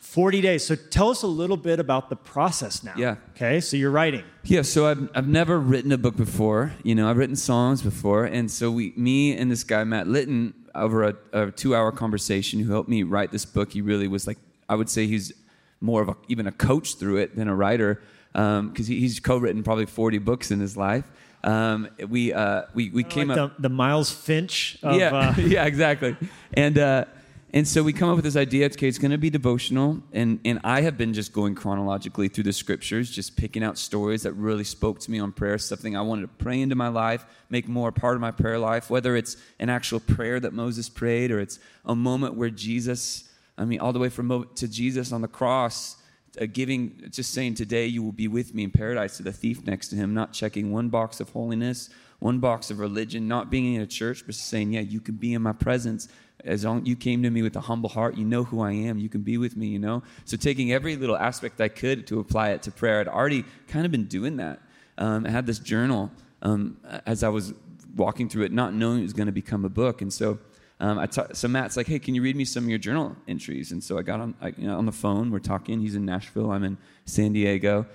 40 0.00 0.40
days. 0.40 0.64
So 0.64 0.74
tell 0.74 1.10
us 1.10 1.22
a 1.22 1.26
little 1.28 1.56
bit 1.56 1.78
about 1.78 2.08
the 2.10 2.16
process 2.16 2.82
now. 2.82 2.94
Yeah. 2.96 3.16
Okay, 3.36 3.60
so 3.60 3.76
you're 3.76 3.90
writing. 3.90 4.24
Yeah, 4.42 4.62
so 4.62 4.86
I've, 4.86 5.08
I've 5.14 5.28
never 5.28 5.60
written 5.60 5.92
a 5.92 5.98
book 5.98 6.16
before. 6.16 6.72
You 6.82 6.94
know, 6.94 7.08
I've 7.08 7.18
written 7.18 7.36
songs 7.36 7.82
before. 7.82 8.24
And 8.24 8.50
so 8.50 8.70
we, 8.70 8.92
me 8.96 9.36
and 9.36 9.50
this 9.50 9.62
guy, 9.64 9.84
Matt 9.84 10.08
Litton, 10.08 10.54
over 10.74 11.04
a, 11.04 11.14
a 11.32 11.50
two 11.50 11.74
hour 11.76 11.92
conversation 11.92 12.58
who 12.60 12.72
helped 12.72 12.88
me 12.88 13.02
write 13.02 13.30
this 13.30 13.44
book, 13.44 13.72
he 13.72 13.80
really 13.80 14.08
was 14.08 14.26
like, 14.26 14.38
I 14.68 14.74
would 14.74 14.88
say 14.88 15.06
he's 15.06 15.32
more 15.80 16.02
of 16.02 16.08
a, 16.08 16.16
even 16.28 16.46
a 16.46 16.52
coach 16.52 16.96
through 16.96 17.18
it 17.18 17.36
than 17.36 17.48
a 17.48 17.54
writer 17.54 18.02
because 18.32 18.86
he, 18.86 19.00
he's 19.00 19.20
co 19.20 19.38
written 19.38 19.62
probably 19.62 19.86
40 19.86 20.18
books 20.18 20.50
in 20.50 20.60
his 20.60 20.76
life. 20.76 21.04
Um, 21.44 21.88
we, 22.08 22.32
uh, 22.32 22.62
we, 22.74 22.90
we 22.90 23.04
came 23.04 23.28
like 23.28 23.38
up. 23.38 23.56
the, 23.56 23.62
the 23.62 23.68
Miles 23.68 24.10
Finch 24.10 24.78
of, 24.82 24.96
yeah, 24.96 25.14
uh, 25.14 25.34
yeah, 25.38 25.64
exactly. 25.64 26.16
And 26.52 26.78
uh, 26.78 27.04
and 27.52 27.66
so 27.66 27.82
we 27.82 27.92
come 27.92 28.10
up 28.10 28.16
with 28.16 28.24
this 28.24 28.36
idea 28.36 28.66
okay 28.66 28.88
it's 28.88 28.98
going 28.98 29.10
to 29.10 29.18
be 29.18 29.30
devotional 29.30 30.02
and, 30.12 30.38
and 30.44 30.60
i 30.64 30.80
have 30.80 30.98
been 30.98 31.14
just 31.14 31.32
going 31.32 31.54
chronologically 31.54 32.28
through 32.28 32.44
the 32.44 32.52
scriptures 32.52 33.10
just 33.10 33.36
picking 33.36 33.62
out 33.62 33.78
stories 33.78 34.22
that 34.22 34.32
really 34.34 34.64
spoke 34.64 34.98
to 35.00 35.10
me 35.10 35.18
on 35.18 35.32
prayer 35.32 35.56
something 35.58 35.96
i 35.96 36.00
wanted 36.00 36.22
to 36.22 36.28
pray 36.28 36.60
into 36.60 36.74
my 36.74 36.88
life 36.88 37.24
make 37.48 37.68
more 37.68 37.88
a 37.88 37.92
part 37.92 38.14
of 38.14 38.20
my 38.20 38.30
prayer 38.30 38.58
life 38.58 38.90
whether 38.90 39.16
it's 39.16 39.36
an 39.58 39.70
actual 39.70 40.00
prayer 40.00 40.38
that 40.40 40.52
moses 40.52 40.88
prayed 40.88 41.30
or 41.30 41.40
it's 41.40 41.58
a 41.86 41.94
moment 41.94 42.34
where 42.34 42.50
jesus 42.50 43.27
i 43.58 43.64
mean 43.64 43.80
all 43.80 43.92
the 43.92 43.98
way 43.98 44.08
from 44.08 44.48
to 44.54 44.66
jesus 44.66 45.12
on 45.12 45.20
the 45.20 45.28
cross 45.28 45.96
uh, 46.40 46.46
giving 46.50 47.02
just 47.10 47.32
saying 47.32 47.54
today 47.54 47.86
you 47.86 48.02
will 48.02 48.12
be 48.12 48.28
with 48.28 48.54
me 48.54 48.64
in 48.64 48.70
paradise 48.70 49.16
to 49.16 49.22
the 49.22 49.32
thief 49.32 49.66
next 49.66 49.88
to 49.88 49.96
him 49.96 50.14
not 50.14 50.32
checking 50.32 50.72
one 50.72 50.88
box 50.88 51.20
of 51.20 51.28
holiness 51.30 51.90
one 52.20 52.40
box 52.40 52.70
of 52.70 52.78
religion 52.78 53.28
not 53.28 53.50
being 53.50 53.74
in 53.74 53.80
a 53.80 53.86
church 53.86 54.24
but 54.26 54.34
saying 54.34 54.72
yeah 54.72 54.80
you 54.80 55.00
can 55.00 55.14
be 55.14 55.34
in 55.34 55.42
my 55.42 55.52
presence. 55.52 56.08
As 56.44 56.64
long 56.64 56.86
you 56.86 56.94
came 56.94 57.22
to 57.24 57.30
me 57.30 57.42
with 57.42 57.56
a 57.56 57.60
humble 57.60 57.88
heart. 57.88 58.16
You 58.16 58.24
know 58.24 58.44
who 58.44 58.60
i 58.60 58.70
am. 58.70 58.98
You 58.98 59.08
can 59.08 59.22
be 59.22 59.38
with 59.38 59.56
me 59.56 59.66
you 59.66 59.78
know? 59.78 60.02
So 60.24 60.36
taking 60.36 60.72
every 60.72 60.96
little 60.96 61.16
aspect 61.16 61.60
i 61.60 61.68
could 61.68 62.06
to 62.08 62.20
apply 62.20 62.50
it 62.50 62.62
to 62.62 62.70
prayer 62.70 63.00
i'd 63.00 63.08
already 63.08 63.44
kind 63.68 63.84
of 63.84 63.92
been 63.92 64.06
doing 64.06 64.36
that. 64.36 64.60
Um, 64.98 65.26
i 65.26 65.30
had 65.30 65.46
this 65.46 65.58
journal 65.58 66.10
um, 66.42 66.76
as 67.06 67.22
i 67.22 67.28
was 67.28 67.54
walking 67.96 68.28
through 68.28 68.44
it 68.44 68.52
not 68.52 68.74
knowing 68.74 69.00
it 69.00 69.02
was 69.02 69.12
going 69.12 69.26
to 69.26 69.32
become 69.32 69.64
a 69.64 69.68
book. 69.68 70.02
And 70.02 70.12
so 70.12 70.38
um, 70.80 71.04
so 71.32 71.48
Matt's 71.48 71.76
like, 71.76 71.88
hey, 71.88 71.98
can 71.98 72.14
you 72.14 72.22
read 72.22 72.36
me 72.36 72.44
some 72.44 72.64
of 72.64 72.70
your 72.70 72.78
journal 72.78 73.16
entries? 73.26 73.72
And 73.72 73.82
so 73.82 73.98
I 73.98 74.02
got 74.02 74.20
on, 74.20 74.34
I, 74.40 74.48
you 74.56 74.68
know, 74.68 74.78
on 74.78 74.86
the 74.86 74.92
phone. 74.92 75.30
We're 75.30 75.40
talking. 75.40 75.80
He's 75.80 75.96
in 75.96 76.04
Nashville. 76.04 76.52
I'm 76.52 76.62
in 76.62 76.78
San 77.04 77.32
Diego. 77.32 77.86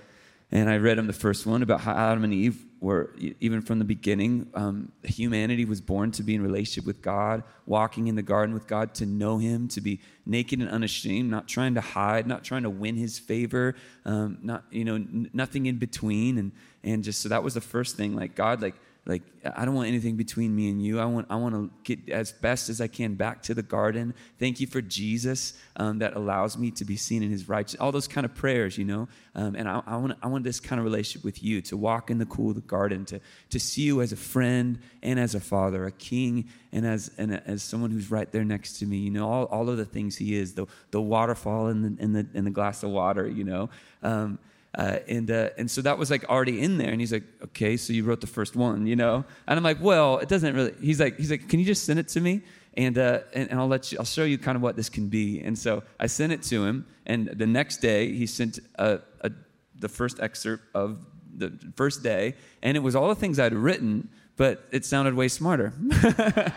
And 0.50 0.68
I 0.68 0.76
read 0.76 0.98
him 0.98 1.06
the 1.06 1.12
first 1.12 1.46
one 1.46 1.62
about 1.62 1.80
how 1.80 1.94
Adam 1.94 2.22
and 2.22 2.32
Eve 2.32 2.64
were, 2.84 3.14
even 3.40 3.62
from 3.62 3.78
the 3.78 3.84
beginning, 3.84 4.46
um, 4.54 4.92
humanity 5.02 5.64
was 5.64 5.80
born 5.80 6.12
to 6.12 6.22
be 6.22 6.34
in 6.34 6.42
relationship 6.42 6.86
with 6.86 7.00
God, 7.00 7.42
walking 7.64 8.08
in 8.08 8.14
the 8.14 8.22
garden 8.22 8.54
with 8.54 8.66
God, 8.66 8.94
to 8.96 9.06
know 9.06 9.38
Him, 9.38 9.68
to 9.68 9.80
be 9.80 10.00
naked 10.26 10.60
and 10.60 10.68
unashamed, 10.68 11.30
not 11.30 11.48
trying 11.48 11.74
to 11.74 11.80
hide, 11.80 12.26
not 12.26 12.44
trying 12.44 12.62
to 12.64 12.70
win 12.70 12.94
His 12.94 13.18
favor, 13.18 13.74
um, 14.04 14.38
not 14.42 14.64
you 14.70 14.84
know, 14.84 14.96
n- 14.96 15.30
nothing 15.32 15.64
in 15.66 15.78
between, 15.78 16.36
and 16.36 16.52
and 16.84 17.02
just 17.02 17.22
so 17.22 17.30
that 17.30 17.42
was 17.42 17.54
the 17.54 17.62
first 17.62 17.96
thing. 17.96 18.14
Like 18.14 18.34
God, 18.34 18.60
like 18.60 18.74
like 19.06 19.22
i 19.56 19.64
don't 19.64 19.74
want 19.74 19.88
anything 19.88 20.16
between 20.16 20.54
me 20.54 20.70
and 20.70 20.82
you. 20.82 20.98
I 20.98 21.04
want 21.04 21.26
i 21.30 21.36
want 21.36 21.54
to 21.54 21.70
get 21.82 22.12
as 22.12 22.32
best 22.32 22.68
as 22.68 22.80
i 22.80 22.86
can 22.86 23.14
back 23.14 23.42
to 23.42 23.54
the 23.54 23.62
garden. 23.62 24.14
Thank 24.38 24.60
you 24.60 24.66
for 24.66 24.80
jesus 24.80 25.54
um, 25.76 25.98
that 25.98 26.16
allows 26.16 26.56
me 26.56 26.70
to 26.72 26.84
be 26.84 26.96
seen 26.96 27.22
in 27.22 27.30
his 27.30 27.48
righteous 27.48 27.78
all 27.80 27.92
those 27.92 28.08
kind 28.08 28.24
of 28.24 28.34
prayers 28.34 28.78
you 28.78 28.84
know? 28.84 29.08
Um, 29.34 29.54
and 29.54 29.68
I, 29.68 29.82
I, 29.86 29.96
want 29.96 30.18
i 30.22 30.26
want 30.26 30.44
this 30.44 30.60
kind 30.60 30.78
of 30.78 30.84
relationship 30.84 31.24
with 31.24 31.42
you 31.42 31.60
to 31.62 31.76
walk 31.76 32.10
in 32.10 32.18
the 32.18 32.26
cool 32.26 32.50
of 32.50 32.56
the 32.56 32.62
garden 32.62 33.04
to 33.06 33.20
to 33.50 33.60
see 33.60 33.82
you 33.82 34.00
as 34.00 34.12
a 34.12 34.16
friend 34.16 34.78
and 35.02 35.18
as 35.18 35.34
a 35.34 35.40
father 35.40 35.84
a 35.86 35.92
king 35.92 36.48
and 36.72 36.86
as 36.86 37.10
and 37.18 37.40
as 37.46 37.62
someone 37.62 37.90
who's 37.90 38.10
right 38.10 38.32
there 38.32 38.44
next 38.44 38.78
to 38.78 38.86
me 38.86 38.98
you 38.98 39.10
know? 39.10 39.28
All, 39.28 39.44
all 39.46 39.68
of 39.68 39.76
the 39.76 39.84
things 39.84 40.16
he 40.16 40.34
is 40.34 40.54
the 40.54 40.66
the 40.90 41.00
waterfall 41.00 41.66
and 41.66 41.98
the 41.98 42.02
in 42.02 42.12
the 42.12 42.26
in 42.34 42.44
the 42.44 42.50
glass 42.50 42.82
of 42.82 42.90
water 42.90 43.28
you 43.28 43.44
know? 43.44 43.70
Um, 44.02 44.38
uh, 44.76 44.98
and, 45.08 45.30
uh, 45.30 45.50
and 45.56 45.70
so 45.70 45.80
that 45.82 45.98
was 45.98 46.10
like 46.10 46.28
already 46.28 46.60
in 46.60 46.78
there. 46.78 46.90
And 46.90 47.00
he's 47.00 47.12
like, 47.12 47.24
okay, 47.44 47.76
so 47.76 47.92
you 47.92 48.04
wrote 48.04 48.20
the 48.20 48.26
first 48.26 48.56
one, 48.56 48.86
you 48.86 48.96
know? 48.96 49.24
And 49.46 49.56
I'm 49.56 49.62
like, 49.62 49.80
well, 49.80 50.18
it 50.18 50.28
doesn't 50.28 50.54
really, 50.54 50.74
he's 50.80 51.00
like, 51.00 51.16
he's 51.16 51.30
like, 51.30 51.48
can 51.48 51.60
you 51.60 51.64
just 51.64 51.84
send 51.84 51.98
it 51.98 52.08
to 52.08 52.20
me? 52.20 52.42
And, 52.76 52.98
uh, 52.98 53.20
and, 53.32 53.50
and, 53.50 53.60
I'll 53.60 53.68
let 53.68 53.92
you, 53.92 53.98
I'll 53.98 54.04
show 54.04 54.24
you 54.24 54.36
kind 54.36 54.56
of 54.56 54.62
what 54.62 54.74
this 54.74 54.88
can 54.88 55.08
be. 55.08 55.40
And 55.40 55.56
so 55.56 55.84
I 56.00 56.08
sent 56.08 56.32
it 56.32 56.42
to 56.44 56.64
him. 56.64 56.86
And 57.06 57.28
the 57.28 57.46
next 57.46 57.76
day 57.76 58.12
he 58.12 58.26
sent 58.26 58.58
a, 58.76 58.98
a, 59.20 59.30
the 59.78 59.88
first 59.88 60.18
excerpt 60.18 60.64
of 60.74 60.98
the 61.36 61.52
first 61.76 62.02
day. 62.02 62.34
And 62.62 62.76
it 62.76 62.80
was 62.80 62.96
all 62.96 63.08
the 63.08 63.14
things 63.14 63.38
I'd 63.38 63.54
written, 63.54 64.08
but 64.36 64.66
it 64.72 64.84
sounded 64.84 65.14
way 65.14 65.28
smarter. 65.28 65.72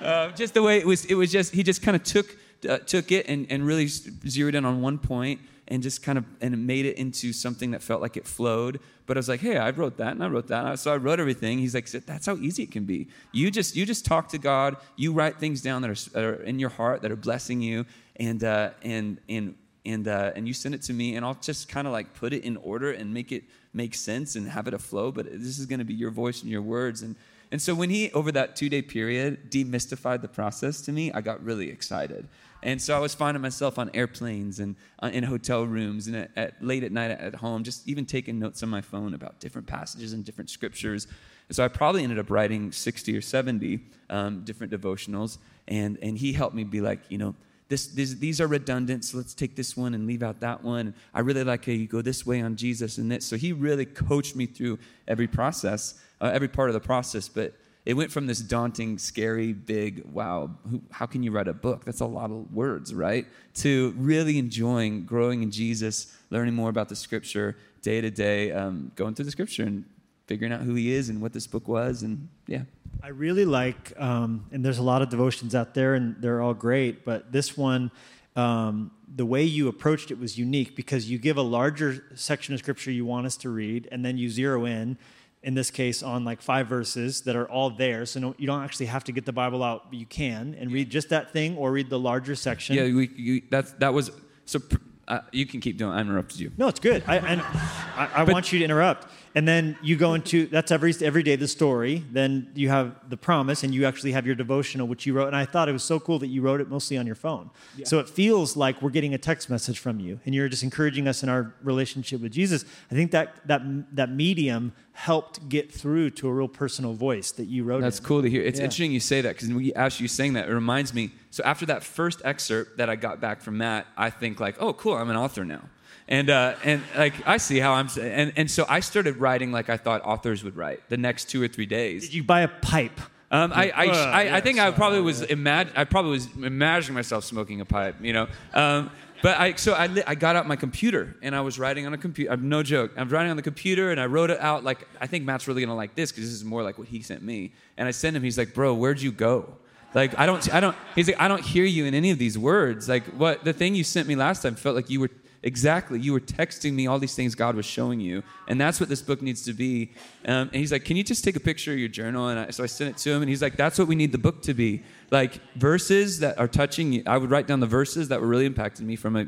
Uh, 0.00 0.30
just 0.32 0.54
the 0.54 0.62
way 0.62 0.78
it 0.78 0.86
was, 0.86 1.04
it 1.06 1.14
was 1.14 1.30
just, 1.30 1.52
he 1.52 1.62
just 1.62 1.82
kind 1.82 1.96
of 1.96 2.02
took, 2.02 2.36
uh, 2.68 2.78
took 2.78 3.12
it 3.12 3.28
and, 3.28 3.46
and 3.50 3.66
really 3.66 3.86
zeroed 3.86 4.54
in 4.54 4.64
on 4.64 4.82
one 4.82 4.98
point 4.98 5.40
and 5.68 5.82
just 5.82 6.02
kind 6.02 6.18
of 6.18 6.24
and 6.40 6.66
made 6.66 6.84
it 6.84 6.96
into 6.96 7.32
something 7.32 7.70
that 7.70 7.82
felt 7.82 8.02
like 8.02 8.16
it 8.16 8.26
flowed. 8.26 8.80
But 9.06 9.16
I 9.16 9.18
was 9.18 9.28
like, 9.28 9.40
hey, 9.40 9.56
I 9.56 9.70
wrote 9.70 9.96
that 9.98 10.12
and 10.12 10.22
I 10.22 10.28
wrote 10.28 10.48
that. 10.48 10.78
So 10.78 10.92
I 10.92 10.96
wrote 10.96 11.20
everything. 11.20 11.58
He's 11.58 11.74
like, 11.74 11.90
that's 11.90 12.26
how 12.26 12.36
easy 12.36 12.62
it 12.62 12.70
can 12.70 12.84
be. 12.84 13.08
You 13.32 13.50
just 13.50 13.76
you 13.76 13.86
just 13.86 14.04
talk 14.04 14.28
to 14.30 14.38
God. 14.38 14.76
You 14.96 15.12
write 15.12 15.38
things 15.38 15.62
down 15.62 15.82
that 15.82 15.90
are, 15.90 16.10
that 16.10 16.24
are 16.24 16.42
in 16.42 16.58
your 16.58 16.70
heart 16.70 17.02
that 17.02 17.10
are 17.10 17.16
blessing 17.16 17.60
you, 17.60 17.86
and 18.16 18.42
uh, 18.44 18.70
and 18.82 19.20
and 19.28 19.54
and 19.84 20.08
uh, 20.08 20.32
and 20.34 20.46
you 20.46 20.54
send 20.54 20.74
it 20.74 20.82
to 20.82 20.92
me, 20.92 21.16
and 21.16 21.24
I'll 21.24 21.34
just 21.34 21.68
kind 21.68 21.86
of 21.86 21.92
like 21.92 22.14
put 22.14 22.32
it 22.32 22.44
in 22.44 22.56
order 22.58 22.92
and 22.92 23.12
make 23.12 23.32
it 23.32 23.44
make 23.72 23.94
sense 23.94 24.36
and 24.36 24.48
have 24.48 24.68
it 24.68 24.74
a 24.74 24.78
flow. 24.78 25.10
But 25.12 25.26
this 25.32 25.58
is 25.58 25.66
going 25.66 25.80
to 25.80 25.84
be 25.84 25.94
your 25.94 26.10
voice 26.10 26.42
and 26.42 26.50
your 26.50 26.62
words 26.62 27.02
and. 27.02 27.16
And 27.52 27.62
so 27.62 27.72
when 27.72 27.88
he, 27.88 28.10
over 28.12 28.32
that 28.32 28.56
two 28.56 28.68
day 28.68 28.82
period, 28.82 29.48
demystified 29.48 30.22
the 30.22 30.28
process 30.28 30.80
to 30.80 30.92
me, 30.92 31.12
I 31.12 31.20
got 31.20 31.40
really 31.44 31.70
excited. 31.70 32.26
And 32.64 32.80
so 32.80 32.96
I 32.96 32.98
was 32.98 33.14
finding 33.14 33.42
myself 33.42 33.78
on 33.78 33.90
airplanes 33.92 34.58
and 34.58 34.74
uh, 35.02 35.10
in 35.12 35.22
hotel 35.22 35.64
rooms 35.64 36.06
and 36.06 36.16
at, 36.16 36.30
at, 36.34 36.64
late 36.64 36.82
at 36.82 36.92
night 36.92 37.10
at 37.10 37.34
home, 37.34 37.62
just 37.62 37.86
even 37.86 38.06
taking 38.06 38.38
notes 38.38 38.62
on 38.62 38.70
my 38.70 38.80
phone 38.80 39.12
about 39.12 39.38
different 39.38 39.66
passages 39.66 40.14
and 40.14 40.24
different 40.24 40.48
scriptures. 40.48 41.06
And 41.48 41.54
so 41.54 41.62
I 41.62 41.68
probably 41.68 42.02
ended 42.02 42.18
up 42.18 42.30
writing 42.30 42.72
60 42.72 43.16
or 43.16 43.20
70 43.20 43.80
um, 44.08 44.44
different 44.44 44.72
devotionals. 44.72 45.36
And, 45.68 45.98
and 46.00 46.16
he 46.16 46.32
helped 46.32 46.56
me 46.56 46.64
be 46.64 46.80
like, 46.80 47.00
you 47.10 47.18
know, 47.18 47.34
this, 47.68 47.86
this, 47.88 48.14
these 48.14 48.40
are 48.40 48.46
redundant, 48.46 49.04
so 49.04 49.16
let's 49.16 49.34
take 49.34 49.56
this 49.56 49.76
one 49.76 49.94
and 49.94 50.06
leave 50.06 50.22
out 50.22 50.40
that 50.40 50.62
one. 50.62 50.94
I 51.14 51.20
really 51.20 51.44
like 51.44 51.64
how 51.64 51.72
you 51.72 51.86
go 51.86 52.02
this 52.02 52.26
way 52.26 52.42
on 52.42 52.56
Jesus 52.56 52.98
and 52.98 53.10
this. 53.10 53.24
So 53.24 53.36
he 53.36 53.52
really 53.52 53.86
coached 53.86 54.36
me 54.36 54.46
through 54.46 54.78
every 55.08 55.26
process, 55.26 55.98
uh, 56.20 56.30
every 56.32 56.48
part 56.48 56.68
of 56.68 56.74
the 56.74 56.80
process. 56.80 57.26
But 57.26 57.54
it 57.84 57.94
went 57.94 58.10
from 58.10 58.26
this 58.26 58.40
daunting, 58.40 58.96
scary, 58.98 59.52
big, 59.52 60.04
wow, 60.06 60.50
who, 60.70 60.80
how 60.90 61.04
can 61.04 61.22
you 61.22 61.30
write 61.30 61.48
a 61.48 61.52
book? 61.52 61.84
That's 61.84 62.00
a 62.00 62.06
lot 62.06 62.30
of 62.30 62.52
words, 62.52 62.94
right? 62.94 63.26
To 63.56 63.94
really 63.98 64.38
enjoying 64.38 65.04
growing 65.04 65.42
in 65.42 65.50
Jesus, 65.50 66.16
learning 66.30 66.54
more 66.54 66.70
about 66.70 66.88
the 66.88 66.96
scripture 66.96 67.56
day 67.82 68.00
to 68.00 68.10
day, 68.10 68.52
um, 68.52 68.90
going 68.94 69.14
through 69.14 69.26
the 69.26 69.30
scripture 69.30 69.64
and 69.64 69.84
figuring 70.26 70.52
out 70.52 70.62
who 70.62 70.74
he 70.74 70.92
is 70.92 71.10
and 71.10 71.20
what 71.20 71.34
this 71.34 71.46
book 71.46 71.68
was. 71.68 72.02
And 72.02 72.28
yeah. 72.46 72.62
I 73.02 73.08
really 73.08 73.44
like, 73.44 73.92
um, 74.00 74.46
and 74.50 74.64
there's 74.64 74.78
a 74.78 74.82
lot 74.82 75.02
of 75.02 75.10
devotions 75.10 75.54
out 75.54 75.74
there 75.74 75.94
and 75.94 76.16
they're 76.20 76.40
all 76.40 76.54
great, 76.54 77.04
but 77.04 77.30
this 77.30 77.54
one, 77.54 77.90
um, 78.34 78.90
the 79.14 79.26
way 79.26 79.44
you 79.44 79.68
approached 79.68 80.10
it 80.10 80.18
was 80.18 80.38
unique 80.38 80.74
because 80.74 81.10
you 81.10 81.18
give 81.18 81.36
a 81.36 81.42
larger 81.42 82.04
section 82.14 82.54
of 82.54 82.60
scripture 82.60 82.90
you 82.90 83.04
want 83.04 83.26
us 83.26 83.36
to 83.36 83.50
read 83.50 83.88
and 83.92 84.04
then 84.04 84.16
you 84.16 84.30
zero 84.30 84.64
in 84.64 84.96
in 85.44 85.54
this 85.54 85.70
case 85.70 86.02
on 86.02 86.24
like 86.24 86.42
five 86.42 86.66
verses 86.66 87.20
that 87.22 87.36
are 87.36 87.48
all 87.48 87.70
there. 87.70 88.06
So 88.06 88.18
no, 88.18 88.34
you 88.38 88.46
don't 88.46 88.64
actually 88.64 88.86
have 88.86 89.04
to 89.04 89.12
get 89.12 89.26
the 89.26 89.32
bible 89.32 89.62
out 89.62 89.90
but 89.90 89.98
you 89.98 90.06
can 90.06 90.56
and 90.58 90.72
read 90.72 90.90
just 90.90 91.10
that 91.10 91.32
thing 91.32 91.56
or 91.56 91.70
read 91.70 91.90
the 91.90 91.98
larger 91.98 92.34
section. 92.34 92.74
Yeah 92.74 92.84
we, 92.84 93.10
you, 93.14 93.42
that's, 93.50 93.72
that 93.74 93.92
was 93.94 94.10
so 94.46 94.58
uh, 95.06 95.20
you 95.32 95.44
can 95.44 95.60
keep 95.60 95.76
doing 95.76 95.92
i 95.92 96.00
interrupted 96.00 96.40
you. 96.40 96.50
No 96.56 96.68
it's 96.68 96.80
good. 96.80 97.04
I, 97.06 97.18
and 97.18 97.40
I, 97.42 98.10
I 98.14 98.24
want 98.24 98.52
you 98.52 98.58
to 98.58 98.64
interrupt 98.64 99.06
and 99.34 99.48
then 99.48 99.76
you 99.82 99.96
go 99.96 100.14
into 100.14 100.46
that's 100.46 100.70
every 100.70 100.94
every 101.00 101.22
day 101.22 101.36
the 101.36 101.48
story 101.48 102.04
then 102.12 102.48
you 102.54 102.68
have 102.68 102.94
the 103.10 103.16
promise 103.16 103.62
and 103.64 103.74
you 103.74 103.84
actually 103.84 104.12
have 104.12 104.26
your 104.26 104.34
devotional 104.34 104.86
which 104.86 105.06
you 105.06 105.12
wrote 105.12 105.26
and 105.26 105.36
i 105.36 105.44
thought 105.44 105.68
it 105.68 105.72
was 105.72 105.82
so 105.82 105.98
cool 105.98 106.18
that 106.18 106.28
you 106.28 106.40
wrote 106.40 106.60
it 106.60 106.68
mostly 106.68 106.96
on 106.96 107.06
your 107.06 107.14
phone 107.14 107.50
yeah. 107.76 107.84
so 107.84 107.98
it 107.98 108.08
feels 108.08 108.56
like 108.56 108.80
we're 108.80 108.90
getting 108.90 109.14
a 109.14 109.18
text 109.18 109.50
message 109.50 109.78
from 109.78 109.98
you 110.00 110.18
and 110.24 110.34
you're 110.34 110.48
just 110.48 110.62
encouraging 110.62 111.08
us 111.08 111.22
in 111.22 111.28
our 111.28 111.54
relationship 111.62 112.20
with 112.20 112.32
jesus 112.32 112.64
i 112.90 112.94
think 112.94 113.10
that 113.10 113.34
that 113.46 113.62
that 113.94 114.10
medium 114.10 114.72
helped 114.92 115.48
get 115.48 115.72
through 115.72 116.08
to 116.08 116.28
a 116.28 116.32
real 116.32 116.48
personal 116.48 116.92
voice 116.92 117.32
that 117.32 117.46
you 117.46 117.64
wrote 117.64 117.80
that's 117.80 117.98
in. 117.98 118.04
cool 118.04 118.22
to 118.22 118.30
hear 118.30 118.42
it's 118.42 118.58
yeah. 118.58 118.64
interesting 118.64 118.92
you 118.92 119.00
say 119.00 119.20
that 119.20 119.30
because 119.34 119.48
when 119.48 119.56
we 119.56 119.74
asked 119.74 120.00
you 120.00 120.08
saying 120.08 120.34
that 120.34 120.48
it 120.48 120.52
reminds 120.52 120.94
me 120.94 121.10
so 121.30 121.42
after 121.44 121.66
that 121.66 121.82
first 121.82 122.22
excerpt 122.24 122.76
that 122.78 122.88
i 122.88 122.94
got 122.94 123.20
back 123.20 123.40
from 123.40 123.58
matt 123.58 123.86
i 123.96 124.08
think 124.08 124.38
like 124.38 124.56
oh 124.60 124.72
cool 124.72 124.94
i'm 124.94 125.10
an 125.10 125.16
author 125.16 125.44
now 125.44 125.62
and 126.08 126.30
uh, 126.30 126.54
and 126.64 126.82
like 126.96 127.14
I 127.26 127.38
see 127.38 127.58
how 127.58 127.72
I'm 127.72 127.88
and 128.00 128.32
and 128.36 128.50
so 128.50 128.66
I 128.68 128.80
started 128.80 129.16
writing 129.16 129.52
like 129.52 129.70
I 129.70 129.76
thought 129.76 130.02
authors 130.04 130.44
would 130.44 130.56
write 130.56 130.88
the 130.88 130.96
next 130.96 131.26
two 131.26 131.42
or 131.42 131.48
three 131.48 131.66
days. 131.66 132.02
Did 132.02 132.14
you 132.14 132.24
buy 132.24 132.42
a 132.42 132.48
pipe? 132.48 133.00
Um, 133.30 133.52
I, 133.52 133.70
I, 133.70 133.86
uh, 133.86 133.90
I, 133.90 134.22
yes, 134.22 134.34
I, 134.34 134.40
think 134.42 134.60
I 134.60 134.70
probably 134.70 135.00
was 135.00 135.22
imag- 135.22 135.72
I 135.74 135.82
probably 135.84 136.12
was 136.12 136.28
imagining 136.36 136.94
myself 136.94 137.24
smoking 137.24 137.60
a 137.60 137.64
pipe, 137.64 137.96
you 138.00 138.12
know. 138.12 138.28
Um, 138.52 138.92
but 139.22 139.40
I 139.40 139.54
so 139.54 139.72
I, 139.72 139.88
I 140.06 140.14
got 140.14 140.36
out 140.36 140.46
my 140.46 140.54
computer 140.54 141.16
and 141.22 141.34
I 141.34 141.40
was 141.40 141.58
writing 141.58 141.86
on 141.86 141.94
a 141.94 141.98
computer. 141.98 142.30
I'm 142.30 142.48
no 142.48 142.62
joke. 142.62 142.92
I'm 142.96 143.08
writing 143.08 143.30
on 143.30 143.36
the 143.36 143.42
computer 143.42 143.90
and 143.90 143.98
I 143.98 144.06
wrote 144.06 144.30
it 144.30 144.38
out 144.38 144.62
like 144.62 144.86
I 145.00 145.06
think 145.06 145.24
Matt's 145.24 145.48
really 145.48 145.62
gonna 145.62 145.74
like 145.74 145.94
this 145.94 146.12
because 146.12 146.24
this 146.24 146.34
is 146.34 146.44
more 146.44 146.62
like 146.62 146.78
what 146.78 146.86
he 146.86 147.00
sent 147.00 147.22
me. 147.22 147.52
And 147.76 147.88
I 147.88 147.90
sent 147.90 148.14
him. 148.14 148.22
He's 148.22 148.36
like, 148.36 148.52
bro, 148.52 148.74
where'd 148.74 149.00
you 149.00 149.10
go? 149.10 149.56
Like 149.94 150.18
I 150.18 150.26
don't 150.26 150.54
I 150.54 150.60
don't. 150.60 150.76
He's 150.94 151.08
like 151.08 151.20
I 151.20 151.26
don't 151.26 151.42
hear 151.42 151.64
you 151.64 151.86
in 151.86 151.94
any 151.94 152.10
of 152.10 152.18
these 152.18 152.36
words. 152.36 152.88
Like 152.88 153.04
what 153.16 153.44
the 153.44 153.52
thing 153.52 153.74
you 153.74 153.82
sent 153.82 154.06
me 154.06 154.14
last 154.14 154.42
time 154.42 154.56
felt 154.56 154.76
like 154.76 154.90
you 154.90 155.00
were 155.00 155.10
exactly. 155.44 156.00
You 156.00 156.12
were 156.12 156.20
texting 156.20 156.72
me 156.72 156.88
all 156.88 156.98
these 156.98 157.14
things 157.14 157.36
God 157.36 157.54
was 157.54 157.66
showing 157.66 158.00
you. 158.00 158.24
And 158.48 158.60
that's 158.60 158.80
what 158.80 158.88
this 158.88 159.02
book 159.02 159.22
needs 159.22 159.42
to 159.44 159.52
be. 159.52 159.92
Um, 160.24 160.48
and 160.48 160.56
he's 160.56 160.72
like, 160.72 160.84
Can 160.84 160.96
you 160.96 161.04
just 161.04 161.22
take 161.22 161.36
a 161.36 161.40
picture 161.40 161.72
of 161.72 161.78
your 161.78 161.88
journal? 161.88 162.28
And 162.28 162.40
I, 162.40 162.50
so 162.50 162.64
I 162.64 162.66
sent 162.66 162.90
it 162.90 162.96
to 162.98 163.12
him. 163.12 163.22
And 163.22 163.28
he's 163.28 163.42
like, 163.42 163.56
That's 163.56 163.78
what 163.78 163.86
we 163.86 163.94
need 163.94 164.10
the 164.10 164.18
book 164.18 164.42
to 164.42 164.54
be. 164.54 164.82
Like 165.10 165.40
verses 165.54 166.18
that 166.20 166.38
are 166.38 166.48
touching 166.48 166.92
you. 166.92 167.02
I 167.06 167.18
would 167.18 167.30
write 167.30 167.46
down 167.46 167.60
the 167.60 167.66
verses 167.66 168.08
that 168.08 168.20
were 168.20 168.26
really 168.26 168.48
impacting 168.48 168.80
me 168.80 168.96
from 168.96 169.16
a, 169.16 169.26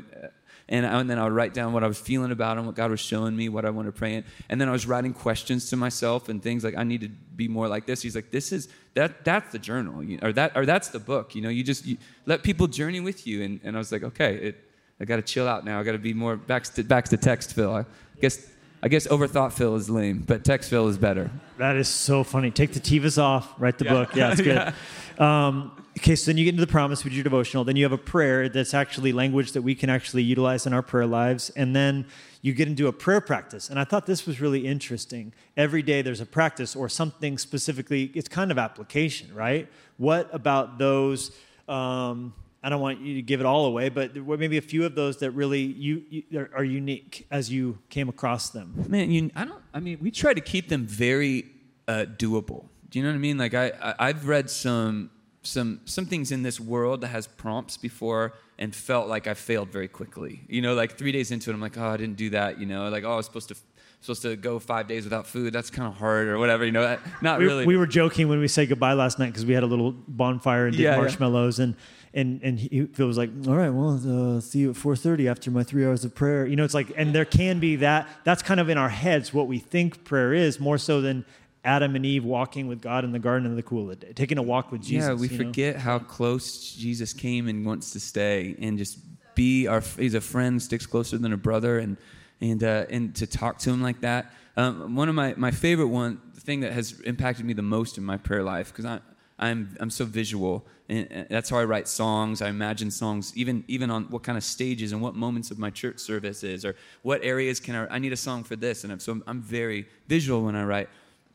And, 0.67 0.85
I, 0.85 0.99
and 0.99 1.09
then 1.09 1.17
I 1.19 1.23
would 1.23 1.33
write 1.33 1.53
down 1.53 1.71
what 1.71 1.83
I 1.83 1.87
was 1.87 1.99
feeling 1.99 2.31
about 2.31 2.57
him, 2.57 2.65
what 2.65 2.75
God 2.75 2.91
was 2.91 2.99
showing 2.99 3.35
me, 3.35 3.47
what 3.47 3.63
I 3.63 3.69
wanted 3.69 3.93
to 3.93 3.97
pray 3.97 4.15
in. 4.15 4.25
And 4.49 4.59
then 4.59 4.67
I 4.67 4.71
was 4.71 4.85
writing 4.85 5.13
questions 5.13 5.69
to 5.69 5.77
myself 5.77 6.27
and 6.27 6.43
things 6.43 6.63
like, 6.63 6.75
I 6.75 6.83
need 6.83 7.01
to 7.01 7.09
be 7.09 7.47
more 7.47 7.67
like 7.67 7.85
this. 7.85 8.01
He's 8.01 8.15
like, 8.15 8.31
this 8.31 8.51
is, 8.51 8.67
that, 8.95 9.23
that's 9.23 9.51
the 9.51 9.59
journal, 9.59 10.03
or, 10.21 10.33
that, 10.33 10.57
or 10.57 10.65
that's 10.65 10.89
the 10.89 10.99
book. 10.99 11.35
You 11.35 11.41
know, 11.41 11.49
you 11.49 11.63
just 11.63 11.85
you 11.85 11.97
let 12.25 12.43
people 12.43 12.67
journey 12.67 12.99
with 12.99 13.27
you. 13.27 13.43
And, 13.43 13.59
and 13.63 13.75
I 13.75 13.79
was 13.79 13.91
like, 13.91 14.03
okay, 14.03 14.35
it, 14.35 14.66
I 14.99 15.05
got 15.05 15.17
to 15.17 15.21
chill 15.21 15.47
out 15.47 15.63
now. 15.65 15.79
I 15.79 15.83
got 15.83 15.91
to 15.91 15.97
be 15.99 16.13
more 16.13 16.35
back 16.35 16.63
to, 16.63 16.83
back 16.83 17.05
to 17.09 17.17
text 17.17 17.53
Phil. 17.53 17.73
I 17.73 17.85
guess 18.19 18.47
I 18.81 18.89
guess 18.89 19.07
overthought 19.07 19.53
Phil 19.53 19.75
is 19.75 19.89
lame, 19.89 20.23
but 20.25 20.43
text 20.43 20.69
Phil 20.69 20.87
is 20.87 20.97
better. 20.97 21.31
That 21.57 21.75
is 21.75 21.87
so 21.87 22.23
funny. 22.23 22.51
Take 22.51 22.73
the 22.73 22.79
Tivas 22.79 23.21
off, 23.21 23.53
write 23.57 23.79
the 23.79 23.85
yeah. 23.85 23.93
book. 23.93 24.15
Yeah, 24.15 24.31
it's 24.31 24.41
good. 24.49 24.73
yeah. 25.19 25.47
um, 25.47 25.71
okay, 25.97 26.15
so 26.15 26.29
then 26.29 26.37
you 26.37 26.45
get 26.45 26.51
into 26.51 26.65
the 26.65 26.71
promise, 26.71 27.03
which 27.03 27.13
is 27.13 27.17
your 27.17 27.23
devotional. 27.23 27.63
Then 27.63 27.75
you 27.75 27.83
have 27.83 27.91
a 27.91 27.97
prayer 27.97 28.49
that's 28.49 28.75
actually 28.75 29.13
language 29.13 29.53
that 29.53 29.63
we 29.63 29.73
can 29.73 29.89
actually 29.89 30.21
utilize 30.21 30.67
in 30.67 30.73
our 30.73 30.83
prayer 30.83 31.07
lives. 31.07 31.49
And 31.51 31.75
then 31.75 32.05
you 32.43 32.53
get 32.53 32.67
into 32.67 32.87
a 32.87 32.93
prayer 32.93 33.19
practice. 33.19 33.69
And 33.69 33.79
I 33.79 33.83
thought 33.83 34.05
this 34.05 34.27
was 34.27 34.39
really 34.39 34.67
interesting. 34.67 35.33
Every 35.57 35.81
day 35.81 36.03
there's 36.03 36.21
a 36.21 36.25
practice 36.25 36.75
or 36.75 36.87
something 36.87 37.39
specifically, 37.39 38.11
it's 38.13 38.29
kind 38.29 38.51
of 38.51 38.59
application, 38.59 39.33
right? 39.33 39.67
What 39.97 40.29
about 40.31 40.77
those? 40.77 41.31
Um, 41.67 42.33
I 42.67 42.69
don't 42.69 42.81
want 42.81 42.99
you 42.99 43.15
to 43.15 43.21
give 43.21 43.39
it 43.39 43.45
all 43.45 43.65
away, 43.65 43.87
but 43.87 44.13
there 44.13 44.21
were 44.21 44.37
maybe 44.37 44.57
a 44.57 44.61
few 44.61 44.85
of 44.85 44.93
those 44.93 45.19
that 45.19 45.31
really 45.31 45.61
you, 45.61 46.03
you 46.09 46.49
are 46.53 46.65
unique 46.65 47.25
as 47.31 47.49
you 47.49 47.77
came 47.87 48.09
across 48.09 48.49
them. 48.49 48.83
Man, 48.89 49.09
you, 49.09 49.31
I 49.37 49.45
don't. 49.45 49.61
I 49.73 49.79
mean, 49.79 49.99
we 50.01 50.11
try 50.11 50.33
to 50.33 50.41
keep 50.41 50.67
them 50.67 50.85
very 50.85 51.45
uh, 51.87 52.03
doable. 52.17 52.65
Do 52.89 52.99
you 52.99 53.03
know 53.05 53.11
what 53.11 53.15
I 53.15 53.19
mean? 53.19 53.37
Like 53.37 53.53
I, 53.53 53.71
I 53.81 54.09
I've 54.09 54.27
read 54.27 54.49
some 54.49 55.11
some 55.43 55.79
some 55.85 56.05
things 56.07 56.33
in 56.33 56.43
this 56.43 56.59
world 56.59 56.99
that 57.01 57.07
has 57.07 57.25
prompts 57.25 57.77
before 57.77 58.33
and 58.59 58.75
felt 58.75 59.07
like 59.07 59.27
I 59.27 59.33
failed 59.33 59.69
very 59.69 59.87
quickly. 59.87 60.41
You 60.49 60.61
know, 60.61 60.73
like 60.73 60.97
three 60.97 61.13
days 61.13 61.31
into 61.31 61.49
it, 61.49 61.53
I'm 61.53 61.61
like, 61.61 61.77
oh, 61.77 61.87
I 61.87 61.95
didn't 61.95 62.17
do 62.17 62.31
that. 62.31 62.59
You 62.59 62.65
know, 62.65 62.89
like 62.89 63.05
oh, 63.05 63.13
I 63.13 63.15
was 63.15 63.27
supposed 63.27 63.47
to 63.47 63.55
supposed 64.01 64.23
to 64.23 64.35
go 64.35 64.59
five 64.59 64.89
days 64.89 65.05
without 65.05 65.25
food. 65.25 65.53
That's 65.53 65.69
kind 65.69 65.87
of 65.87 65.97
hard 65.97 66.27
or 66.27 66.37
whatever. 66.37 66.65
You 66.65 66.73
know, 66.73 66.97
not 67.21 67.39
we, 67.39 67.45
really. 67.45 67.65
We 67.65 67.77
were 67.77 67.87
joking 67.87 68.27
when 68.27 68.39
we 68.41 68.49
said 68.49 68.67
goodbye 68.67 68.93
last 68.93 69.19
night 69.19 69.27
because 69.27 69.45
we 69.45 69.53
had 69.53 69.63
a 69.63 69.67
little 69.67 69.93
bonfire 69.93 70.65
and 70.65 70.75
did 70.75 70.83
yeah, 70.83 70.97
marshmallows 70.97 71.59
yeah. 71.59 71.63
and 71.63 71.75
and 72.17 72.41
and 72.41 72.59
he 72.59 72.87
was 72.97 73.17
like, 73.17 73.29
"All 73.47 73.55
right, 73.55 73.69
well, 73.69 74.37
uh, 74.37 74.41
see 74.41 74.59
you 74.59 74.71
at 74.71 74.75
4:30 74.75 75.27
after 75.29 75.51
my 75.51 75.63
three 75.63 75.85
hours 75.85 76.03
of 76.03 76.15
prayer." 76.15 76.47
You 76.47 76.55
know, 76.55 76.63
it's 76.63 76.73
like, 76.73 76.91
and 76.97 77.13
there 77.13 77.25
can 77.25 77.59
be 77.59 77.77
that. 77.77 78.09
That's 78.23 78.41
kind 78.41 78.59
of 78.59 78.69
in 78.69 78.77
our 78.77 78.89
heads 78.89 79.33
what 79.33 79.47
we 79.47 79.59
think 79.59 80.03
prayer 80.03 80.33
is, 80.33 80.59
more 80.59 80.79
so 80.79 80.99
than 80.99 81.25
Adam 81.63 81.95
and 81.95 82.05
Eve 82.05 82.25
walking 82.25 82.67
with 82.67 82.81
God 82.81 83.05
in 83.05 83.11
the 83.11 83.19
garden 83.19 83.55
the 83.55 83.61
cool 83.61 83.83
of 83.83 83.99
the 83.99 84.07
day, 84.07 84.13
taking 84.13 84.39
a 84.39 84.41
walk 84.41 84.71
with 84.71 84.81
Jesus. 84.81 85.07
Yeah, 85.07 85.13
we 85.13 85.27
forget 85.27 85.75
know? 85.75 85.81
how 85.81 85.99
close 85.99 86.73
Jesus 86.73 87.13
came 87.13 87.47
and 87.47 87.63
wants 87.63 87.91
to 87.91 87.99
stay, 87.99 88.55
and 88.59 88.79
just 88.79 88.97
be 89.35 89.67
our. 89.67 89.81
He's 89.81 90.15
a 90.15 90.21
friend, 90.21 90.59
sticks 90.59 90.87
closer 90.87 91.19
than 91.19 91.33
a 91.33 91.37
brother, 91.37 91.77
and 91.77 91.97
and 92.41 92.63
uh, 92.63 92.87
and 92.89 93.15
to 93.17 93.27
talk 93.27 93.59
to 93.59 93.69
him 93.69 93.83
like 93.83 94.01
that. 94.01 94.33
Um, 94.55 94.95
one 94.95 95.07
of 95.07 95.13
my 95.13 95.35
my 95.37 95.51
favorite 95.51 95.89
one, 95.89 96.19
the 96.33 96.41
thing 96.41 96.61
that 96.61 96.73
has 96.73 96.99
impacted 97.01 97.45
me 97.45 97.53
the 97.53 97.61
most 97.61 97.99
in 97.99 98.03
my 98.03 98.17
prayer 98.17 98.41
life, 98.41 98.69
because 98.69 98.85
I 98.85 99.01
I'm 99.39 99.77
I'm 99.79 99.89
so 99.89 100.05
visual 100.05 100.65
and 100.89 101.27
that's 101.29 101.49
how 101.49 101.57
I 101.57 101.65
write 101.65 101.87
songs. 101.87 102.41
I 102.41 102.49
imagine 102.49 102.91
songs, 102.91 103.33
even 103.35 103.63
even 103.67 103.91
on 103.91 104.05
what 104.05 104.23
kind 104.23 104.37
of 104.37 104.43
stages 104.43 104.93
and 104.93 105.01
what 105.01 105.15
moments 105.15 105.51
of 105.51 105.59
my 105.59 105.69
church 105.69 105.99
service 105.99 106.43
is, 106.43 106.63
or 106.63 106.75
what 107.01 107.23
areas 107.23 107.59
can 107.59 107.75
I? 107.75 107.95
I 107.95 107.99
need 107.99 108.13
a 108.13 108.17
song 108.17 108.43
for 108.43 108.55
this, 108.55 108.83
and 108.83 108.93
I'm, 108.93 108.99
so 108.99 109.21
I'm 109.27 109.41
very 109.41 109.85
visual 110.07 110.43
when 110.43 110.55
I 110.55 110.63
write. 110.63 110.89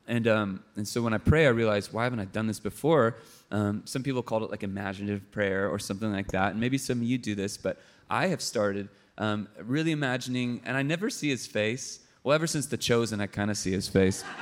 And 0.09 0.27
um, 0.27 0.65
and 0.77 0.89
so 0.89 1.03
when 1.03 1.13
I 1.13 1.19
pray, 1.19 1.47
I 1.47 1.51
realize 1.51 1.93
why 1.93 2.05
haven't 2.05 2.21
I 2.21 2.25
done 2.25 2.47
this 2.47 2.61
before? 2.61 3.17
Um, 3.51 3.83
some 3.85 4.03
people 4.03 4.23
called 4.23 4.43
it 4.43 4.51
like 4.51 4.63
imaginative 4.63 5.31
prayer 5.31 5.69
or 5.69 5.79
something 5.79 6.11
like 6.11 6.29
that, 6.29 6.53
and 6.53 6.61
maybe 6.61 6.79
some 6.79 6.99
of 6.99 7.05
you 7.05 7.19
do 7.19 7.35
this, 7.35 7.59
but 7.59 7.79
I 8.09 8.29
have 8.29 8.41
started 8.41 8.89
um, 9.19 9.49
really 9.63 9.93
imagining, 9.93 10.63
and 10.65 10.77
I 10.77 10.83
never 10.83 11.11
see 11.11 11.29
his 11.29 11.47
face. 11.47 12.01
Well, 12.25 12.35
ever 12.35 12.47
since 12.47 12.67
The 12.67 12.77
Chosen, 12.77 13.21
I 13.21 13.27
kind 13.27 13.51
of 13.51 13.57
see 13.57 13.73
his 13.73 13.89
face. 13.89 14.25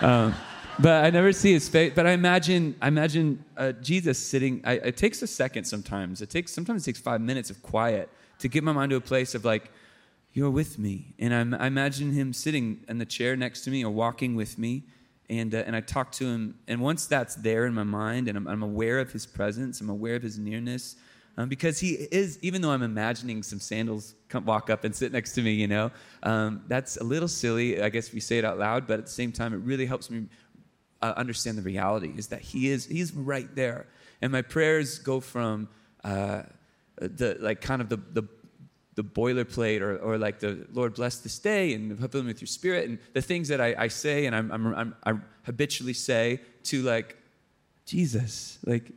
Um, 0.00 0.34
but 0.78 1.04
I 1.04 1.10
never 1.10 1.32
see 1.32 1.52
his 1.52 1.68
face. 1.68 1.92
But 1.94 2.06
I 2.06 2.12
imagine, 2.12 2.74
I 2.80 2.88
imagine 2.88 3.44
uh, 3.56 3.72
Jesus 3.72 4.18
sitting. 4.18 4.60
I, 4.64 4.74
it 4.74 4.96
takes 4.96 5.22
a 5.22 5.26
second 5.26 5.64
sometimes. 5.64 6.22
It 6.22 6.30
takes 6.30 6.52
sometimes 6.52 6.82
it 6.82 6.86
takes 6.86 7.00
five 7.00 7.20
minutes 7.20 7.50
of 7.50 7.62
quiet 7.62 8.08
to 8.38 8.48
get 8.48 8.64
my 8.64 8.72
mind 8.72 8.90
to 8.90 8.96
a 8.96 9.00
place 9.00 9.34
of 9.34 9.44
like, 9.44 9.70
you're 10.34 10.50
with 10.50 10.78
me, 10.78 11.14
and 11.18 11.34
I'm, 11.34 11.52
I 11.54 11.66
imagine 11.66 12.12
him 12.12 12.32
sitting 12.32 12.84
in 12.88 12.96
the 12.96 13.04
chair 13.04 13.36
next 13.36 13.64
to 13.64 13.70
me 13.70 13.84
or 13.84 13.90
walking 13.90 14.34
with 14.34 14.56
me, 14.58 14.84
and 15.28 15.54
uh, 15.54 15.58
and 15.66 15.76
I 15.76 15.80
talk 15.82 16.10
to 16.12 16.24
him. 16.24 16.54
And 16.66 16.80
once 16.80 17.06
that's 17.06 17.34
there 17.34 17.66
in 17.66 17.74
my 17.74 17.84
mind, 17.84 18.28
and 18.28 18.38
I'm, 18.38 18.48
I'm 18.48 18.62
aware 18.62 18.98
of 18.98 19.12
his 19.12 19.26
presence, 19.26 19.82
I'm 19.82 19.90
aware 19.90 20.14
of 20.14 20.22
his 20.22 20.38
nearness. 20.38 20.96
Um, 21.38 21.48
because 21.48 21.80
he 21.80 21.92
is, 22.10 22.38
even 22.42 22.60
though 22.60 22.70
I'm 22.70 22.82
imagining 22.82 23.42
some 23.42 23.58
sandals 23.58 24.14
come 24.28 24.44
walk 24.44 24.68
up 24.68 24.84
and 24.84 24.94
sit 24.94 25.12
next 25.12 25.32
to 25.32 25.42
me, 25.42 25.52
you 25.52 25.66
know, 25.66 25.90
um, 26.24 26.62
that's 26.68 26.98
a 26.98 27.04
little 27.04 27.28
silly, 27.28 27.80
I 27.80 27.88
guess, 27.88 28.08
if 28.08 28.12
you 28.14 28.20
say 28.20 28.36
it 28.36 28.44
out 28.44 28.58
loud, 28.58 28.86
but 28.86 28.98
at 28.98 29.06
the 29.06 29.12
same 29.12 29.32
time, 29.32 29.54
it 29.54 29.60
really 29.60 29.86
helps 29.86 30.10
me 30.10 30.26
uh, 31.02 31.14
understand 31.16 31.58
the 31.58 31.62
reality 31.62 32.12
is 32.16 32.28
that 32.28 32.40
he 32.40 32.70
is 32.70 32.86
he's 32.86 33.12
right 33.12 33.54
there. 33.54 33.86
And 34.20 34.30
my 34.30 34.42
prayers 34.42 34.98
go 34.98 35.20
from 35.20 35.68
uh, 36.04 36.42
the 36.96 37.36
like 37.40 37.60
kind 37.60 37.82
of 37.82 37.88
the, 37.88 37.96
the 37.96 38.22
the 38.94 39.02
boilerplate 39.02 39.80
or, 39.80 39.96
or 39.96 40.18
like 40.18 40.38
the 40.38 40.66
Lord 40.72 40.94
bless 40.94 41.18
this 41.18 41.38
day 41.38 41.72
and 41.74 41.98
fill 42.10 42.22
me 42.22 42.28
with 42.28 42.40
your 42.40 42.46
spirit. 42.46 42.88
And 42.88 42.98
the 43.14 43.22
things 43.22 43.48
that 43.48 43.60
I, 43.60 43.74
I 43.78 43.88
say 43.88 44.26
and 44.26 44.36
I'm, 44.36 44.52
I'm, 44.52 44.74
I'm, 44.74 44.94
I 45.04 45.14
habitually 45.44 45.94
say 45.94 46.40
to 46.64 46.82
like 46.82 47.16
Jesus 47.86 48.58
like 48.64 48.92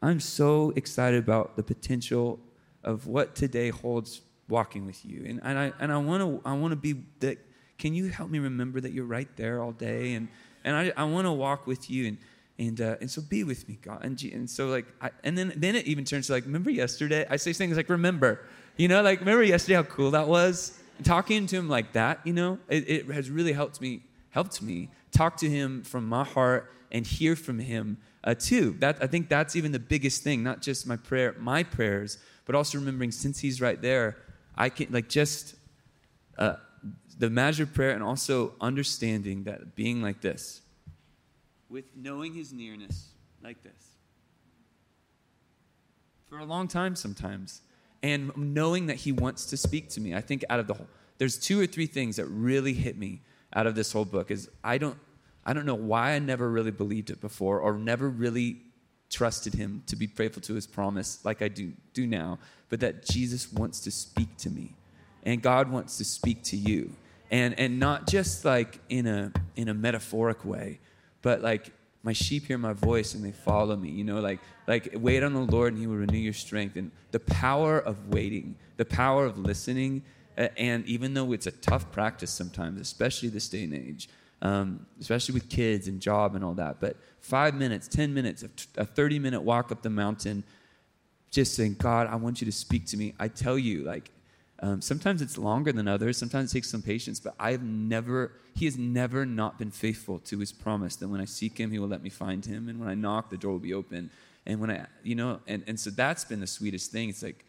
I'm 0.00 0.20
so 0.20 0.72
excited 0.76 1.18
about 1.18 1.56
the 1.56 1.62
potential 1.62 2.38
of 2.82 3.06
what 3.06 3.34
today 3.34 3.70
holds 3.70 4.20
walking 4.48 4.86
with 4.86 5.04
you. 5.04 5.24
And, 5.26 5.40
and 5.42 5.58
I 5.58 5.72
and 5.80 5.92
I 5.92 5.98
want 5.98 6.22
to 6.22 6.48
I 6.48 6.52
want 6.54 6.72
to 6.72 6.76
be 6.76 7.04
that 7.20 7.38
can 7.78 7.94
you 7.94 8.08
help 8.08 8.30
me 8.30 8.38
remember 8.38 8.80
that 8.80 8.92
you're 8.92 9.04
right 9.04 9.28
there 9.36 9.62
all 9.62 9.72
day? 9.72 10.14
And 10.14 10.28
and 10.64 10.74
I, 10.76 10.92
I 10.96 11.04
want 11.04 11.26
to 11.26 11.32
walk 11.32 11.66
with 11.66 11.90
you 11.90 12.08
and 12.08 12.18
and 12.58 12.80
uh, 12.80 12.96
and 13.00 13.10
so 13.10 13.20
be 13.22 13.44
with 13.44 13.68
me, 13.68 13.78
God. 13.82 14.04
And, 14.04 14.22
and 14.22 14.48
so 14.48 14.68
like, 14.68 14.86
I, 15.00 15.10
and 15.24 15.36
then 15.36 15.52
then 15.56 15.74
it 15.74 15.86
even 15.86 16.04
turns 16.04 16.28
to 16.28 16.32
like, 16.34 16.44
remember 16.44 16.70
yesterday? 16.70 17.26
I 17.28 17.36
say 17.36 17.52
things 17.52 17.76
like, 17.76 17.88
remember, 17.88 18.40
you 18.76 18.88
know, 18.88 19.02
like 19.02 19.20
remember 19.20 19.42
yesterday 19.42 19.74
how 19.74 19.82
cool 19.84 20.12
that 20.12 20.28
was. 20.28 20.78
Talking 21.02 21.48
to 21.48 21.56
him 21.56 21.68
like 21.68 21.92
that, 21.94 22.20
you 22.24 22.32
know, 22.32 22.60
it, 22.68 22.88
it 22.88 23.06
has 23.10 23.28
really 23.28 23.52
helped 23.52 23.80
me 23.80 24.02
helped 24.30 24.62
me 24.62 24.90
talk 25.10 25.36
to 25.38 25.50
him 25.50 25.82
from 25.82 26.08
my 26.08 26.22
heart 26.22 26.70
and 26.92 27.04
hear 27.04 27.34
from 27.34 27.58
him 27.58 27.98
uh, 28.22 28.34
too. 28.34 28.76
That 28.78 28.98
I 29.02 29.08
think 29.08 29.28
that's 29.28 29.56
even 29.56 29.72
the 29.72 29.80
biggest 29.80 30.22
thing, 30.22 30.44
not 30.44 30.62
just 30.62 30.86
my 30.86 30.96
prayer, 30.96 31.34
my 31.38 31.64
prayers, 31.64 32.18
but 32.46 32.54
also 32.54 32.78
remembering 32.78 33.10
since 33.10 33.40
he's 33.40 33.60
right 33.60 33.80
there, 33.82 34.16
I 34.56 34.68
can 34.68 34.92
like 34.92 35.08
just. 35.08 35.56
Uh, 36.38 36.56
the 37.18 37.30
measure 37.30 37.64
of 37.64 37.74
prayer 37.74 37.90
and 37.90 38.02
also 38.02 38.52
understanding 38.60 39.44
that 39.44 39.74
being 39.74 40.02
like 40.02 40.20
this, 40.20 40.60
with 41.68 41.84
knowing 41.96 42.34
his 42.34 42.52
nearness 42.52 43.08
like 43.42 43.62
this, 43.62 43.96
for 46.28 46.38
a 46.38 46.44
long 46.44 46.68
time 46.68 46.96
sometimes, 46.96 47.62
and 48.02 48.36
knowing 48.36 48.86
that 48.86 48.96
he 48.96 49.12
wants 49.12 49.46
to 49.46 49.56
speak 49.56 49.88
to 49.90 50.00
me. 50.00 50.14
I 50.14 50.20
think 50.20 50.44
out 50.50 50.60
of 50.60 50.66
the 50.66 50.74
whole, 50.74 50.88
there's 51.18 51.38
two 51.38 51.60
or 51.60 51.66
three 51.66 51.86
things 51.86 52.16
that 52.16 52.26
really 52.26 52.74
hit 52.74 52.98
me 52.98 53.22
out 53.54 53.66
of 53.66 53.74
this 53.74 53.92
whole 53.92 54.04
book 54.04 54.30
is 54.30 54.50
I 54.62 54.78
don't, 54.78 54.98
I 55.44 55.52
don't 55.52 55.66
know 55.66 55.74
why 55.74 56.12
I 56.12 56.18
never 56.18 56.50
really 56.50 56.70
believed 56.70 57.10
it 57.10 57.20
before 57.20 57.60
or 57.60 57.78
never 57.78 58.08
really 58.08 58.58
trusted 59.10 59.54
him 59.54 59.82
to 59.86 59.96
be 59.96 60.06
faithful 60.06 60.42
to 60.42 60.54
his 60.54 60.66
promise 60.66 61.24
like 61.24 61.40
I 61.40 61.48
do, 61.48 61.72
do 61.92 62.06
now, 62.06 62.38
but 62.68 62.80
that 62.80 63.06
Jesus 63.06 63.52
wants 63.52 63.80
to 63.80 63.90
speak 63.90 64.36
to 64.38 64.50
me 64.50 64.74
and 65.22 65.40
God 65.40 65.70
wants 65.70 65.96
to 65.98 66.04
speak 66.04 66.42
to 66.44 66.56
you 66.56 66.94
and 67.34 67.58
and 67.58 67.80
not 67.80 68.06
just 68.06 68.44
like 68.44 68.78
in 68.88 69.08
a 69.08 69.32
in 69.56 69.68
a 69.68 69.74
metaphoric 69.74 70.44
way 70.44 70.78
but 71.20 71.42
like 71.42 71.72
my 72.04 72.12
sheep 72.12 72.46
hear 72.46 72.58
my 72.58 72.72
voice 72.72 73.14
and 73.14 73.24
they 73.24 73.32
follow 73.32 73.74
me 73.74 73.90
you 73.90 74.04
know 74.04 74.20
like 74.20 74.38
like 74.68 74.94
wait 74.94 75.22
on 75.24 75.34
the 75.34 75.40
lord 75.40 75.72
and 75.72 75.80
he 75.80 75.86
will 75.86 75.96
renew 75.96 76.18
your 76.18 76.32
strength. 76.32 76.76
And 76.76 76.92
the 77.10 77.20
power 77.20 77.78
of 77.80 78.08
waiting 78.08 78.54
the 78.76 78.84
power 78.84 79.26
of 79.26 79.36
listening 79.36 80.02
and 80.36 80.86
even 80.86 81.14
though 81.14 81.32
it's 81.32 81.46
a 81.46 81.50
tough 81.50 81.90
practice 81.90 82.30
sometimes 82.30 82.80
especially 82.80 83.28
this 83.30 83.48
day 83.48 83.64
and 83.64 83.74
age 83.74 84.08
um, 84.42 84.86
especially 85.00 85.32
with 85.32 85.48
kids 85.48 85.88
and 85.88 86.00
job 86.00 86.36
and 86.36 86.44
all 86.44 86.54
that 86.54 86.78
but 86.78 86.96
five 87.18 87.54
minutes 87.54 87.88
ten 87.88 88.14
minutes 88.14 88.44
a 88.76 88.84
30 88.84 89.18
minute 89.18 89.40
walk 89.40 89.72
up 89.72 89.82
the 89.82 89.90
mountain 89.90 90.44
just 91.32 91.54
saying 91.54 91.74
god 91.80 92.06
i 92.06 92.14
want 92.14 92.40
you 92.40 92.44
to 92.44 92.52
speak 92.52 92.86
to 92.86 92.96
me. 92.96 93.12
I 93.18 93.26
tell 93.26 93.58
you 93.58 93.82
like 93.82 94.10
um, 94.64 94.80
sometimes 94.80 95.20
it's 95.20 95.36
longer 95.36 95.72
than 95.72 95.86
others. 95.86 96.16
Sometimes 96.16 96.50
it 96.50 96.54
takes 96.54 96.70
some 96.70 96.80
patience, 96.80 97.20
but 97.20 97.34
I 97.38 97.50
have 97.50 97.62
never, 97.62 98.32
he 98.54 98.64
has 98.64 98.78
never 98.78 99.26
not 99.26 99.58
been 99.58 99.70
faithful 99.70 100.20
to 100.20 100.38
his 100.38 100.52
promise 100.52 100.96
that 100.96 101.08
when 101.08 101.20
I 101.20 101.26
seek 101.26 101.58
him, 101.58 101.70
he 101.70 101.78
will 101.78 101.88
let 101.88 102.02
me 102.02 102.08
find 102.08 102.42
him. 102.46 102.70
And 102.70 102.80
when 102.80 102.88
I 102.88 102.94
knock, 102.94 103.28
the 103.28 103.36
door 103.36 103.52
will 103.52 103.58
be 103.58 103.74
open. 103.74 104.08
And 104.46 104.60
when 104.62 104.70
I, 104.70 104.86
you 105.02 105.16
know, 105.16 105.40
and, 105.46 105.64
and 105.66 105.78
so 105.78 105.90
that's 105.90 106.24
been 106.24 106.40
the 106.40 106.46
sweetest 106.46 106.90
thing. 106.90 107.10
It's 107.10 107.22
like, 107.22 107.44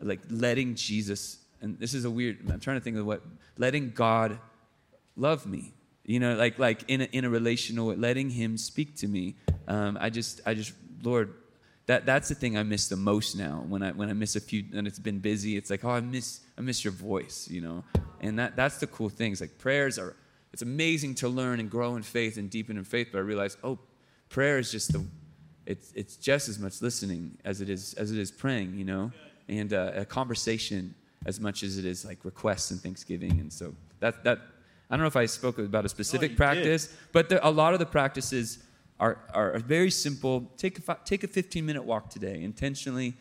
like 0.00 0.20
letting 0.30 0.76
Jesus, 0.76 1.38
and 1.60 1.80
this 1.80 1.94
is 1.94 2.04
a 2.04 2.10
weird, 2.10 2.38
I'm 2.48 2.60
trying 2.60 2.78
to 2.78 2.84
think 2.84 2.96
of 2.96 3.06
what, 3.06 3.22
letting 3.58 3.90
God 3.90 4.38
love 5.16 5.46
me. 5.46 5.72
You 6.04 6.20
know, 6.20 6.36
like, 6.36 6.60
like 6.60 6.84
in 6.86 7.00
a, 7.00 7.04
in 7.06 7.24
a 7.24 7.30
relational, 7.30 7.88
letting 7.88 8.30
him 8.30 8.56
speak 8.56 8.94
to 8.98 9.08
me. 9.08 9.34
Um, 9.66 9.98
I 10.00 10.10
just, 10.10 10.40
I 10.46 10.54
just, 10.54 10.74
Lord, 11.02 11.34
that 11.86 12.06
that's 12.06 12.28
the 12.28 12.34
thing 12.34 12.56
I 12.56 12.62
miss 12.62 12.88
the 12.88 12.96
most 12.96 13.36
now. 13.36 13.64
When 13.68 13.82
I 13.82 13.92
when 13.92 14.08
I 14.08 14.12
miss 14.12 14.36
a 14.36 14.40
few 14.40 14.64
and 14.74 14.86
it's 14.86 14.98
been 14.98 15.18
busy, 15.18 15.56
it's 15.56 15.70
like 15.70 15.84
oh 15.84 15.90
I 15.90 16.00
miss 16.00 16.40
I 16.56 16.60
miss 16.60 16.84
your 16.84 16.92
voice, 16.92 17.48
you 17.50 17.60
know. 17.60 17.84
And 18.20 18.38
that 18.38 18.56
that's 18.56 18.78
the 18.78 18.86
cool 18.86 19.08
things. 19.08 19.40
Like 19.40 19.58
prayers 19.58 19.98
are 19.98 20.14
it's 20.52 20.62
amazing 20.62 21.14
to 21.16 21.28
learn 21.28 21.60
and 21.60 21.70
grow 21.70 21.96
in 21.96 22.02
faith 22.02 22.36
and 22.36 22.48
deepen 22.48 22.76
in 22.76 22.84
faith. 22.84 23.08
But 23.12 23.18
I 23.18 23.22
realized 23.22 23.58
oh, 23.64 23.78
prayer 24.28 24.58
is 24.58 24.70
just 24.70 24.92
the 24.92 25.04
it's 25.66 25.92
it's 25.94 26.16
just 26.16 26.48
as 26.48 26.58
much 26.58 26.82
listening 26.82 27.36
as 27.44 27.60
it 27.60 27.68
is 27.68 27.94
as 27.94 28.12
it 28.12 28.18
is 28.18 28.30
praying, 28.30 28.74
you 28.76 28.84
know, 28.84 29.10
and 29.48 29.72
uh, 29.72 29.92
a 29.94 30.04
conversation 30.04 30.94
as 31.26 31.40
much 31.40 31.62
as 31.62 31.78
it 31.78 31.84
is 31.84 32.04
like 32.04 32.24
requests 32.24 32.70
and 32.70 32.80
thanksgiving. 32.80 33.32
And 33.40 33.52
so 33.52 33.74
that 34.00 34.22
that 34.24 34.38
I 34.88 34.96
don't 34.96 35.02
know 35.02 35.08
if 35.08 35.16
I 35.16 35.26
spoke 35.26 35.58
about 35.58 35.84
a 35.84 35.88
specific 35.88 36.32
you 36.32 36.36
practice, 36.36 36.86
did. 36.86 36.96
but 37.12 37.28
there, 37.28 37.40
a 37.42 37.50
lot 37.50 37.72
of 37.72 37.78
the 37.78 37.86
practices 37.86 38.58
are, 39.02 39.18
are 39.34 39.58
very 39.58 39.90
simple. 39.90 40.48
Take 40.56 40.78
a, 40.78 40.96
take 41.04 41.24
a 41.24 41.28
15 41.28 41.66
minute 41.66 41.82
walk 41.82 42.08
today, 42.08 42.40
intentionally. 42.42 43.14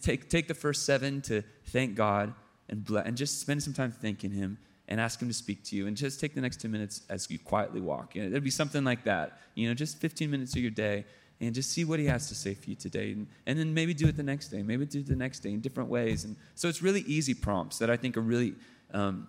Take, 0.00 0.28
take 0.30 0.46
the 0.46 0.54
first 0.54 0.84
seven 0.84 1.20
to 1.22 1.42
thank 1.66 1.96
God 1.96 2.32
and, 2.68 2.84
ble- 2.84 2.98
and 2.98 3.16
just 3.16 3.40
spend 3.40 3.62
some 3.62 3.72
time 3.72 3.90
thanking 3.90 4.30
Him 4.30 4.56
and 4.86 5.00
ask 5.00 5.20
Him 5.20 5.26
to 5.26 5.34
speak 5.34 5.64
to 5.64 5.76
you. 5.76 5.88
And 5.88 5.96
just 5.96 6.20
take 6.20 6.34
the 6.34 6.40
next 6.40 6.60
10 6.60 6.70
minutes 6.70 7.02
as 7.10 7.28
you 7.28 7.40
quietly 7.40 7.80
walk. 7.80 8.14
You 8.14 8.22
know, 8.22 8.28
it'd 8.28 8.44
be 8.44 8.50
something 8.50 8.84
like 8.84 9.02
that. 9.04 9.38
You 9.56 9.68
know, 9.68 9.74
just 9.74 9.98
15 9.98 10.30
minutes 10.30 10.54
of 10.54 10.62
your 10.62 10.70
day 10.70 11.04
and 11.40 11.52
just 11.52 11.72
see 11.72 11.84
what 11.84 11.98
He 11.98 12.06
has 12.06 12.28
to 12.28 12.36
say 12.36 12.54
for 12.54 12.70
you 12.70 12.76
today. 12.76 13.12
And, 13.12 13.26
and 13.46 13.58
then 13.58 13.74
maybe 13.74 13.94
do 13.94 14.06
it 14.06 14.16
the 14.16 14.22
next 14.22 14.48
day. 14.48 14.62
Maybe 14.62 14.86
do 14.86 15.00
it 15.00 15.08
the 15.08 15.16
next 15.16 15.40
day 15.40 15.50
in 15.50 15.60
different 15.60 15.90
ways. 15.90 16.24
And 16.24 16.36
so 16.54 16.68
it's 16.68 16.82
really 16.82 17.02
easy 17.02 17.34
prompts 17.34 17.78
that 17.78 17.90
I 17.90 17.96
think 17.96 18.16
are 18.16 18.22
really. 18.22 18.54
Um, 18.92 19.26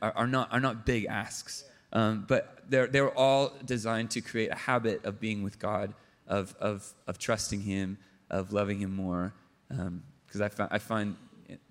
are, 0.00 0.12
are 0.16 0.26
not, 0.26 0.52
are 0.52 0.60
not 0.60 0.86
big 0.86 1.06
asks. 1.06 1.64
Um, 1.94 2.24
but 2.26 2.64
they're, 2.68 2.86
they're 2.86 3.16
all 3.16 3.52
designed 3.64 4.10
to 4.12 4.20
create 4.20 4.50
a 4.50 4.56
habit 4.56 5.04
of 5.04 5.20
being 5.20 5.42
with 5.42 5.58
God, 5.58 5.94
of, 6.26 6.54
of, 6.60 6.92
of 7.06 7.18
trusting 7.18 7.60
Him, 7.60 7.98
of 8.30 8.52
loving 8.52 8.80
Him 8.80 8.94
more. 8.94 9.32
Because 9.68 10.40
I, 10.40 10.48
fi- 10.48 10.68
I 10.70 10.78
find, 10.78 11.16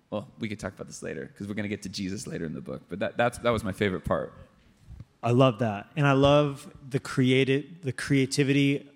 well, 0.09 0.27
we 0.39 0.47
could 0.47 0.59
talk 0.59 0.73
about 0.73 0.87
this 0.87 1.03
later 1.03 1.25
because 1.25 1.47
we're 1.47 1.55
going 1.55 1.63
to 1.63 1.69
get 1.69 1.83
to 1.83 1.89
Jesus 1.89 2.25
later 2.25 2.45
in 2.45 2.53
the 2.53 2.61
book. 2.61 2.81
But 2.89 2.99
that, 2.99 3.17
that's, 3.17 3.37
that 3.39 3.49
was 3.51 3.63
my 3.63 3.71
favorite 3.71 4.05
part. 4.05 4.33
I 5.21 5.31
love 5.31 5.59
that, 5.59 5.87
and 5.95 6.05
I 6.05 6.11
love 6.11 6.69
the 6.89 6.99
creative, 6.99 7.63
the 7.81 7.93
creativity. 7.93 8.89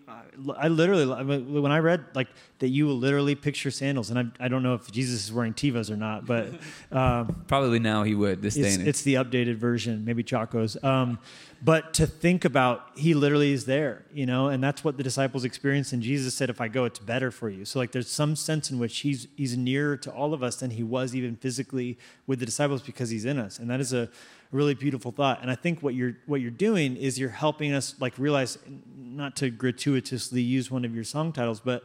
I- 0.57 0.67
literally, 0.67 1.05
when 1.05 1.71
I 1.71 1.79
read 1.79 2.05
like 2.13 2.27
that, 2.59 2.69
you 2.69 2.85
will 2.85 2.97
literally 2.97 3.35
picture 3.35 3.71
sandals, 3.71 4.09
and 4.09 4.19
I, 4.19 4.45
I 4.45 4.47
don't 4.47 4.63
know 4.63 4.73
if 4.73 4.91
Jesus 4.91 5.25
is 5.25 5.33
wearing 5.33 5.53
Tevas 5.53 5.89
or 5.89 5.95
not, 5.95 6.25
but 6.25 6.47
um, 6.91 7.43
Probably 7.47 7.79
now 7.79 8.03
he 8.03 8.15
would, 8.15 8.41
this 8.41 8.55
day 8.55 8.61
it's, 8.61 8.75
and 8.77 8.87
it's 8.87 9.01
the 9.01 9.15
updated 9.15 9.55
version, 9.55 10.05
maybe 10.05 10.23
Chaco's. 10.23 10.81
Um, 10.83 11.19
but 11.61 11.93
to 11.95 12.05
think 12.05 12.45
about, 12.45 12.91
he 12.95 13.13
literally 13.15 13.51
is 13.51 13.65
there, 13.65 14.05
you 14.13 14.25
know, 14.27 14.47
and 14.47 14.63
that's 14.63 14.83
what 14.83 14.97
the 14.97 15.03
disciples 15.03 15.43
experienced. 15.43 15.91
And 15.91 16.03
Jesus 16.03 16.35
said, 16.35 16.49
"If 16.51 16.61
I 16.61 16.67
go, 16.67 16.85
it's 16.85 16.99
better 16.99 17.31
for 17.31 17.49
you." 17.49 17.65
So, 17.65 17.79
like, 17.79 17.91
there's 17.91 18.09
some 18.11 18.35
sense 18.35 18.69
in 18.69 18.77
which 18.77 18.99
he's 18.99 19.27
he's 19.35 19.57
nearer 19.57 19.97
to 19.97 20.11
all 20.11 20.33
of 20.33 20.43
us 20.43 20.57
than 20.57 20.71
he 20.71 20.83
was 20.83 21.15
even 21.15 21.35
physically 21.35 21.97
with 22.27 22.39
the 22.39 22.45
disciples 22.45 22.81
because 22.83 23.09
he's 23.09 23.25
in 23.25 23.39
us, 23.39 23.57
and 23.57 23.69
that 23.71 23.79
is 23.79 23.91
a 23.91 24.09
really 24.51 24.73
beautiful 24.73 25.11
thought. 25.11 25.41
And 25.41 25.51
I 25.51 25.55
think 25.55 25.81
what 25.81 25.93
you're 25.93 26.17
what 26.25 26.41
you're 26.41 26.51
doing 26.51 26.95
is 26.95 27.19
you're 27.19 27.29
helping 27.29 27.73
us 27.73 27.95
like 27.99 28.17
realize, 28.17 28.57
not 28.97 29.35
to 29.37 29.49
gratuitously 29.49 30.41
use 30.41 30.71
one 30.71 30.85
of 30.85 30.93
your 30.95 31.03
song 31.03 31.33
titles, 31.33 31.59
but 31.59 31.83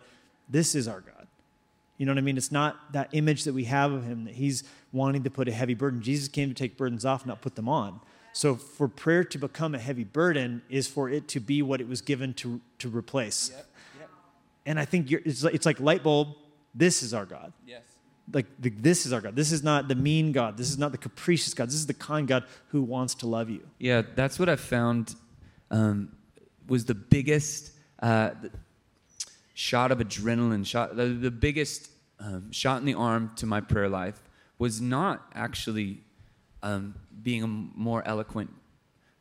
this 0.48 0.74
is 0.74 0.86
our 0.88 1.00
God. 1.00 1.26
You 1.98 2.06
know 2.06 2.12
what 2.12 2.18
I 2.18 2.22
mean? 2.22 2.36
It's 2.36 2.52
not 2.52 2.92
that 2.92 3.08
image 3.12 3.44
that 3.44 3.52
we 3.52 3.64
have 3.64 3.92
of 3.92 4.04
him 4.04 4.24
that 4.24 4.34
he's 4.34 4.64
wanting 4.92 5.22
to 5.22 5.30
put 5.30 5.48
a 5.48 5.52
heavy 5.52 5.74
burden. 5.74 6.02
Jesus 6.02 6.28
came 6.28 6.48
to 6.48 6.54
take 6.54 6.76
burdens 6.76 7.04
off, 7.04 7.24
not 7.24 7.40
put 7.40 7.54
them 7.54 7.68
on. 7.68 8.00
So 8.32 8.56
for 8.56 8.88
prayer 8.88 9.24
to 9.24 9.38
become 9.38 9.74
a 9.74 9.78
heavy 9.78 10.04
burden 10.04 10.62
is 10.68 10.86
for 10.88 11.08
it 11.10 11.28
to 11.28 11.40
be 11.40 11.62
what 11.62 11.80
it 11.80 11.88
was 11.88 12.00
given 12.00 12.34
to, 12.34 12.60
to 12.78 12.88
replace. 12.88 13.52
And 14.64 14.80
I 14.80 14.84
think 14.84 15.10
you're, 15.10 15.20
it's, 15.24 15.44
like, 15.44 15.54
it's 15.54 15.66
like 15.66 15.80
light 15.80 16.02
bulb. 16.02 16.28
This 16.74 17.02
is 17.02 17.12
our 17.12 17.26
God. 17.26 17.52
Yes. 17.66 17.82
Like 18.32 18.46
the, 18.58 18.70
this 18.70 19.06
is 19.06 19.12
our 19.12 19.20
God. 19.20 19.34
This 19.34 19.52
is 19.52 19.62
not 19.62 19.88
the 19.88 19.94
mean 19.94 20.32
God. 20.32 20.56
This 20.56 20.70
is 20.70 20.78
not 20.78 20.92
the 20.92 20.98
capricious 20.98 21.54
God. 21.54 21.68
This 21.68 21.74
is 21.74 21.86
the 21.86 21.94
kind 21.94 22.28
God 22.28 22.44
who 22.68 22.82
wants 22.82 23.14
to 23.16 23.26
love 23.26 23.50
you. 23.50 23.66
Yeah, 23.78 24.02
that's 24.14 24.38
what 24.38 24.48
I 24.48 24.56
found 24.56 25.14
um, 25.70 26.14
was 26.68 26.84
the 26.84 26.94
biggest 26.94 27.72
uh, 28.00 28.30
shot 29.54 29.90
of 29.92 29.98
adrenaline, 29.98 30.66
shot 30.66 30.96
the, 30.96 31.06
the 31.06 31.30
biggest 31.30 31.90
um, 32.20 32.52
shot 32.52 32.78
in 32.78 32.84
the 32.84 32.94
arm 32.94 33.32
to 33.36 33.46
my 33.46 33.60
prayer 33.60 33.88
life 33.88 34.22
was 34.58 34.80
not 34.80 35.26
actually 35.34 36.00
um, 36.62 36.94
being 37.22 37.42
a 37.42 37.46
more 37.46 38.06
eloquent 38.06 38.50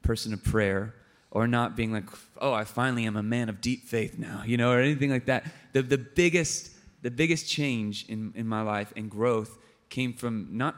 person 0.04 0.34
of 0.34 0.44
prayer 0.44 0.94
or 1.32 1.48
not 1.48 1.76
being 1.76 1.92
like, 1.92 2.04
oh, 2.40 2.54
I 2.54 2.66
finally 2.66 3.06
am 3.06 3.16
a 3.16 3.24
man 3.24 3.50
of 3.50 3.62
deep 3.62 3.88
faith 3.88 4.20
now, 4.20 4.44
you 4.46 4.58
know, 4.58 4.72
or 4.72 4.80
anything 4.80 5.10
like 5.10 5.26
that. 5.26 5.46
The, 5.74 5.82
the 5.82 5.98
biggest 5.98 6.72
the 7.02 7.12
biggest 7.12 7.50
change 7.50 8.06
in, 8.08 8.34
in 8.36 8.48
my 8.48 8.62
life 8.62 8.94
and 8.96 9.10
growth 9.10 9.58
came 9.90 10.14
from 10.14 10.48
not 10.52 10.76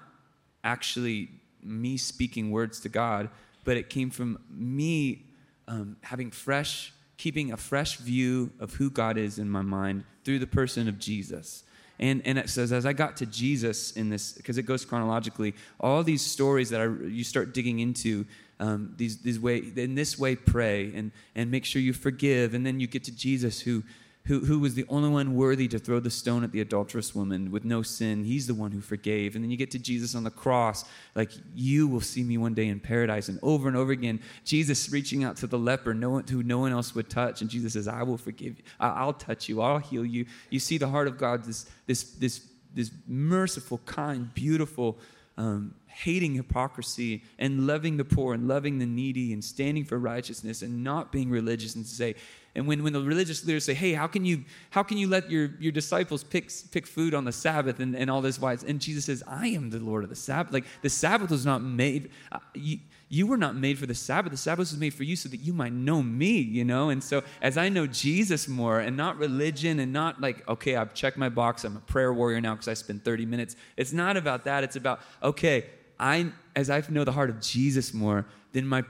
actually 0.63 1.29
me 1.61 1.97
speaking 1.97 2.51
words 2.51 2.79
to 2.81 2.89
God, 2.89 3.29
but 3.63 3.77
it 3.77 3.89
came 3.89 4.09
from 4.09 4.39
me 4.49 5.25
um, 5.67 5.97
having 6.01 6.31
fresh, 6.31 6.93
keeping 7.17 7.51
a 7.51 7.57
fresh 7.57 7.97
view 7.97 8.51
of 8.59 8.73
who 8.73 8.89
God 8.89 9.17
is 9.17 9.39
in 9.39 9.49
my 9.49 9.61
mind 9.61 10.03
through 10.23 10.39
the 10.39 10.47
person 10.47 10.87
of 10.87 10.99
Jesus. 10.99 11.63
And, 11.99 12.21
and 12.25 12.37
it 12.37 12.49
says, 12.49 12.73
as 12.73 12.85
I 12.85 12.93
got 12.93 13.17
to 13.17 13.25
Jesus 13.25 13.91
in 13.91 14.09
this, 14.09 14.33
because 14.33 14.57
it 14.57 14.63
goes 14.63 14.83
chronologically, 14.83 15.53
all 15.79 16.03
these 16.03 16.21
stories 16.21 16.69
that 16.71 16.81
I, 16.81 16.85
you 16.85 17.23
start 17.23 17.53
digging 17.53 17.79
into, 17.79 18.25
um, 18.59 18.93
these, 18.97 19.19
these 19.19 19.39
way, 19.39 19.57
in 19.75 19.95
this 19.95 20.17
way, 20.17 20.35
pray 20.35 20.91
and, 20.95 21.11
and 21.35 21.51
make 21.51 21.65
sure 21.65 21.81
you 21.81 21.93
forgive. 21.93 22.53
And 22.53 22.65
then 22.65 22.79
you 22.79 22.87
get 22.87 23.03
to 23.05 23.11
Jesus, 23.11 23.61
who, 23.61 23.83
who, 24.25 24.39
who 24.39 24.59
was 24.59 24.73
the 24.73 24.85
only 24.87 25.09
one 25.09 25.35
worthy 25.35 25.67
to 25.67 25.77
throw 25.77 25.99
the 25.99 26.09
stone 26.09 26.45
at 26.45 26.53
the 26.53 26.61
adulterous 26.61 27.13
woman 27.13 27.51
with 27.51 27.65
no 27.65 27.81
sin. 27.81 28.23
He's 28.23 28.47
the 28.47 28.53
one 28.53 28.71
who 28.71 28.79
forgave. 28.79 29.35
And 29.35 29.43
then 29.43 29.51
you 29.51 29.57
get 29.57 29.71
to 29.71 29.79
Jesus 29.79 30.15
on 30.15 30.23
the 30.23 30.31
cross, 30.31 30.85
like, 31.13 31.31
you 31.53 31.89
will 31.89 31.99
see 31.99 32.23
me 32.23 32.37
one 32.37 32.53
day 32.53 32.67
in 32.67 32.79
paradise. 32.79 33.27
And 33.27 33.37
over 33.43 33.67
and 33.67 33.75
over 33.75 33.91
again, 33.91 34.21
Jesus 34.45 34.89
reaching 34.89 35.25
out 35.25 35.35
to 35.37 35.47
the 35.47 35.59
leper 35.59 35.93
no 35.93 36.11
one, 36.11 36.27
who 36.27 36.41
no 36.41 36.59
one 36.59 36.71
else 36.71 36.95
would 36.95 37.09
touch. 37.09 37.41
And 37.41 37.49
Jesus 37.49 37.73
says, 37.73 37.89
I 37.89 38.03
will 38.03 38.17
forgive 38.17 38.57
you. 38.57 38.63
I'll 38.79 39.11
touch 39.11 39.49
you. 39.49 39.61
I'll 39.61 39.79
heal 39.79 40.05
you. 40.05 40.25
You 40.49 40.59
see 40.59 40.77
the 40.77 40.87
heart 40.87 41.07
of 41.07 41.17
God, 41.17 41.43
this, 41.43 41.65
this, 41.85 42.03
this, 42.03 42.47
this 42.73 42.91
merciful, 43.05 43.79
kind, 43.79 44.33
beautiful, 44.33 44.99
um, 45.37 45.75
hating 45.87 46.33
hypocrisy 46.33 47.23
and 47.39 47.67
loving 47.67 47.97
the 47.97 48.05
poor 48.05 48.33
and 48.33 48.47
loving 48.47 48.79
the 48.79 48.85
needy 48.85 49.33
and 49.33 49.43
standing 49.43 49.83
for 49.83 49.99
righteousness 49.99 50.61
and 50.61 50.83
not 50.83 51.11
being 51.11 51.29
religious 51.29 51.75
and 51.75 51.85
say, 51.85 52.15
and 52.55 52.67
when, 52.67 52.83
when 52.83 52.93
the 52.93 53.01
religious 53.01 53.43
leaders 53.45 53.65
say, 53.65 53.73
hey, 53.73 53.93
how 53.93 54.05
can 54.05 54.25
you, 54.25 54.43
how 54.69 54.83
can 54.83 54.97
you 54.97 55.07
let 55.07 55.31
your, 55.31 55.51
your 55.59 55.71
disciples 55.71 56.23
pick, 56.23 56.51
pick 56.71 56.85
food 56.85 57.15
on 57.15 57.25
the 57.25 57.31
Sabbath 57.31 57.79
and, 57.79 57.95
and 57.95 58.11
all 58.11 58.21
this? 58.21 58.39
wise? 58.39 58.63
And 58.63 58.79
Jesus 58.79 59.05
says, 59.05 59.23
I 59.27 59.47
am 59.47 59.71
the 59.71 59.79
Lord 59.79 60.03
of 60.03 60.09
the 60.09 60.15
Sabbath. 60.15 60.53
Like 60.53 60.65
the 60.83 60.89
Sabbath 60.89 61.31
was 61.31 61.47
not 61.47 61.63
made, 61.63 62.11
uh, 62.31 62.37
you, 62.53 62.77
you 63.09 63.25
were 63.25 63.37
not 63.37 63.55
made 63.55 63.79
for 63.79 63.87
the 63.87 63.95
Sabbath. 63.95 64.31
The 64.31 64.37
Sabbath 64.37 64.71
was 64.71 64.77
made 64.77 64.93
for 64.93 65.03
you 65.03 65.15
so 65.15 65.29
that 65.29 65.39
you 65.39 65.51
might 65.51 65.73
know 65.73 66.03
me, 66.03 66.37
you 66.37 66.63
know? 66.63 66.89
And 66.89 67.03
so 67.03 67.23
as 67.41 67.57
I 67.57 67.69
know 67.69 67.87
Jesus 67.87 68.47
more 68.47 68.79
and 68.81 68.95
not 68.95 69.17
religion 69.17 69.79
and 69.79 69.91
not 69.91 70.21
like, 70.21 70.47
okay, 70.47 70.75
I've 70.75 70.93
checked 70.93 71.17
my 71.17 71.29
box, 71.29 71.63
I'm 71.63 71.77
a 71.77 71.81
prayer 71.81 72.13
warrior 72.13 72.39
now 72.39 72.53
because 72.53 72.67
I 72.67 72.75
spend 72.75 73.03
30 73.03 73.25
minutes. 73.25 73.55
It's 73.77 73.93
not 73.93 74.15
about 74.15 74.43
that. 74.43 74.63
It's 74.63 74.75
about, 74.75 74.99
okay, 75.23 75.65
I, 75.99 76.31
as 76.55 76.69
I 76.69 76.83
know 76.89 77.03
the 77.03 77.11
heart 77.11 77.29
of 77.29 77.39
Jesus 77.39 77.93
more, 77.93 78.25
then 78.51 78.67
my, 78.67 78.83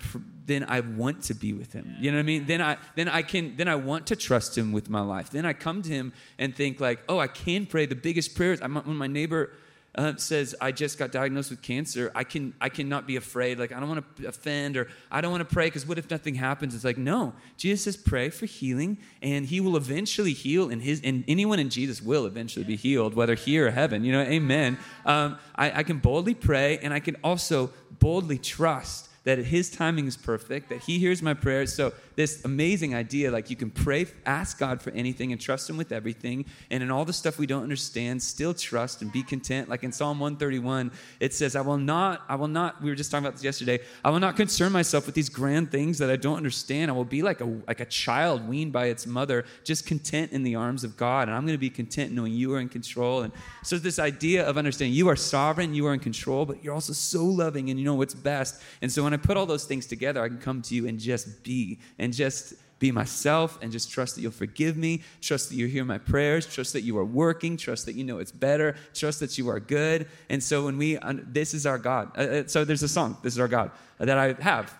then 0.45 0.65
I 0.67 0.81
want 0.81 1.23
to 1.23 1.33
be 1.33 1.53
with 1.53 1.73
him. 1.73 1.95
You 1.99 2.11
know 2.11 2.17
what 2.17 2.23
I 2.23 2.25
mean? 2.25 2.45
Then 2.45 2.61
I, 2.61 2.77
then 2.95 3.07
I 3.07 3.21
can, 3.21 3.55
then 3.55 3.67
I 3.67 3.75
want 3.75 4.07
to 4.07 4.15
trust 4.15 4.57
him 4.57 4.71
with 4.71 4.89
my 4.89 5.01
life. 5.01 5.29
Then 5.29 5.45
I 5.45 5.53
come 5.53 5.81
to 5.81 5.89
him 5.89 6.13
and 6.37 6.55
think 6.55 6.79
like, 6.79 6.99
oh, 7.07 7.19
I 7.19 7.27
can 7.27 7.65
pray 7.65 7.85
the 7.85 7.95
biggest 7.95 8.35
prayers. 8.35 8.59
I'm, 8.61 8.75
when 8.75 8.97
my 8.97 9.07
neighbor 9.07 9.51
uh, 9.95 10.15
says 10.15 10.55
I 10.59 10.71
just 10.71 10.97
got 10.97 11.11
diagnosed 11.11 11.51
with 11.51 11.61
cancer, 11.61 12.11
I 12.15 12.23
can 12.23 12.53
I 12.59 12.69
cannot 12.69 13.05
be 13.05 13.15
afraid. 13.15 13.59
Like 13.59 13.71
I 13.71 13.79
don't 13.79 13.89
want 13.89 14.17
to 14.17 14.27
offend 14.27 14.75
or 14.77 14.87
I 15.11 15.21
don't 15.21 15.31
want 15.31 15.47
to 15.47 15.53
pray 15.53 15.67
because 15.67 15.85
what 15.85 15.97
if 15.97 16.09
nothing 16.09 16.35
happens? 16.35 16.73
It's 16.73 16.83
like 16.83 16.97
no. 16.97 17.33
Jesus 17.57 17.83
says 17.83 17.97
pray 17.97 18.29
for 18.29 18.45
healing, 18.45 18.97
and 19.21 19.45
He 19.45 19.59
will 19.59 19.77
eventually 19.77 20.33
heal, 20.33 20.69
and 20.69 20.81
His 20.81 21.01
and 21.03 21.23
anyone 21.27 21.59
in 21.59 21.69
Jesus 21.69 22.01
will 22.01 22.25
eventually 22.25 22.65
be 22.65 22.75
healed, 22.75 23.13
whether 23.13 23.35
here 23.35 23.67
or 23.67 23.71
heaven. 23.71 24.03
You 24.03 24.13
know, 24.13 24.21
Amen. 24.21 24.77
Um, 25.05 25.37
I, 25.55 25.79
I 25.79 25.83
can 25.83 25.99
boldly 25.99 26.33
pray, 26.33 26.79
and 26.79 26.93
I 26.93 26.99
can 26.99 27.17
also 27.23 27.71
boldly 27.99 28.39
trust 28.39 29.09
that 29.23 29.37
his 29.39 29.69
timing 29.69 30.05
is 30.05 30.17
perfect, 30.17 30.69
that 30.69 30.79
he 30.79 30.99
hears 30.99 31.21
my 31.21 31.33
prayers. 31.33 31.73
So, 31.73 31.93
this 32.15 32.43
amazing 32.45 32.93
idea 32.93 33.31
like 33.31 33.49
you 33.49 33.55
can 33.55 33.71
pray, 33.71 34.05
ask 34.25 34.59
God 34.59 34.81
for 34.81 34.91
anything, 34.91 35.31
and 35.31 35.41
trust 35.41 35.69
him 35.69 35.77
with 35.77 35.91
everything. 35.91 36.45
And 36.69 36.83
in 36.83 36.91
all 36.91 37.05
the 37.05 37.13
stuff 37.13 37.39
we 37.39 37.47
don't 37.47 37.63
understand, 37.63 38.21
still 38.21 38.53
trust 38.53 39.01
and 39.01 39.11
be 39.11 39.23
content. 39.23 39.69
Like 39.69 39.83
in 39.83 39.91
Psalm 39.91 40.19
131, 40.19 40.91
it 41.19 41.33
says, 41.33 41.55
I 41.55 41.61
will 41.61 41.77
not, 41.77 42.21
I 42.29 42.35
will 42.35 42.47
not, 42.47 42.81
we 42.83 42.89
were 42.89 42.95
just 42.95 43.09
talking 43.09 43.25
about 43.25 43.33
this 43.33 43.43
yesterday, 43.43 43.79
I 44.03 44.09
will 44.11 44.19
not 44.19 44.35
concern 44.35 44.71
myself 44.71 45.05
with 45.05 45.15
these 45.15 45.29
grand 45.29 45.71
things 45.71 45.97
that 45.97 46.09
I 46.09 46.17
don't 46.17 46.37
understand. 46.37 46.91
I 46.91 46.93
will 46.93 47.05
be 47.05 47.23
like 47.23 47.41
a, 47.41 47.45
like 47.67 47.79
a 47.79 47.85
child 47.85 48.47
weaned 48.47 48.73
by 48.73 48.87
its 48.87 49.07
mother, 49.07 49.45
just 49.63 49.87
content 49.87 50.33
in 50.33 50.43
the 50.43 50.55
arms 50.55 50.83
of 50.83 50.97
God. 50.97 51.27
And 51.27 51.35
I'm 51.35 51.45
going 51.45 51.55
to 51.55 51.59
be 51.59 51.69
content 51.69 52.11
knowing 52.11 52.33
you 52.33 52.53
are 52.53 52.59
in 52.59 52.69
control. 52.69 53.21
And 53.23 53.33
so, 53.63 53.77
this 53.77 53.99
idea 53.99 54.47
of 54.47 54.57
understanding 54.57 54.93
you 54.93 55.09
are 55.09 55.15
sovereign, 55.15 55.73
you 55.73 55.87
are 55.87 55.93
in 55.93 55.99
control, 55.99 56.45
but 56.45 56.63
you're 56.63 56.73
also 56.73 56.93
so 56.93 57.25
loving 57.25 57.69
and 57.69 57.79
you 57.79 57.85
know 57.85 57.95
what's 57.95 58.13
best. 58.13 58.61
And 58.81 58.91
so, 58.91 59.03
when 59.03 59.12
I 59.13 59.17
put 59.17 59.37
all 59.37 59.45
those 59.45 59.65
things 59.65 59.85
together, 59.85 60.23
I 60.23 60.27
can 60.27 60.39
come 60.39 60.61
to 60.63 60.75
you 60.75 60.87
and 60.87 60.99
just 60.99 61.43
be 61.43 61.79
and 61.99 62.13
just 62.13 62.53
be 62.83 62.91
myself 62.91 63.57
and 63.61 63.71
just 63.71 63.89
trust 63.89 64.15
that 64.15 64.21
you'll 64.21 64.31
forgive 64.31 64.75
me, 64.75 65.01
trust 65.21 65.49
that 65.49 65.55
you 65.55 65.67
hear 65.67 65.85
my 65.85 65.97
prayers, 65.97 66.45
trust 66.45 66.73
that 66.73 66.81
you 66.81 66.97
are 66.97 67.05
working, 67.05 67.55
trust 67.55 67.85
that 67.85 67.95
you 67.95 68.03
know 68.03 68.19
it's 68.19 68.31
better, 68.31 68.75
trust 68.93 69.21
that 69.21 69.37
you 69.37 69.47
are 69.49 69.59
good. 69.59 70.05
And 70.29 70.43
so 70.43 70.65
when 70.65 70.77
we, 70.77 70.97
this 71.25 71.53
is 71.53 71.65
our 71.65 71.77
God. 71.77 72.11
Uh, 72.17 72.21
uh, 72.21 72.43
so 72.47 72.65
there's 72.65 72.83
a 72.83 72.89
song, 72.89 73.17
This 73.23 73.33
is 73.33 73.39
Our 73.39 73.47
God, 73.47 73.71
uh, 74.01 74.05
that 74.05 74.17
I 74.17 74.33
have 74.41 74.77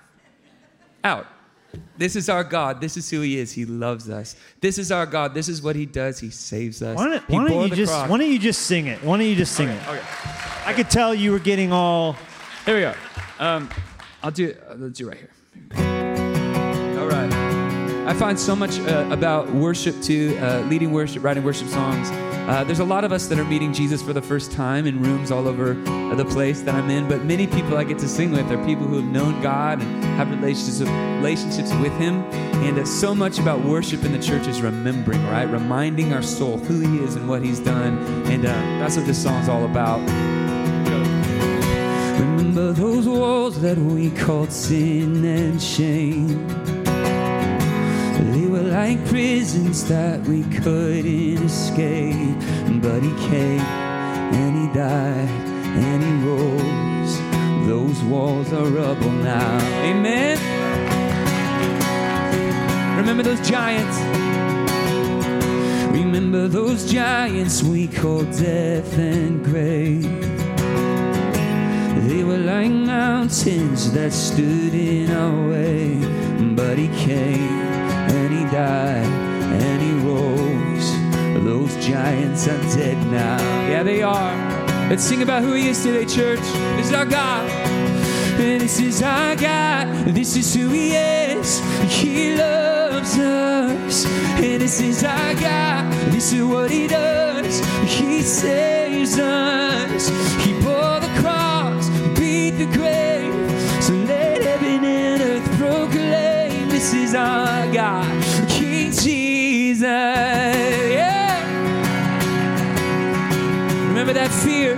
out. 1.04 1.28
This 1.98 2.18
is 2.18 2.28
our 2.28 2.44
God. 2.44 2.82
This 2.82 2.98
is 2.98 3.10
who 3.10 3.22
He 3.22 3.40
is. 3.40 3.54
He 3.54 3.66
loves 3.66 4.10
us. 4.10 4.36
This 4.60 4.78
is 4.78 4.92
our 4.92 5.06
God. 5.06 5.34
This 5.34 5.48
is 5.48 5.62
what 5.62 5.76
He 5.76 5.86
does. 5.86 6.20
He 6.20 6.30
saves 6.30 6.82
us. 6.82 6.98
Why 6.98 7.08
don't, 7.08 7.30
why 7.30 7.48
don't 7.48 7.70
you 7.70 7.76
just 7.76 7.92
cross. 7.92 8.10
Why 8.10 8.18
don't 8.18 8.30
you 8.30 8.38
just 8.38 8.64
sing 8.64 8.88
it? 8.88 9.02
Why 9.02 9.18
don't 9.18 9.28
you 9.28 9.36
just 9.36 9.54
sing 9.54 9.70
Okay, 9.70 9.78
it? 9.78 9.90
okay. 9.90 10.02
I 10.66 10.74
could 10.74 10.90
tell 10.90 11.16
you 11.16 11.32
were 11.32 11.40
getting 11.40 11.72
all. 11.72 12.18
Here 12.66 12.76
we 12.76 12.82
go. 12.82 12.94
Um, 13.40 13.70
I'll 14.24 14.32
do 14.32 14.48
it. 14.48 14.64
Uh, 14.68 14.76
do 14.76 15.10
it 15.10 15.12
right 15.12 15.18
here. 15.18 16.98
All 16.98 17.08
right. 17.08 17.34
I 18.08 18.14
find 18.14 18.40
so 18.40 18.56
much 18.56 18.80
uh, 18.80 19.10
about 19.12 19.52
worship 19.54 20.02
too, 20.02 20.38
uh, 20.42 20.62
leading 20.70 20.94
worship, 20.94 21.24
writing 21.24 21.44
worship 21.44 21.68
songs. 21.68 22.10
Uh, 22.10 22.64
there's 22.64 22.80
a 22.80 22.86
lot 22.86 23.04
of 23.04 23.12
us 23.12 23.28
that 23.28 23.38
are 23.38 23.46
meeting 23.46 23.74
Jesus 23.74 24.02
for 24.02 24.14
the 24.14 24.22
first 24.22 24.52
time 24.54 24.86
in 24.86 25.02
rooms 25.02 25.30
all 25.30 25.48
over 25.48 25.72
uh, 25.88 26.16
the 26.16 26.26
place 26.26 26.62
that 26.62 26.74
I'm 26.74 26.90
in, 26.90 27.08
but 27.08 27.24
many 27.24 27.48
people 27.48 27.78
I 27.78 27.84
get 27.84 28.00
to 28.00 28.08
sing 28.08 28.32
with 28.32 28.50
are 28.52 28.66
people 28.66 28.86
who 28.86 28.96
have 28.98 29.10
known 29.10 29.42
God 29.42 29.82
and 29.82 30.04
have 30.18 30.30
relationships 30.30 31.74
with 31.76 31.94
Him. 31.94 32.24
And 32.64 32.80
uh, 32.80 32.86
so 32.86 33.14
much 33.14 33.40
about 33.40 33.64
worship 33.64 34.06
in 34.06 34.14
the 34.14 34.20
church 34.20 34.48
is 34.48 34.62
remembering, 34.62 35.24
right? 35.28 35.46
Reminding 35.46 36.14
our 36.14 36.24
soul 36.24 36.58
who 36.60 36.80
He 36.80 37.04
is 37.04 37.16
and 37.16 37.28
what 37.28 37.44
He's 37.44 37.60
done. 37.60 37.98
And 38.28 38.44
that's 38.46 38.96
what 38.96 39.06
this 39.06 39.22
song's 39.22 39.50
all 39.50 39.66
about. 39.66 40.00
Remember 42.56 42.80
those 42.80 43.08
walls 43.08 43.60
that 43.62 43.80
we 43.80 44.12
called 44.12 44.52
sin 44.52 45.26
and 45.26 45.60
shame. 45.60 46.48
They 48.32 48.46
were 48.46 48.62
like 48.62 49.04
prisons 49.08 49.88
that 49.90 50.22
we 50.28 50.44
couldn't 50.44 51.44
escape. 51.44 52.38
But 52.80 53.02
he 53.02 53.10
came 53.28 53.60
and 53.60 54.56
he 54.56 54.68
died 54.72 55.30
and 55.82 56.04
he 56.04 56.14
rose. 56.30 57.18
Those 57.68 58.04
walls 58.04 58.54
are 58.54 58.66
rubble 58.66 59.10
now. 59.10 59.58
Amen. 59.82 60.38
Remember 63.00 63.24
those 63.24 63.42
giants. 63.50 63.98
Remember 65.92 66.48
those 66.48 66.86
giants 66.92 67.64
we 67.64 67.88
called 67.88 68.30
death 68.30 68.96
and 69.00 69.44
grave. 69.44 70.33
They 72.14 72.24
were 72.24 72.38
like 72.38 72.70
mountains 72.70 73.92
that 73.94 74.14
stood 74.14 74.76
in 74.76 75.10
our 75.10 75.50
way. 75.50 75.98
But 76.56 76.78
he 76.78 76.88
came 76.90 77.58
and 78.14 78.32
he 78.32 78.44
died 78.52 79.08
and 79.64 79.82
he 79.82 79.94
rose. 80.08 81.44
Those 81.44 81.76
giants 81.84 82.48
are 82.48 82.62
dead 82.78 82.98
now. 83.08 83.40
Yeah, 83.68 83.82
they 83.82 84.04
are. 84.04 84.36
Let's 84.90 85.04
sing 85.04 85.24
about 85.24 85.42
who 85.42 85.54
he 85.54 85.70
is 85.70 85.82
today, 85.82 86.06
church. 86.06 86.46
This 86.78 86.90
is 86.90 86.94
our 86.94 87.08
God. 87.08 87.50
And 88.40 88.62
this 88.62 88.80
is 88.80 89.02
our 89.02 89.36
God. 89.36 89.88
This 90.06 90.36
is 90.36 90.54
who 90.54 90.70
he 90.70 90.94
is. 90.94 91.62
He 91.90 92.36
loves 92.36 93.18
us. 93.18 94.06
And 94.38 94.62
this 94.62 94.80
is 94.80 95.04
our 95.04 95.34
God. 95.34 95.92
This 96.12 96.32
is 96.32 96.44
what 96.44 96.70
he 96.70 96.88
does. 96.88 97.60
He 97.92 98.22
saves 98.22 99.18
us. 99.18 100.10
He 100.46 100.53
is 106.94 107.16
our 107.16 107.72
God, 107.74 108.50
King 108.50 108.92
Jesus. 108.92 109.82
Yeah. 109.82 111.24
Remember 113.88 114.14
that 114.14 114.32
fear? 114.32 114.76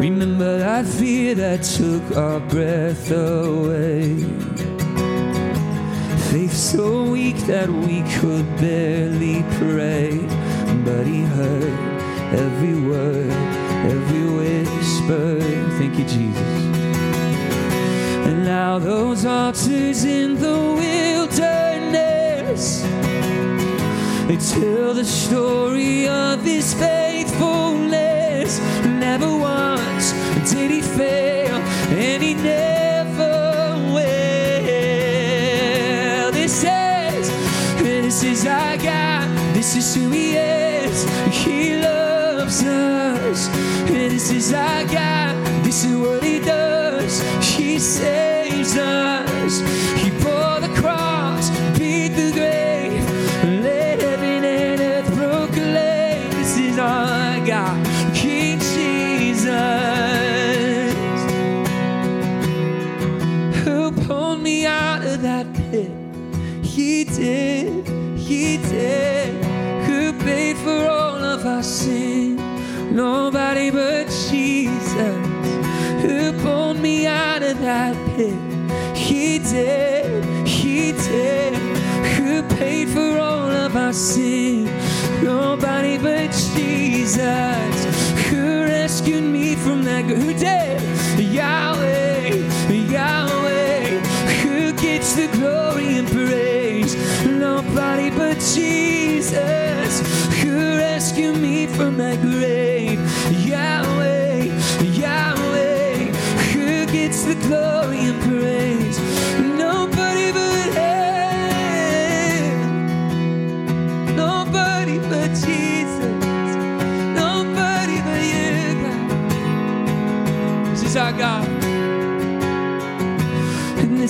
Remember 0.00 0.58
that 0.58 0.86
fear 0.86 1.34
that 1.34 1.62
took 1.62 2.16
our 2.16 2.40
breath 2.40 3.10
away. 3.10 4.16
Faith 6.30 6.54
so 6.54 7.04
weak 7.04 7.36
that 7.46 7.68
we 7.68 8.02
could 8.18 8.46
barely 8.56 9.42
pray. 9.58 10.16
But 10.84 11.06
he 11.06 11.22
heard 11.22 11.78
every 12.32 12.80
word, 12.88 13.30
every 13.90 14.24
whisper. 14.36 15.40
Thank 15.78 15.98
you, 15.98 16.04
Jesus. 16.04 16.59
And 18.30 18.44
now 18.44 18.78
those 18.78 19.24
altars 19.24 20.04
in 20.04 20.38
the 20.38 20.58
wilderness 20.78 22.86
they 24.30 24.36
tell 24.36 24.94
the 24.94 25.04
story 25.04 26.06
of 26.06 26.44
his 26.44 26.72
faithfulness. 26.72 28.60
Never 28.86 29.36
once 29.36 30.12
did 30.48 30.70
he 30.70 30.80
fail, 30.80 31.56
and 31.56 32.22
he 32.22 32.34
never 32.34 33.74
will. 33.92 34.70
This 36.30 36.62
is, 36.62 37.28
this 37.82 38.22
is 38.22 38.46
our 38.46 38.76
God. 38.76 39.28
This 39.52 39.74
is 39.74 39.92
who 39.96 40.10
he 40.10 40.36
is. 40.36 41.08
He 41.34 41.74
loves 41.82 42.62
us. 42.62 43.48
This 43.88 44.30
is 44.30 44.52
our 44.52 44.84
God. 44.84 45.34
This 45.64 45.84
is 45.84 45.96
what 45.96 46.22
he 46.22 46.38
does. 46.38 47.39
Saves 47.80 48.76
us. 48.76 49.99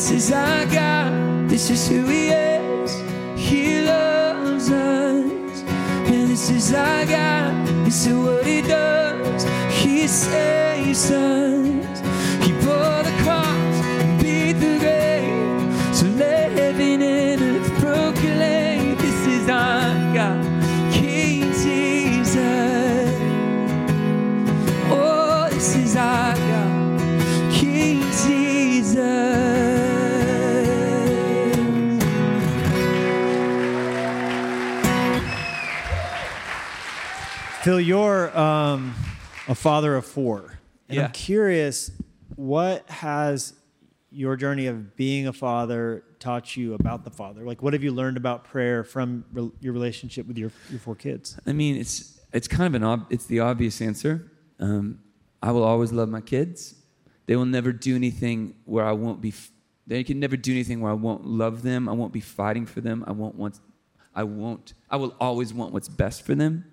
This 0.01 0.11
is 0.13 0.33
our 0.33 0.65
God. 0.65 1.47
This 1.47 1.69
is 1.69 1.87
who 1.87 2.07
He 2.07 2.29
is. 2.29 2.91
He 3.37 3.83
loves 3.83 4.71
us. 4.71 5.63
And 6.09 6.31
this 6.31 6.49
is 6.49 6.73
our 6.73 7.05
God. 7.05 7.67
This 7.85 8.07
is 8.07 8.15
what 8.15 8.47
He 8.47 8.63
does. 8.63 9.45
He 9.71 10.09
saves 10.09 11.11
us. 11.11 11.60
Phil, 37.71 37.81
you're 37.81 38.37
um, 38.37 38.93
a 39.47 39.55
father 39.55 39.95
of 39.95 40.05
four. 40.05 40.59
And 40.89 40.97
Yeah. 40.97 41.05
I'm 41.05 41.13
curious, 41.13 41.93
what 42.35 42.91
has 42.91 43.55
your 44.11 44.35
journey 44.35 44.67
of 44.67 44.97
being 44.97 45.29
a 45.29 45.33
father 45.33 46.03
taught 46.19 46.57
you 46.57 46.75
about 46.75 47.05
the 47.05 47.13
Father? 47.13 47.45
Like, 47.45 47.63
what 47.63 47.73
have 47.75 47.85
you 47.85 47.93
learned 47.93 48.17
about 48.17 48.43
prayer 48.43 48.83
from 48.83 49.25
re- 49.33 49.53
your 49.61 49.73
relationship 49.73 50.27
with 50.27 50.37
your, 50.37 50.51
your 50.69 50.81
four 50.81 50.97
kids? 50.97 51.39
I 51.47 51.53
mean, 51.53 51.77
it's 51.77 52.19
it's 52.33 52.49
kind 52.49 52.67
of 52.67 52.75
an 52.75 52.83
ob- 52.83 53.07
it's 53.09 53.27
the 53.27 53.39
obvious 53.39 53.81
answer. 53.81 54.33
Um, 54.59 54.99
I 55.41 55.53
will 55.53 55.63
always 55.63 55.93
love 55.93 56.09
my 56.09 56.23
kids. 56.23 56.75
They 57.27 57.37
will 57.37 57.45
never 57.47 57.71
do 57.71 57.95
anything 57.95 58.57
where 58.65 58.85
I 58.85 58.91
won't 58.95 59.21
be. 59.21 59.29
F- 59.29 59.53
they 59.87 60.03
can 60.03 60.19
never 60.19 60.37
do 60.37 60.51
anything 60.51 60.81
where 60.81 60.91
I 60.91 60.97
won't 60.97 61.25
love 61.25 61.63
them. 61.63 61.89
I 61.89 61.93
won't 61.93 62.13
be 62.13 62.21
fighting 62.21 62.67
for 62.67 62.81
them. 62.81 63.05
I 63.07 63.13
won't 63.13 63.37
want. 63.37 63.61
I 64.13 64.25
won't. 64.25 64.75
I 64.91 64.97
will 64.97 65.15
always 65.21 65.55
want 65.55 65.73
what's 65.73 65.89
best 65.89 66.23
for 66.27 66.35
them. 66.35 66.65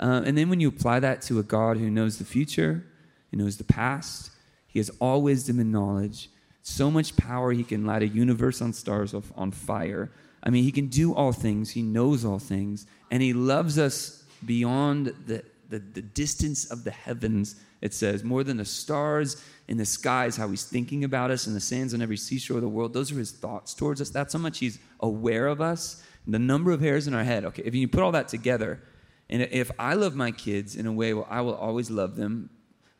Uh, 0.00 0.22
and 0.24 0.36
then 0.36 0.48
when 0.48 0.58
you 0.58 0.68
apply 0.68 0.98
that 0.98 1.22
to 1.22 1.38
a 1.38 1.42
God 1.42 1.76
who 1.76 1.90
knows 1.90 2.18
the 2.18 2.24
future, 2.24 2.84
who 3.30 3.36
knows 3.36 3.58
the 3.58 3.64
past, 3.64 4.30
He 4.66 4.78
has 4.78 4.90
all 4.98 5.22
wisdom 5.22 5.60
and 5.60 5.70
knowledge. 5.70 6.30
So 6.62 6.90
much 6.90 7.16
power, 7.16 7.52
He 7.52 7.62
can 7.62 7.84
light 7.84 8.02
a 8.02 8.08
universe 8.08 8.60
on 8.60 8.72
stars 8.72 9.14
of, 9.14 9.32
on 9.36 9.52
fire. 9.52 10.10
I 10.42 10.50
mean, 10.50 10.64
He 10.64 10.72
can 10.72 10.88
do 10.88 11.14
all 11.14 11.32
things. 11.32 11.70
He 11.70 11.82
knows 11.82 12.24
all 12.24 12.38
things, 12.38 12.86
and 13.10 13.22
He 13.22 13.32
loves 13.32 13.78
us 13.78 14.24
beyond 14.44 15.14
the 15.26 15.44
the, 15.70 15.78
the 15.78 16.02
distance 16.02 16.70
of 16.70 16.84
the 16.84 16.90
heavens, 16.90 17.56
it 17.80 17.94
says, 17.94 18.22
more 18.22 18.44
than 18.44 18.58
the 18.58 18.64
stars 18.64 19.42
in 19.68 19.76
the 19.78 19.86
skies, 19.86 20.36
how 20.36 20.48
he's 20.48 20.64
thinking 20.64 21.04
about 21.04 21.30
us 21.30 21.46
and 21.46 21.56
the 21.56 21.60
sands 21.60 21.94
on 21.94 22.02
every 22.02 22.16
seashore 22.16 22.56
of 22.56 22.62
the 22.62 22.68
world. 22.68 22.92
Those 22.92 23.10
are 23.12 23.18
his 23.18 23.30
thoughts 23.30 23.72
towards 23.72 24.00
us. 24.00 24.10
That's 24.10 24.32
how 24.32 24.40
much 24.40 24.58
he's 24.58 24.78
aware 24.98 25.46
of 25.46 25.60
us. 25.60 26.02
The 26.26 26.38
number 26.38 26.72
of 26.72 26.80
hairs 26.80 27.06
in 27.06 27.14
our 27.14 27.24
head. 27.24 27.44
Okay, 27.46 27.62
if 27.64 27.74
you 27.74 27.88
put 27.88 28.02
all 28.02 28.12
that 28.12 28.28
together, 28.28 28.82
and 29.30 29.42
if 29.42 29.70
I 29.78 29.94
love 29.94 30.14
my 30.14 30.32
kids 30.32 30.76
in 30.76 30.86
a 30.86 30.92
way 30.92 31.14
where 31.14 31.26
I 31.30 31.40
will 31.40 31.54
always 31.54 31.90
love 31.90 32.16
them, 32.16 32.50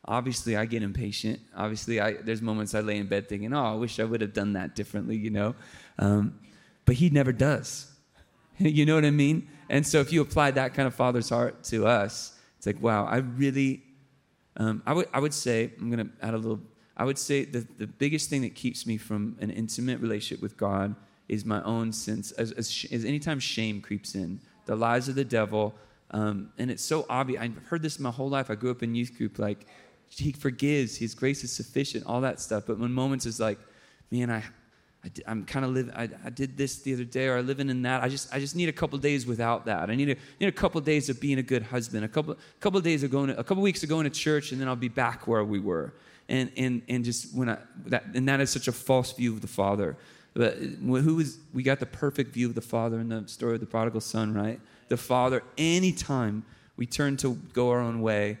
obviously 0.05 0.55
I 0.55 0.65
get 0.65 0.81
impatient. 0.81 1.39
Obviously, 1.55 1.99
I, 1.99 2.13
there's 2.13 2.41
moments 2.41 2.73
I 2.73 2.79
lay 2.79 2.97
in 2.97 3.07
bed 3.07 3.29
thinking, 3.29 3.53
oh, 3.53 3.63
I 3.63 3.75
wish 3.75 3.99
I 3.99 4.05
would 4.05 4.21
have 4.21 4.33
done 4.33 4.53
that 4.53 4.75
differently, 4.75 5.17
you 5.17 5.29
know? 5.29 5.55
Um, 5.99 6.39
but 6.85 6.95
he 6.95 7.09
never 7.09 7.31
does. 7.31 7.91
you 8.57 8.85
know 8.85 8.95
what 8.95 9.05
I 9.05 9.11
mean? 9.11 9.47
And 9.69 9.85
so 9.85 9.99
if 9.99 10.11
you 10.11 10.21
apply 10.21 10.51
that 10.51 10.73
kind 10.73 10.87
of 10.87 10.95
father's 10.95 11.29
heart 11.29 11.63
to 11.65 11.85
us, 11.85 12.37
it's 12.57 12.65
like, 12.65 12.81
wow, 12.81 13.05
I 13.05 13.17
really, 13.17 13.83
um, 14.57 14.83
I, 14.85 14.93
would, 14.93 15.07
I 15.13 15.19
would 15.19 15.33
say, 15.33 15.71
I'm 15.79 15.89
going 15.89 16.05
to 16.05 16.11
add 16.25 16.33
a 16.33 16.37
little, 16.37 16.59
I 16.95 17.03
would 17.03 17.17
say 17.17 17.45
the, 17.45 17.65
the 17.77 17.87
biggest 17.87 18.29
thing 18.29 18.41
that 18.43 18.55
keeps 18.55 18.85
me 18.85 18.97
from 18.97 19.37
an 19.41 19.49
intimate 19.49 19.99
relationship 19.99 20.41
with 20.41 20.57
God 20.57 20.95
is 21.27 21.45
my 21.45 21.63
own 21.63 21.91
sense, 21.91 22.31
as, 22.33 22.51
as, 22.51 22.85
as 22.91 23.05
anytime 23.05 23.39
shame 23.39 23.81
creeps 23.81 24.15
in, 24.15 24.39
the 24.65 24.75
lies 24.75 25.07
of 25.07 25.15
the 25.15 25.23
devil. 25.23 25.73
Um, 26.11 26.51
and 26.57 26.69
it's 26.69 26.83
so 26.83 27.05
obvious. 27.09 27.41
I've 27.41 27.57
heard 27.67 27.81
this 27.81 27.99
my 27.99 28.11
whole 28.11 28.29
life. 28.29 28.51
I 28.51 28.55
grew 28.55 28.71
up 28.71 28.83
in 28.83 28.93
youth 28.95 29.17
group, 29.17 29.39
like, 29.39 29.65
he 30.09 30.33
forgives, 30.33 30.97
his 30.97 31.15
grace 31.15 31.43
is 31.43 31.51
sufficient, 31.51 32.05
all 32.05 32.21
that 32.21 32.39
stuff. 32.41 32.65
But 32.67 32.77
when 32.77 32.91
moments 32.91 33.25
is 33.25 33.39
like, 33.39 33.57
man, 34.11 34.29
I, 34.29 34.43
I 35.03 35.31
am 35.31 35.45
kind 35.45 35.65
of 35.65 35.71
living. 35.71 35.93
I, 35.95 36.29
did 36.29 36.57
this 36.57 36.79
the 36.79 36.93
other 36.93 37.03
day, 37.03 37.27
or 37.27 37.37
I'm 37.37 37.47
living 37.47 37.69
in 37.69 37.81
that. 37.83 38.03
I 38.03 38.09
just 38.09 38.31
I 38.33 38.39
just 38.39 38.55
need 38.55 38.69
a 38.69 38.73
couple 38.73 38.99
days 38.99 39.25
without 39.25 39.65
that. 39.65 39.89
I 39.89 39.95
need 39.95 40.09
a 40.09 40.15
need 40.39 40.47
a 40.47 40.51
couple 40.51 40.79
days 40.81 41.09
of 41.09 41.19
being 41.19 41.39
a 41.39 41.43
good 41.43 41.63
husband. 41.63 42.05
A 42.05 42.07
couple 42.07 42.37
couple 42.59 42.79
days 42.81 43.01
of 43.01 43.09
going, 43.09 43.29
to, 43.29 43.39
a 43.39 43.43
couple 43.43 43.63
weeks 43.63 43.81
of 43.81 43.89
going 43.89 44.03
to 44.03 44.11
church, 44.11 44.51
and 44.51 44.61
then 44.61 44.67
I'll 44.67 44.75
be 44.75 44.89
back 44.89 45.27
where 45.27 45.43
we 45.43 45.59
were. 45.59 45.93
And 46.29 46.51
and 46.55 46.83
and 46.87 47.03
just 47.03 47.33
when 47.33 47.49
I 47.49 47.57
that 47.87 48.03
and 48.13 48.27
that 48.27 48.41
is 48.41 48.51
such 48.51 48.67
a 48.67 48.71
false 48.71 49.11
view 49.13 49.33
of 49.33 49.41
the 49.41 49.47
Father. 49.47 49.97
But 50.35 50.57
who 50.57 51.19
is 51.19 51.39
we 51.51 51.63
got 51.63 51.79
the 51.79 51.87
perfect 51.87 52.31
view 52.33 52.47
of 52.47 52.53
the 52.53 52.61
Father 52.61 52.99
in 52.99 53.09
the 53.09 53.27
story 53.27 53.55
of 53.55 53.59
the 53.59 53.65
prodigal 53.65 54.01
son, 54.01 54.35
right? 54.35 54.59
The 54.91 54.97
Father. 54.97 55.41
Anytime 55.57 56.43
we 56.75 56.85
turn 56.85 57.15
to 57.17 57.35
go 57.53 57.69
our 57.69 57.79
own 57.79 58.01
way, 58.01 58.39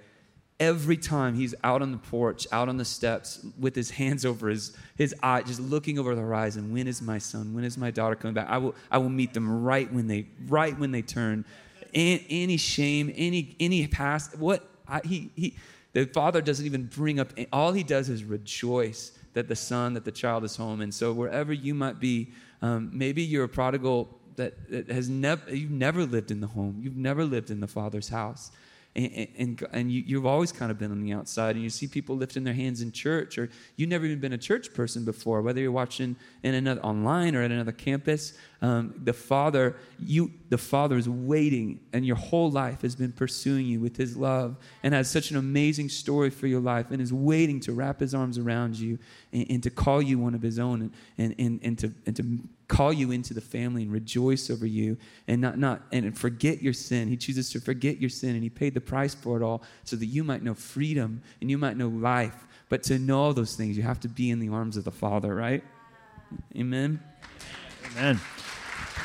every 0.59 0.97
time 0.97 1.33
he's 1.33 1.55
out 1.63 1.81
on 1.81 1.93
the 1.93 1.97
porch, 1.97 2.45
out 2.51 2.67
on 2.67 2.75
the 2.75 2.83
steps, 2.83 3.45
with 3.57 3.73
his 3.73 3.89
hands 3.91 4.25
over 4.31 4.49
his, 4.49 4.75
his 4.97 5.15
eye, 5.23 5.43
just 5.43 5.61
looking 5.61 5.97
over 5.97 6.13
the 6.13 6.21
horizon. 6.21 6.73
When 6.73 6.87
is 6.87 7.01
my 7.01 7.19
son? 7.19 7.53
When 7.53 7.63
is 7.63 7.77
my 7.77 7.89
daughter 7.89 8.15
coming 8.15 8.33
back? 8.33 8.49
I 8.49 8.57
will, 8.57 8.75
I 8.91 8.97
will 8.97 9.07
meet 9.07 9.33
them 9.33 9.63
right 9.63 9.89
when 9.93 10.07
they, 10.07 10.27
right 10.47 10.77
when 10.77 10.91
they 10.91 11.01
turn. 11.01 11.45
And 11.93 12.21
any 12.29 12.57
shame, 12.57 13.13
any, 13.15 13.55
any 13.61 13.87
past, 13.87 14.37
what 14.37 14.67
I, 14.89 14.99
he, 15.05 15.31
he, 15.37 15.55
the 15.93 16.05
father 16.05 16.41
doesn't 16.41 16.65
even 16.65 16.87
bring 16.87 17.21
up. 17.21 17.31
All 17.53 17.71
he 17.71 17.83
does 17.83 18.09
is 18.09 18.25
rejoice 18.25 19.17
that 19.35 19.47
the 19.47 19.55
son, 19.55 19.93
that 19.93 20.03
the 20.03 20.11
child 20.11 20.43
is 20.43 20.57
home. 20.57 20.81
And 20.81 20.93
so 20.93 21.13
wherever 21.13 21.53
you 21.53 21.73
might 21.73 22.01
be, 22.01 22.33
um, 22.61 22.89
maybe 22.91 23.23
you're 23.23 23.45
a 23.45 23.49
prodigal 23.49 24.19
that, 24.37 24.69
that 24.69 24.89
has 24.89 25.09
never, 25.09 25.53
you've 25.53 25.71
never 25.71 26.05
lived 26.05 26.31
in 26.31 26.41
the 26.41 26.47
home. 26.47 26.79
You've 26.81 26.97
never 26.97 27.25
lived 27.25 27.51
in 27.51 27.59
the 27.59 27.67
father's 27.67 28.09
house 28.09 28.51
and, 28.95 29.27
and, 29.37 29.67
and 29.71 29.91
you, 29.91 30.17
have 30.17 30.25
always 30.25 30.51
kind 30.51 30.69
of 30.69 30.77
been 30.77 30.91
on 30.91 31.01
the 31.01 31.13
outside 31.13 31.55
and 31.55 31.63
you 31.63 31.69
see 31.69 31.87
people 31.87 32.17
lifting 32.17 32.43
their 32.43 32.53
hands 32.53 32.81
in 32.81 32.91
church 32.91 33.37
or 33.37 33.49
you've 33.77 33.89
never 33.89 34.05
even 34.05 34.19
been 34.19 34.33
a 34.33 34.37
church 34.37 34.73
person 34.73 35.05
before 35.05 35.41
whether 35.41 35.61
you're 35.61 35.71
watching 35.71 36.15
in 36.43 36.53
another 36.53 36.81
online 36.81 37.35
or 37.35 37.41
at 37.41 37.51
another 37.51 37.71
campus 37.71 38.33
um, 38.63 38.93
the 39.03 39.13
father 39.13 39.75
you 39.99 40.31
the 40.49 40.57
father 40.57 40.95
is 40.95 41.09
waiting 41.09 41.79
and 41.93 42.05
your 42.05 42.15
whole 42.15 42.51
life 42.51 42.81
has 42.81 42.95
been 42.95 43.11
pursuing 43.11 43.65
you 43.65 43.79
with 43.79 43.97
his 43.97 44.15
love 44.15 44.55
and 44.83 44.93
has 44.93 45.09
such 45.09 45.31
an 45.31 45.37
amazing 45.37 45.89
story 45.89 46.29
for 46.29 46.45
your 46.45 46.59
life 46.59 46.91
and 46.91 47.01
is 47.01 47.11
waiting 47.11 47.59
to 47.61 47.73
wrap 47.73 47.99
his 47.99 48.13
arms 48.13 48.37
around 48.37 48.77
you 48.77 48.99
and, 49.33 49.45
and 49.49 49.63
to 49.63 49.69
call 49.69 50.01
you 50.01 50.19
one 50.19 50.35
of 50.35 50.41
his 50.41 50.59
own 50.59 50.81
and, 50.81 50.93
and, 51.17 51.35
and, 51.39 51.59
and 51.63 51.79
to, 51.79 51.93
and 52.05 52.15
to 52.15 52.39
call 52.67 52.93
you 52.93 53.11
into 53.11 53.33
the 53.33 53.41
family 53.41 53.83
and 53.83 53.91
rejoice 53.91 54.49
over 54.49 54.65
you 54.65 54.97
and 55.27 55.41
not, 55.41 55.57
not 55.57 55.81
and 55.91 56.17
forget 56.17 56.61
your 56.61 56.73
sin. 56.73 57.07
He 57.07 57.17
chooses 57.17 57.49
to 57.51 57.59
forget 57.59 57.99
your 57.99 58.09
sin 58.09 58.31
and 58.35 58.43
he 58.43 58.49
paid 58.49 58.73
the 58.73 58.81
price 58.81 59.15
for 59.15 59.37
it 59.37 59.43
all 59.43 59.63
so 59.85 59.95
that 59.95 60.05
you 60.05 60.23
might 60.23 60.43
know 60.43 60.53
freedom 60.53 61.21
and 61.39 61.49
you 61.49 61.57
might 61.57 61.77
know 61.77 61.87
life. 61.87 62.45
But 62.69 62.83
to 62.83 62.99
know 62.99 63.19
all 63.19 63.33
those 63.33 63.55
things, 63.55 63.75
you 63.75 63.83
have 63.83 63.99
to 64.01 64.07
be 64.07 64.29
in 64.29 64.39
the 64.39 64.49
arms 64.49 64.77
of 64.77 64.83
the 64.83 64.91
Father, 64.91 65.33
right? 65.33 65.63
Amen. 66.55 67.01
Amen. 67.91 68.19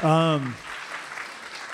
Um, 0.03 0.55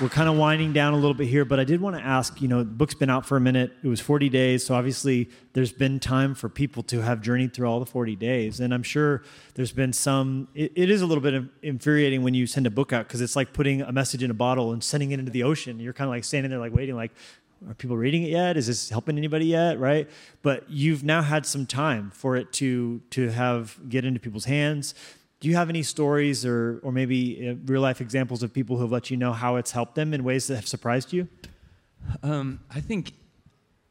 we're 0.01 0.09
kind 0.09 0.29
of 0.29 0.37
winding 0.37 0.73
down 0.73 0.95
a 0.95 0.97
little 0.97 1.14
bit 1.14 1.29
here, 1.29 1.45
but 1.45 1.61
I 1.61 1.64
did 1.64 1.81
want 1.81 1.97
to 1.97 2.03
ask 2.03 2.41
you 2.41 2.49
know, 2.49 2.59
the 2.59 2.64
book's 2.64 2.95
been 2.95 3.11
out 3.11 3.27
for 3.27 3.37
a 3.37 3.41
minute. 3.41 3.73
It 3.83 3.89
was 3.89 4.01
40 4.01 4.29
days. 4.29 4.64
So 4.64 4.75
obviously, 4.75 5.29
there's 5.53 5.73
been 5.73 6.01
time 6.01 6.35
for 6.35 6.49
people 6.49 6.83
to 6.85 7.01
have 7.03 7.20
journeyed 7.20 7.53
through 7.53 7.68
all 7.68 7.79
the 7.79 7.87
40 7.87 8.16
days. 8.16 8.61
And 8.61 8.73
I'm 8.73 8.83
sure 8.83 9.23
there's 9.55 9.73
been 9.73 9.93
some, 9.93 10.49
it, 10.55 10.73
it 10.75 10.91
is 10.91 11.03
a 11.03 11.07
little 11.07 11.23
bit 11.23 11.45
infuriating 11.62 12.23
when 12.23 12.35
you 12.35 12.47
send 12.47 12.66
a 12.66 12.70
book 12.70 12.93
out 12.93 13.07
because 13.07 13.20
it's 13.20 13.37
like 13.37 13.53
putting 13.53 13.83
a 13.83 13.93
message 13.93 14.23
in 14.23 14.31
a 14.31 14.35
bottle 14.35 14.73
and 14.73 14.83
sending 14.83 15.12
it 15.12 15.18
into 15.18 15.31
the 15.31 15.43
ocean. 15.43 15.79
You're 15.79 15.93
kind 15.93 16.09
of 16.09 16.12
like 16.12 16.25
standing 16.25 16.51
there, 16.51 16.61
like 16.61 16.75
waiting, 16.75 16.97
like, 16.97 17.12
are 17.68 17.75
people 17.75 17.97
reading 17.97 18.25
it 18.25 18.31
yet? 18.31 18.57
Is 18.57 18.66
this 18.66 18.89
helping 18.89 19.18
anybody 19.18 19.47
yet? 19.47 19.79
Right? 19.79 20.09
But 20.43 20.68
you've 20.68 21.05
now 21.05 21.23
had 21.23 21.47
some 21.47 21.66
time 21.66 22.11
for 22.11 22.37
it 22.37 22.53
to 22.55 23.01
to 23.11 23.29
have 23.29 23.79
get 23.89 24.05
into 24.05 24.18
people's 24.18 24.47
hands 24.47 24.95
do 25.43 25.49
you 25.49 25.57
have 25.57 25.68
any 25.68 25.82
stories 25.82 26.47
or, 26.47 26.78
or 26.84 26.93
maybe 26.93 27.49
uh, 27.49 27.55
real 27.66 27.80
life 27.80 28.01
examples 28.01 28.45
of 28.45 28.55
people 28.55 28.76
who 28.76 28.82
have 28.82 28.93
let 28.93 29.11
you 29.11 29.16
know 29.16 29.32
how 29.32 29.57
it's 29.57 29.72
helped 29.72 29.97
them 29.97 30.14
in 30.14 30.22
ways 30.22 30.47
that 30.47 30.55
have 30.55 30.68
surprised 30.68 31.12
you? 31.12 31.26
Um, 32.22 32.61
I 32.70 32.80
think, 32.80 33.12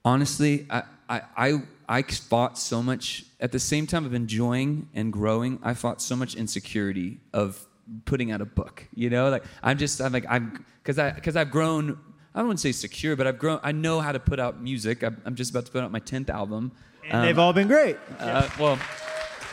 honestly, 0.05 0.65
I, 0.69 0.83
I, 1.09 1.21
I, 1.35 1.61
I 1.89 2.01
fought 2.03 2.57
so 2.57 2.81
much, 2.81 3.25
at 3.41 3.51
the 3.51 3.59
same 3.59 3.85
time 3.85 4.05
of 4.05 4.13
enjoying 4.13 4.87
and 4.93 5.11
growing, 5.11 5.59
I 5.61 5.73
fought 5.73 6.01
so 6.01 6.15
much 6.15 6.35
insecurity 6.35 7.19
of 7.33 7.67
putting 8.05 8.31
out 8.31 8.39
a 8.39 8.45
book. 8.45 8.87
You 8.95 9.09
know, 9.09 9.29
like 9.29 9.43
I'm 9.61 9.77
just, 9.77 9.99
I'm 9.99 10.13
like, 10.13 10.25
I'm, 10.29 10.63
because 10.81 10.97
I, 10.99 11.11
because 11.11 11.35
I've 11.35 11.51
grown, 11.51 11.99
I 12.33 12.39
don't 12.39 12.47
want 12.47 12.59
to 12.59 12.63
say 12.63 12.71
secure, 12.71 13.17
but 13.17 13.27
I've 13.27 13.39
grown, 13.39 13.59
I 13.61 13.73
know 13.73 13.99
how 13.99 14.13
to 14.13 14.21
put 14.21 14.39
out 14.39 14.61
music. 14.61 15.03
I'm, 15.03 15.21
I'm 15.25 15.35
just 15.35 15.51
about 15.51 15.65
to 15.65 15.71
put 15.73 15.83
out 15.83 15.91
my 15.91 15.99
10th 15.99 16.29
album. 16.29 16.71
And 17.03 17.15
um, 17.15 17.25
they've 17.25 17.39
all 17.39 17.51
been 17.51 17.67
great. 17.67 17.97
Uh, 18.19 18.49
well, 18.57 18.79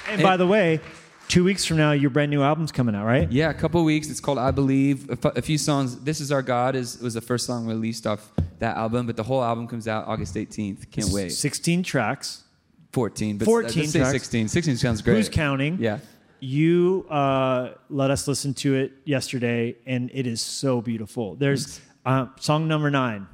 and 0.09 0.22
by 0.22 0.36
the 0.36 0.46
way, 0.46 0.80
two 1.29 1.45
weeks 1.45 1.64
from 1.64 1.76
now, 1.76 1.93
your 1.93 2.11
brand 2.11 2.31
new 2.31 2.43
album's 2.43 2.72
coming 2.72 2.95
out, 2.95 3.07
right? 3.07 3.31
Yeah, 3.31 3.51
a 3.51 3.55
couple 3.55 3.85
weeks. 3.85 4.09
It's 4.11 4.20
called 4.20 4.39
I 4.39 4.51
Believe. 4.51 5.09
A, 5.24 5.43
few 5.43 5.59
songs. 5.59 5.97
This 6.01 6.20
Is 6.20 6.33
Our 6.33 6.43
God 6.43 6.74
is 6.74 6.99
was 6.99 7.14
the 7.14 7.20
first 7.20 7.47
song 7.47 7.66
released 7.66 8.07
off 8.07 8.33
that 8.59 8.76
album, 8.76 9.07
but 9.07 9.16
the 9.16 9.22
whole 9.22 9.45
album 9.45 9.68
comes 9.68 9.87
out 9.87 10.09
August 10.09 10.35
18th. 10.35 10.91
Can't 10.91 11.11
wait. 11.11 11.31
16 11.31 11.83
tracks. 11.83 12.45
14. 12.93 13.39
But 13.39 13.45
14 13.45 13.87
say 13.87 13.99
tracks. 14.01 14.12
16. 14.12 14.49
16 14.49 14.76
sounds 14.76 15.03
great. 15.03 15.16
Who's 15.16 15.29
counting? 15.29 15.76
Yeah. 15.79 15.99
You 16.41 17.05
uh, 17.11 17.72
let 17.91 18.11
us 18.11 18.29
listen 18.29 18.55
to 18.55 18.74
it 18.76 18.93
yesterday, 19.05 19.76
and 19.87 20.11
it 20.14 20.26
is 20.26 20.41
so 20.41 20.81
beautiful. 20.81 21.35
There's 21.35 21.81
uh, 22.09 22.27
song 22.41 22.67
number 22.67 22.91
nine. 22.91 23.27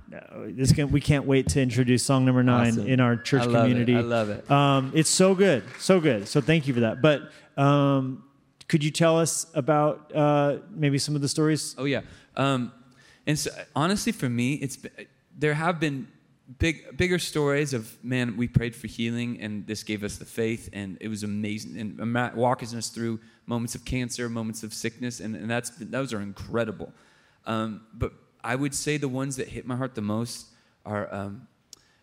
This 0.48 0.72
can, 0.72 0.90
we 0.90 1.00
can't 1.00 1.26
wait 1.26 1.48
to 1.50 1.60
introduce 1.62 2.04
song 2.04 2.24
number 2.24 2.42
nine 2.42 2.72
Awesome. 2.72 2.88
in 2.88 2.98
our 2.98 3.16
church 3.16 3.42
I 3.42 3.44
love 3.44 3.54
it. 3.54 3.68
community. 3.68 3.96
I 3.96 4.00
love 4.00 4.30
it. 4.30 4.50
Um, 4.50 4.90
it's 4.96 5.08
so 5.08 5.34
good, 5.36 5.62
so 5.78 6.00
good. 6.00 6.26
So 6.26 6.40
thank 6.40 6.66
you 6.66 6.74
for 6.74 6.80
that. 6.80 7.00
But 7.00 7.30
um, 7.56 8.24
could 8.66 8.82
you 8.82 8.90
tell 8.90 9.16
us 9.16 9.46
about 9.54 10.12
uh, 10.12 10.58
maybe 10.70 10.98
some 10.98 11.14
of 11.14 11.22
the 11.22 11.28
stories? 11.28 11.76
Oh 11.78 11.84
yeah. 11.84 12.00
Um, 12.36 12.72
and 13.28 13.38
so, 13.38 13.50
honestly, 13.76 14.10
for 14.10 14.28
me, 14.28 14.54
it's 14.54 14.76
there 15.38 15.54
have 15.54 15.78
been 15.78 16.08
big 16.58 16.96
bigger 16.96 17.20
stories 17.20 17.74
of 17.74 17.96
man. 18.04 18.36
We 18.36 18.48
prayed 18.48 18.74
for 18.74 18.88
healing, 18.88 19.40
and 19.40 19.64
this 19.68 19.84
gave 19.84 20.02
us 20.02 20.16
the 20.16 20.24
faith, 20.24 20.68
and 20.72 20.98
it 21.00 21.06
was 21.06 21.22
amazing. 21.22 21.78
And 21.78 21.96
Matt 22.12 22.36
walking 22.36 22.76
us 22.76 22.88
through 22.88 23.20
moments 23.46 23.76
of 23.76 23.84
cancer, 23.84 24.28
moments 24.28 24.64
of 24.64 24.74
sickness, 24.74 25.20
and, 25.20 25.36
and 25.36 25.48
that's 25.48 25.70
those 25.78 26.12
are 26.12 26.20
incredible. 26.20 26.92
Um, 27.46 27.82
but 27.94 28.12
I 28.44 28.54
would 28.54 28.74
say 28.74 28.96
the 28.96 29.08
ones 29.08 29.36
that 29.36 29.48
hit 29.48 29.66
my 29.66 29.76
heart 29.76 29.94
the 29.94 30.02
most 30.02 30.46
are. 30.84 31.12
Um, 31.12 31.48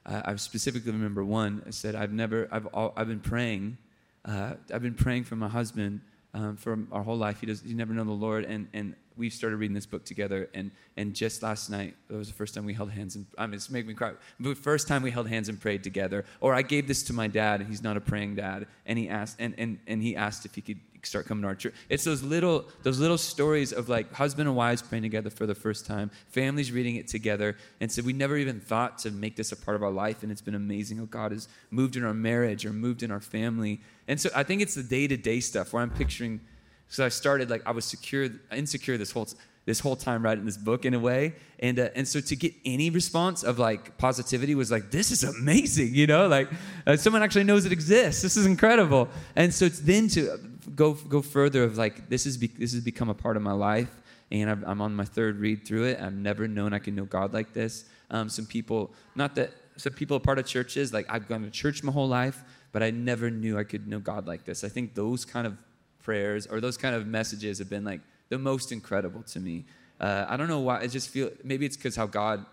I, 0.06 0.32
I 0.32 0.36
specifically 0.36 0.92
remember 0.92 1.24
one. 1.24 1.64
I 1.66 1.70
said, 1.70 1.96
"I've 1.96 2.12
never. 2.12 2.48
I've. 2.52 2.68
I've 2.74 3.08
been 3.08 3.20
praying. 3.20 3.78
Uh, 4.26 4.54
I've 4.74 4.82
been 4.82 4.96
praying 4.96 5.26
for 5.26 5.36
my 5.36 5.48
husband." 5.48 6.02
um, 6.34 6.56
for 6.56 6.78
our 6.92 7.04
whole 7.04 7.18
life. 7.18 7.40
He 7.40 7.46
does. 7.46 7.62
He 7.62 7.74
never 7.74 7.94
known 7.94 8.08
the 8.08 8.14
Lord, 8.14 8.46
and 8.46 8.68
and 8.74 8.96
we've 9.18 9.34
started 9.34 9.58
reading 9.58 9.76
this 9.76 9.86
book 9.86 10.06
together. 10.06 10.50
And 10.54 10.72
and 10.98 11.14
just 11.14 11.44
last 11.44 11.70
night, 11.70 11.96
it 12.10 12.14
was 12.14 12.28
the 12.28 12.34
first 12.34 12.54
time 12.56 12.66
we 12.66 12.74
held 12.74 12.92
hands. 12.92 13.16
And 13.16 13.26
I 13.38 13.46
mean, 13.46 13.56
it's 13.56 13.70
making 13.70 13.90
me 13.90 13.94
cry. 13.94 14.14
The 14.40 14.56
first 14.56 14.88
time 14.88 15.02
we 15.02 15.12
held 15.12 15.28
hands 15.28 15.50
and 15.50 15.60
prayed 15.60 15.84
together. 15.84 16.26
Or 16.40 16.54
I 16.54 16.62
gave 16.62 16.88
this 16.88 17.04
to 17.04 17.14
my 17.14 17.28
dad, 17.28 17.60
and 17.60 17.70
he's 17.70 17.84
not 17.84 17.98
a 17.98 18.02
praying 18.02 18.36
dad. 18.36 18.68
And 18.86 18.98
he 18.98 19.10
asked, 19.10 19.38
and 19.40 19.54
and 19.58 19.80
and 19.88 20.02
he 20.02 20.16
asked 20.16 20.46
if 20.46 20.56
he 20.56 20.62
could 20.62 20.80
start 21.04 21.26
coming 21.26 21.42
to 21.44 21.48
our 21.48 21.56
church. 21.56 21.74
It's 21.90 22.04
those 22.04 22.24
little 22.24 22.66
those 22.84 23.00
little 23.00 23.18
stories 23.18 23.72
of 23.74 23.90
like 23.90 24.12
husband 24.14 24.48
and 24.48 24.56
wives 24.56 24.82
praying 24.82 25.04
together 25.04 25.30
for 25.30 25.46
the 25.46 25.56
first 25.56 25.86
time, 25.86 26.12
families 26.30 26.72
reading 26.72 26.96
it 26.96 27.08
together, 27.08 27.58
and 27.80 27.92
so 27.92 28.02
we 28.02 28.14
never 28.14 28.38
even 28.38 28.60
thought 28.60 28.98
to 29.00 29.12
make 29.12 29.36
this 29.36 29.52
a 29.52 29.56
part 29.56 29.76
of 29.76 29.84
our 29.84 29.92
life, 29.92 30.24
and 30.24 30.32
it's 30.32 30.42
been 30.42 30.56
amazing 30.56 30.98
how 30.98 31.06
God 31.06 31.32
has 31.32 31.48
moved 31.70 31.96
in 31.96 32.04
our 32.04 32.14
marriage 32.14 32.66
or 32.66 32.74
moved 32.74 33.04
in 33.04 33.12
our 33.12 33.22
family. 33.22 33.82
And 34.08 34.20
so 34.20 34.30
I 34.36 34.44
think 34.44 34.62
it's 34.62 34.76
the 34.76 34.84
day 34.84 35.08
to 35.08 35.18
day 35.18 35.40
stuff 35.40 35.74
where 35.74 35.84
I'm 35.84 35.92
picturing. 35.92 36.42
So 36.88 37.06
I 37.06 37.10
started 37.10 37.50
like 37.50 37.62
I 37.66 37.72
was 37.72 37.86
secure, 37.86 38.30
insecure 38.52 38.98
this 38.98 39.12
whole 39.12 39.28
this 39.66 39.80
whole 39.80 39.96
time 39.96 40.24
writing 40.24 40.46
this 40.46 40.58
book 40.58 40.86
in 40.86 40.94
a 40.94 41.00
way, 41.00 41.36
and 41.60 41.80
uh, 41.80 41.90
and 41.96 42.08
so 42.08 42.20
to 42.20 42.36
get 42.36 42.54
any 42.66 42.90
response 42.90 43.44
of 43.44 43.60
like 43.60 43.98
positivity 43.98 44.56
was 44.56 44.72
like 44.72 44.90
this 44.90 45.12
is 45.12 45.24
amazing, 45.24 45.94
you 45.94 46.08
know, 46.08 46.28
like 46.28 46.50
uh, 46.88 46.96
someone 46.98 47.22
actually 47.22 47.44
knows 47.44 47.66
it 47.66 47.72
exists. 47.72 48.22
This 48.22 48.38
is 48.38 48.46
incredible, 48.46 49.08
and 49.36 49.54
so 49.54 49.66
it's 49.66 49.80
then 49.80 50.08
to 50.10 50.40
go 50.76 50.94
go 50.94 51.22
further 51.22 51.64
of 51.64 51.78
like 51.78 52.10
this 52.10 52.26
is 52.26 52.38
be, 52.38 52.48
this 52.48 52.74
has 52.74 52.84
become 52.84 53.10
a 53.10 53.14
part 53.14 53.38
of 53.38 53.44
my 53.44 53.52
life, 53.52 53.90
and 54.32 54.50
i 54.50 54.72
am 54.72 54.82
on 54.82 54.96
my 54.96 55.06
third 55.06 55.38
read 55.38 55.66
through 55.66 55.86
it. 55.86 56.00
I've 56.00 56.14
never 56.14 56.48
known 56.48 56.74
I 56.74 56.80
could 56.80 56.96
know 56.96 57.06
God 57.06 57.34
like 57.34 57.54
this. 57.54 57.86
Um, 58.10 58.30
some 58.30 58.46
people, 58.46 58.92
not 59.16 59.36
that 59.36 59.52
some 59.78 59.94
people 59.94 60.18
are 60.18 60.22
part 60.22 60.40
of 60.40 60.46
churches, 60.46 60.94
like 60.94 61.06
I've 61.10 61.28
gone 61.28 61.44
to 61.44 61.50
church 61.50 61.84
my 61.84 61.92
whole 61.92 62.08
life, 62.08 62.44
but 62.72 62.84
I 62.84 62.92
never 62.92 63.30
knew 63.30 63.58
I 63.58 63.64
could 63.64 63.88
know 63.88 64.00
God 64.00 64.28
like 64.28 64.46
this. 64.46 64.64
I 64.64 64.70
think 64.70 64.94
those 64.94 65.26
kind 65.26 65.48
of 65.48 65.58
prayers 66.04 66.48
or 66.48 66.60
those 66.60 66.78
kind 66.78 66.96
of 66.96 67.08
messages 67.08 67.60
have 67.60 67.70
been 67.70 67.84
like 67.84 68.02
the 68.30 68.38
most 68.38 68.72
incredible 68.72 69.24
to 69.24 69.40
me. 69.40 69.66
Uh, 70.00 70.26
I 70.28 70.38
don't 70.38 70.48
know 70.48 70.60
why. 70.60 70.80
I 70.82 70.88
just 70.88 71.10
feel 71.10 71.32
maybe 71.44 71.66
it's 71.66 71.78
because 71.78 71.96
how 71.96 72.08
God. 72.08 72.46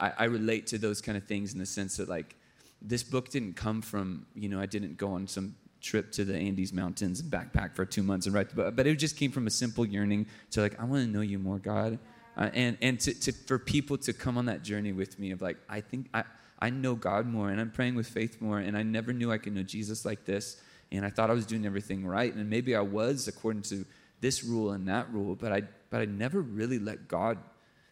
I, 0.00 0.12
I 0.18 0.24
relate 0.24 0.66
to 0.68 0.78
those 0.78 1.00
kind 1.00 1.16
of 1.16 1.24
things 1.28 1.52
in 1.52 1.60
the 1.60 1.66
sense 1.66 1.98
that 1.98 2.08
like 2.08 2.34
this 2.82 3.04
book 3.04 3.28
didn't 3.28 3.54
come 3.54 3.80
from 3.82 4.26
you 4.34 4.48
know 4.48 4.60
I 4.60 4.66
didn't 4.66 4.96
go 4.96 5.12
on 5.12 5.28
some 5.28 5.54
trip 5.86 6.12
to 6.12 6.24
the 6.24 6.36
Andes 6.36 6.72
Mountains 6.72 7.20
and 7.20 7.30
backpack 7.30 7.74
for 7.74 7.84
two 7.84 8.02
months 8.02 8.26
and 8.26 8.34
write 8.34 8.50
the 8.50 8.56
book. 8.56 8.76
But 8.76 8.86
it 8.86 8.96
just 8.96 9.16
came 9.16 9.30
from 9.30 9.46
a 9.46 9.50
simple 9.50 9.86
yearning 9.86 10.26
to 10.50 10.60
like, 10.60 10.78
I 10.80 10.84
want 10.84 11.04
to 11.04 11.10
know 11.10 11.22
you 11.22 11.38
more, 11.38 11.58
God. 11.58 11.98
Uh, 12.36 12.50
and 12.52 12.76
and 12.82 13.00
to, 13.00 13.14
to, 13.14 13.32
for 13.32 13.58
people 13.58 13.96
to 13.96 14.12
come 14.12 14.36
on 14.36 14.46
that 14.46 14.62
journey 14.62 14.92
with 14.92 15.18
me 15.18 15.30
of 15.30 15.40
like, 15.40 15.56
I 15.70 15.80
think 15.80 16.08
I, 16.12 16.24
I 16.58 16.70
know 16.70 16.94
God 16.94 17.26
more 17.26 17.48
and 17.50 17.60
I'm 17.60 17.70
praying 17.70 17.94
with 17.94 18.06
faith 18.06 18.40
more 18.42 18.58
and 18.58 18.76
I 18.76 18.82
never 18.82 19.12
knew 19.12 19.32
I 19.32 19.38
could 19.38 19.54
know 19.54 19.62
Jesus 19.62 20.04
like 20.04 20.24
this. 20.24 20.60
And 20.92 21.04
I 21.04 21.10
thought 21.10 21.30
I 21.30 21.32
was 21.32 21.46
doing 21.46 21.64
everything 21.64 22.06
right. 22.06 22.34
And 22.34 22.50
maybe 22.50 22.76
I 22.76 22.80
was 22.80 23.26
according 23.28 23.62
to 23.62 23.84
this 24.20 24.44
rule 24.44 24.72
and 24.72 24.86
that 24.88 25.12
rule, 25.12 25.34
but 25.34 25.52
I, 25.52 25.62
but 25.90 26.00
I 26.00 26.04
never 26.04 26.40
really 26.40 26.78
let 26.78 27.08
God 27.08 27.38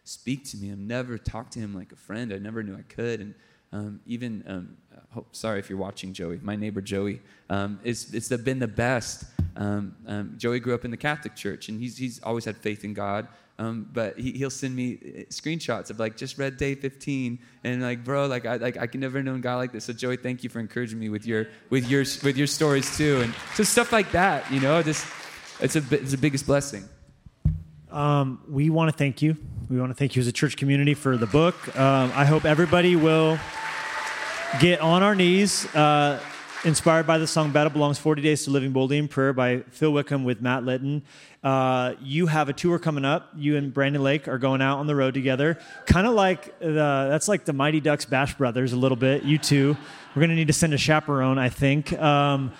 speak 0.03 0.45
to 0.45 0.57
me. 0.57 0.71
I 0.71 0.75
never 0.75 1.17
talked 1.17 1.53
to 1.53 1.59
him 1.59 1.73
like 1.73 1.91
a 1.91 1.95
friend. 1.95 2.31
I 2.31 2.37
never 2.37 2.63
knew 2.63 2.75
I 2.75 2.83
could. 2.83 3.19
And 3.19 3.35
um, 3.71 3.99
even 4.05 4.43
um, 4.47 4.77
oh, 5.15 5.25
sorry 5.31 5.59
if 5.59 5.69
you're 5.69 5.79
watching 5.79 6.13
Joey, 6.13 6.39
my 6.41 6.55
neighbor 6.55 6.81
Joey, 6.81 7.21
um, 7.49 7.79
it's, 7.83 8.13
it's 8.13 8.29
been 8.29 8.59
the 8.59 8.67
best. 8.67 9.25
Um, 9.55 9.95
um, 10.07 10.35
Joey 10.37 10.59
grew 10.59 10.73
up 10.73 10.85
in 10.85 10.91
the 10.91 10.97
Catholic 10.97 11.35
Church, 11.35 11.69
and 11.69 11.79
he's, 11.79 11.97
he's 11.97 12.21
always 12.21 12.45
had 12.45 12.57
faith 12.57 12.83
in 12.83 12.93
God. 12.93 13.27
Um, 13.57 13.89
but 13.93 14.19
he, 14.19 14.43
will 14.43 14.49
send 14.49 14.75
me 14.75 14.95
uh, 15.01 15.19
screenshots 15.31 15.89
of 15.89 15.97
like 15.97 16.17
just 16.17 16.37
read 16.37 16.57
day 16.57 16.75
15 16.75 17.39
and 17.63 17.81
like 17.81 18.03
bro 18.03 18.25
like 18.27 18.45
I 18.45 18.57
like 18.57 18.75
I 18.75 18.85
can 18.85 18.99
never 18.99 19.23
known 19.23 19.39
God 19.39 19.55
like 19.55 19.71
this 19.71 19.85
so 19.85 19.93
Joey 19.93 20.17
thank 20.17 20.43
you 20.43 20.49
for 20.49 20.59
encouraging 20.59 20.99
me 20.99 21.07
with 21.07 21.25
your 21.25 21.47
with 21.69 21.89
your 21.89 22.01
with 22.21 22.35
your 22.35 22.47
stories 22.47 22.97
too 22.97 23.21
and 23.21 23.33
so 23.53 23.63
stuff 23.63 23.93
like 23.93 24.11
that 24.11 24.51
you 24.51 24.59
know 24.59 24.83
just 24.83 25.07
it's 25.61 25.77
a 25.77 25.83
it's 25.89 26.11
the 26.11 26.17
biggest 26.17 26.45
blessing 26.45 26.83
um, 27.95 28.41
we 28.47 28.69
want 28.69 28.91
to 28.91 28.97
thank 28.97 29.21
you 29.21 29.35
we 29.69 29.79
want 29.79 29.89
to 29.89 29.95
thank 29.95 30.15
you 30.15 30.19
as 30.19 30.27
a 30.27 30.31
church 30.31 30.57
community 30.57 30.93
for 30.93 31.17
the 31.17 31.27
book 31.27 31.55
um, 31.77 32.11
I 32.15 32.25
hope 32.25 32.45
everybody 32.45 32.95
will 32.95 33.39
get 34.59 34.79
on 34.79 35.03
our 35.03 35.15
knees. 35.15 35.65
Uh, 35.75 36.19
inspired 36.63 37.05
by 37.05 37.17
the 37.17 37.27
song 37.27 37.51
Battle 37.51 37.71
Belongs 37.71 37.99
40 37.99 38.21
Days 38.21 38.45
to 38.45 38.51
Living 38.51 38.71
Boldly 38.71 38.97
in 38.97 39.07
Prayer 39.07 39.33
by 39.33 39.59
Phil 39.69 39.91
Wickham 39.91 40.23
with 40.23 40.41
Matt 40.41 40.63
Litton. 40.63 41.03
Uh, 41.43 41.93
you 42.01 42.25
have 42.27 42.49
a 42.49 42.53
tour 42.53 42.79
coming 42.79 43.05
up. 43.05 43.29
You 43.35 43.57
and 43.57 43.73
Brandon 43.73 44.01
Lake 44.01 44.27
are 44.27 44.37
going 44.37 44.61
out 44.61 44.79
on 44.79 44.87
the 44.87 44.95
road 44.95 45.13
together. 45.13 45.59
Kind 45.85 46.07
of 46.07 46.13
like 46.13 46.57
the, 46.59 47.07
that's 47.09 47.27
like 47.27 47.45
the 47.45 47.53
Mighty 47.53 47.81
Ducks 47.81 48.05
Bash 48.05 48.33
Brothers 48.35 48.73
a 48.73 48.77
little 48.77 48.95
bit. 48.95 49.23
You 49.23 49.37
two. 49.37 49.77
We're 50.15 50.21
going 50.21 50.29
to 50.29 50.35
need 50.35 50.47
to 50.47 50.53
send 50.53 50.73
a 50.73 50.77
chaperone, 50.77 51.37
I 51.37 51.49
think. 51.49 51.93
Um, 51.93 52.53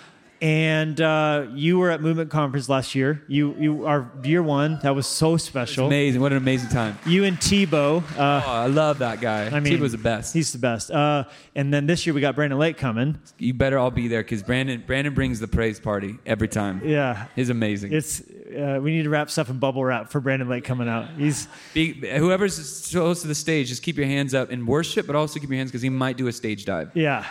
and 0.45 1.01
uh, 1.01 1.47
you 1.55 1.79
were 1.79 1.89
at 1.89 2.01
Movement 2.01 2.29
Conference 2.29 2.69
last 2.69 2.93
year. 2.93 3.23
You 3.27 3.55
you 3.57 3.87
are 3.87 4.11
year 4.23 4.43
one. 4.43 4.77
That 4.83 4.93
was 4.93 5.07
so 5.07 5.37
special. 5.37 5.87
amazing! 5.87 6.21
What 6.21 6.33
an 6.33 6.37
amazing 6.37 6.69
time. 6.69 6.99
You 7.07 7.23
and 7.23 7.35
Tebow. 7.37 8.03
Uh, 8.15 8.43
oh, 8.45 8.51
I 8.51 8.67
love 8.67 8.99
that 8.99 9.21
guy. 9.21 9.47
I 9.47 9.59
mean, 9.59 9.73
Tebow's 9.79 9.93
the 9.93 9.97
best. 9.97 10.35
He's 10.35 10.51
the 10.51 10.59
best. 10.59 10.91
Uh, 10.91 11.23
and 11.55 11.73
then 11.73 11.87
this 11.87 12.05
year 12.05 12.13
we 12.13 12.21
got 12.21 12.35
Brandon 12.35 12.59
Lake 12.59 12.77
coming. 12.77 13.17
You 13.39 13.55
better 13.55 13.79
all 13.79 13.89
be 13.89 14.07
there 14.07 14.21
because 14.21 14.43
Brandon 14.43 14.83
Brandon 14.85 15.15
brings 15.15 15.39
the 15.39 15.47
praise 15.47 15.79
party 15.79 16.19
every 16.27 16.47
time. 16.47 16.79
Yeah, 16.85 17.25
he's 17.35 17.49
amazing. 17.49 17.91
It's 17.91 18.21
uh, 18.21 18.79
we 18.79 18.91
need 18.91 19.03
to 19.03 19.09
wrap 19.09 19.31
stuff 19.31 19.49
in 19.49 19.57
bubble 19.57 19.83
wrap 19.83 20.11
for 20.11 20.19
Brandon 20.19 20.47
Lake 20.47 20.63
coming 20.63 20.87
out. 20.87 21.09
He's 21.17 21.47
be, 21.73 21.93
whoever's 21.93 22.91
close 22.91 23.23
to 23.23 23.27
the 23.27 23.33
stage. 23.33 23.69
Just 23.69 23.81
keep 23.81 23.97
your 23.97 24.05
hands 24.05 24.35
up 24.35 24.51
in 24.51 24.67
worship, 24.67 25.07
but 25.07 25.15
also 25.15 25.39
keep 25.39 25.49
your 25.49 25.57
hands 25.57 25.71
because 25.71 25.81
he 25.81 25.89
might 25.89 26.17
do 26.17 26.27
a 26.27 26.31
stage 26.31 26.65
dive. 26.65 26.91
Yeah 26.93 27.25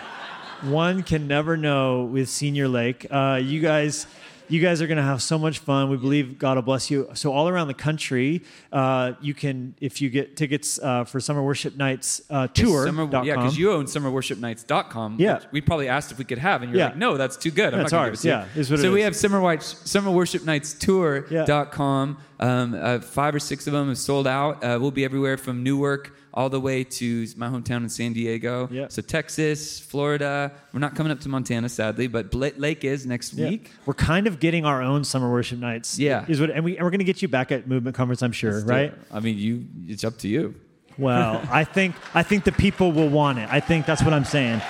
one 0.62 1.02
can 1.02 1.26
never 1.26 1.56
know 1.56 2.04
with 2.04 2.28
Senior 2.28 2.68
Lake. 2.68 3.06
Uh, 3.10 3.40
you 3.42 3.60
guys 3.60 4.06
you 4.48 4.60
guys 4.60 4.82
are 4.82 4.86
going 4.86 4.98
to 4.98 5.02
have 5.02 5.22
so 5.22 5.38
much 5.38 5.58
fun. 5.58 5.90
We 5.90 5.96
believe 5.96 6.38
God 6.38 6.56
will 6.56 6.62
bless 6.62 6.90
you. 6.90 7.08
So 7.14 7.32
all 7.32 7.48
around 7.48 7.68
the 7.68 7.74
country, 7.74 8.42
uh, 8.72 9.12
you 9.20 9.34
can, 9.34 9.74
if 9.80 10.00
you 10.02 10.10
get 10.10 10.36
tickets 10.36 10.78
uh, 10.82 11.04
for 11.04 11.20
Summer 11.20 11.42
Worship 11.42 11.76
Nights 11.76 12.22
uh, 12.30 12.48
tour. 12.48 12.86
Summer, 12.86 13.08
yeah, 13.24 13.36
because 13.36 13.56
you 13.56 13.72
own 13.72 13.86
summerworshipnights.com. 13.86 15.16
Yeah. 15.18 15.40
we 15.50 15.60
probably 15.60 15.88
asked 15.88 16.12
if 16.12 16.18
we 16.18 16.24
could 16.24 16.38
have, 16.38 16.62
and 16.62 16.70
you're 16.70 16.78
yeah. 16.78 16.88
like, 16.88 16.96
no, 16.96 17.16
that's 17.16 17.36
too 17.36 17.50
good. 17.50 17.72
I'm 17.72 17.80
that's 17.80 17.92
not 17.92 18.08
ours. 18.08 18.24
Yeah, 18.24 18.46
so 18.62 18.92
we 18.92 19.02
have 19.02 19.16
Summer, 19.16 19.60
Summer 19.60 20.10
Worship 20.10 20.44
Nights 20.44 20.74
tour.com. 20.74 22.18
Yeah. 22.18 22.24
Um, 22.40 22.74
uh, 22.74 22.98
five 22.98 23.34
or 23.34 23.38
six 23.38 23.66
of 23.66 23.72
them 23.72 23.88
have 23.88 23.98
sold 23.98 24.26
out. 24.26 24.62
Uh, 24.62 24.78
we'll 24.80 24.90
be 24.90 25.04
everywhere 25.04 25.36
from 25.36 25.62
Newark 25.62 26.12
all 26.34 26.50
the 26.50 26.60
way 26.60 26.82
to 26.82 27.26
my 27.36 27.48
hometown 27.48 27.78
in 27.78 27.88
San 27.88 28.12
Diego. 28.12 28.68
Yeah. 28.70 28.88
So 28.88 29.00
Texas, 29.00 29.78
Florida. 29.78 30.52
We're 30.72 30.80
not 30.80 30.96
coming 30.96 31.12
up 31.12 31.20
to 31.20 31.28
Montana, 31.28 31.68
sadly, 31.68 32.08
but 32.08 32.34
Lake 32.34 32.84
is 32.84 33.06
next 33.06 33.34
week. 33.34 33.70
We're 33.86 33.94
kind 33.94 34.26
of 34.26 34.40
getting 34.40 34.66
our 34.66 34.82
own 34.82 35.04
summer 35.04 35.30
worship 35.30 35.60
nights. 35.60 35.98
Yeah. 35.98 36.24
Is 36.28 36.40
what, 36.40 36.50
and, 36.50 36.64
we, 36.64 36.76
and 36.76 36.84
we're 36.84 36.90
going 36.90 36.98
to 36.98 37.04
get 37.04 37.22
you 37.22 37.28
back 37.28 37.52
at 37.52 37.68
Movement 37.68 37.96
Conference, 37.96 38.20
I'm 38.22 38.32
sure, 38.32 38.54
Let's 38.54 38.64
right? 38.64 38.94
I 39.12 39.20
mean, 39.20 39.38
you. 39.38 39.64
It's 39.86 40.02
up 40.02 40.18
to 40.18 40.28
you. 40.28 40.56
Well, 40.98 41.42
I 41.50 41.64
think 41.64 41.96
I 42.14 42.22
think 42.22 42.44
the 42.44 42.52
people 42.52 42.92
will 42.92 43.08
want 43.08 43.38
it. 43.38 43.48
I 43.50 43.60
think 43.60 43.86
that's 43.86 44.02
what 44.02 44.12
I'm 44.12 44.24
saying. 44.24 44.60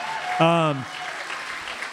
Um, 0.41 0.85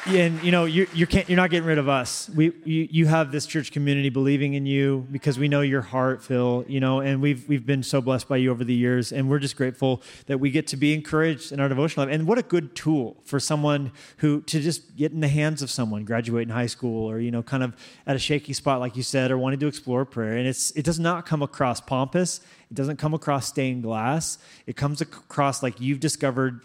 and 0.05 0.41
you 0.43 0.51
know 0.51 0.65
you 0.65 0.87
you 0.93 1.05
can't 1.05 1.29
you're 1.29 1.37
not 1.37 1.49
getting 1.49 1.67
rid 1.67 1.77
of 1.77 1.87
us. 1.87 2.29
We 2.29 2.51
you, 2.63 2.87
you 2.89 3.05
have 3.05 3.31
this 3.31 3.45
church 3.45 3.71
community 3.71 4.09
believing 4.09 4.55
in 4.55 4.65
you 4.65 5.05
because 5.11 5.37
we 5.37 5.47
know 5.47 5.61
your 5.61 5.81
heart, 5.81 6.23
Phil. 6.23 6.65
You 6.67 6.79
know, 6.79 7.01
and 7.01 7.21
we've 7.21 7.47
we've 7.47 7.65
been 7.65 7.83
so 7.83 8.01
blessed 8.01 8.27
by 8.27 8.37
you 8.37 8.51
over 8.51 8.63
the 8.63 8.73
years, 8.73 9.11
and 9.11 9.29
we're 9.29 9.39
just 9.39 9.55
grateful 9.55 10.01
that 10.25 10.39
we 10.39 10.49
get 10.49 10.67
to 10.67 10.77
be 10.77 10.93
encouraged 10.93 11.51
in 11.51 11.59
our 11.59 11.69
devotional 11.69 12.07
life. 12.07 12.15
And 12.15 12.27
what 12.27 12.37
a 12.37 12.43
good 12.43 12.75
tool 12.75 13.17
for 13.25 13.39
someone 13.39 13.91
who 14.17 14.41
to 14.41 14.59
just 14.59 14.95
get 14.95 15.11
in 15.11 15.19
the 15.19 15.27
hands 15.27 15.61
of 15.61 15.69
someone 15.69 16.03
graduating 16.03 16.53
high 16.53 16.67
school 16.67 17.09
or 17.09 17.19
you 17.19 17.31
know 17.31 17.43
kind 17.43 17.63
of 17.63 17.75
at 18.07 18.15
a 18.15 18.19
shaky 18.19 18.53
spot 18.53 18.79
like 18.79 18.95
you 18.95 19.03
said 19.03 19.31
or 19.31 19.37
wanting 19.37 19.59
to 19.59 19.67
explore 19.67 20.05
prayer. 20.05 20.35
And 20.35 20.47
it's 20.47 20.71
it 20.71 20.83
does 20.83 20.99
not 20.99 21.25
come 21.25 21.41
across 21.43 21.79
pompous. 21.79 22.39
It 22.71 22.75
doesn't 22.75 22.97
come 22.97 23.13
across 23.13 23.47
stained 23.47 23.83
glass. 23.83 24.37
It 24.65 24.75
comes 24.75 25.01
across 25.01 25.61
like 25.61 25.79
you've 25.79 25.99
discovered 25.99 26.61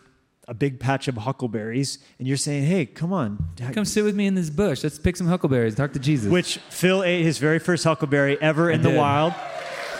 a 0.48 0.54
big 0.54 0.78
patch 0.78 1.08
of 1.08 1.16
huckleberries, 1.16 1.98
and 2.18 2.28
you're 2.28 2.36
saying, 2.36 2.64
"Hey, 2.64 2.86
come 2.86 3.12
on, 3.12 3.50
come 3.72 3.84
sit 3.84 4.04
with 4.04 4.14
me 4.14 4.26
in 4.26 4.34
this 4.34 4.50
bush. 4.50 4.82
Let's 4.84 4.98
pick 4.98 5.16
some 5.16 5.26
huckleberries. 5.26 5.74
Talk 5.74 5.92
to 5.94 5.98
Jesus." 5.98 6.30
Which 6.30 6.58
Phil 6.70 7.02
ate 7.02 7.24
his 7.24 7.38
very 7.38 7.58
first 7.58 7.84
huckleberry 7.84 8.40
ever 8.40 8.70
I 8.70 8.74
in 8.74 8.82
did. 8.82 8.92
the 8.92 8.98
wild. 8.98 9.34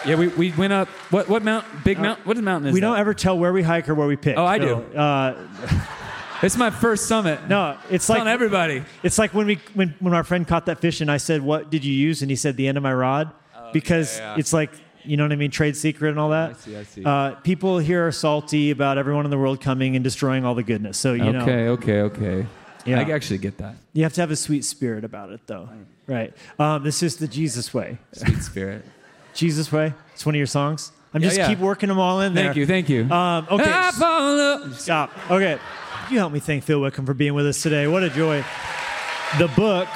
Yeah, 0.07 0.15
we, 0.15 0.29
we 0.29 0.53
went 0.53 0.73
up. 0.73 0.89
What 1.11 1.29
what 1.29 1.43
mount? 1.43 1.65
Big 1.85 1.99
uh, 1.99 2.03
mount. 2.03 2.27
What 2.27 2.37
mountain 2.37 2.69
is 2.69 2.75
We 2.75 2.81
that? 2.81 2.87
don't 2.87 2.99
ever 2.99 3.13
tell 3.13 3.37
where 3.39 3.53
we 3.53 3.63
hike 3.63 3.89
or 3.89 3.95
where 3.95 4.07
we 4.07 4.17
pick. 4.17 4.37
Oh, 4.39 4.45
I 4.45 4.59
so, 4.59 4.83
do. 4.83 4.97
Uh, 4.97 5.49
it's 6.43 6.57
my 6.57 6.71
first 6.71 7.07
summit. 7.07 7.49
No, 7.49 7.77
it's 7.91 8.09
like 8.09 8.25
everybody. 8.25 8.85
It's 9.03 9.19
like 9.19 9.35
when 9.35 9.47
we 9.47 9.59
when 9.75 9.95
when 9.99 10.15
our 10.15 10.23
friend 10.25 10.47
caught 10.47 10.67
that 10.67 10.81
fish, 10.81 11.01
and 11.01 11.11
I 11.11 11.17
said, 11.17 11.43
"What 11.43 11.71
did 11.71 11.85
you 11.85 11.93
use?" 11.93 12.23
And 12.23 12.31
he 12.31 12.37
said, 12.37 12.57
"The 12.57 12.69
end 12.69 12.77
of 12.77 12.85
my 12.85 12.95
rod," 12.95 13.33
oh, 13.57 13.71
because 13.73 14.19
yeah, 14.19 14.35
yeah. 14.35 14.39
it's 14.39 14.53
like 14.53 14.71
you 15.07 15.17
know 15.17 15.25
what 15.25 15.33
I 15.33 15.37
mean? 15.37 15.51
Trade 15.51 15.77
secret 15.77 16.11
and 16.11 16.19
all 16.19 16.31
that. 16.31 16.51
I 16.51 16.53
see, 16.55 16.77
I 16.77 16.83
see. 16.85 17.05
Uh, 17.05 17.31
people 17.37 17.79
here 17.79 18.07
are 18.07 18.13
salty 18.13 18.71
about 18.71 18.99
everyone 18.99 19.25
in 19.25 19.31
the 19.31 19.39
world 19.39 19.61
coming 19.61 19.97
and 19.97 20.05
destroying 20.05 20.45
all 20.45 20.55
the 20.55 20.63
goodness. 20.63 20.99
So, 20.99 21.15
you 21.15 21.25
okay, 21.25 21.33
know. 21.33 21.43
Okay, 21.43 21.69
okay, 21.69 22.01
okay. 22.01 22.47
Yeah. 22.85 23.01
I 23.01 23.11
actually 23.11 23.39
get 23.39 23.59
that. 23.59 23.75
You 23.93 24.05
have 24.05 24.13
to 24.15 24.21
have 24.21 24.31
a 24.31 24.37
sweet 24.37 24.65
spirit 24.65 25.05
about 25.05 25.31
it, 25.31 25.41
though. 25.47 25.69
Right. 26.07 26.33
Um, 26.59 26.85
this 26.85 27.03
is 27.03 27.17
the 27.17 27.27
Jesus 27.27 27.75
way. 27.75 27.99
Sweet 28.13 28.43
spirit. 28.43 28.85
Jesus 29.35 29.71
way. 29.73 29.93
It's 30.15 30.25
one 30.25 30.35
of 30.35 30.39
your 30.39 30.47
songs. 30.47 30.93
I'm 31.13 31.23
just 31.23 31.37
yeah, 31.37 31.45
yeah. 31.45 31.49
keep 31.49 31.59
working 31.59 31.89
them 31.89 31.99
all 31.99 32.21
in 32.21 32.35
there. 32.35 32.45
Thank 32.45 32.57
you, 32.57 32.67
thank 32.67 32.89
you. 32.89 33.11
Um, 33.11 33.47
okay. 33.51 33.91
Stop. 34.75 35.11
Okay. 35.31 35.59
You 36.11 36.19
help 36.19 36.33
me 36.33 36.41
thank 36.41 36.63
Phil 36.63 36.81
Wickham 36.81 37.07
for 37.07 37.15
being 37.15 37.35
with 37.35 37.47
us 37.47 37.63
today. 37.63 37.87
What 37.87 38.03
a 38.03 38.11
joy. 38.11 38.45
The 39.39 39.49
book, 39.49 39.89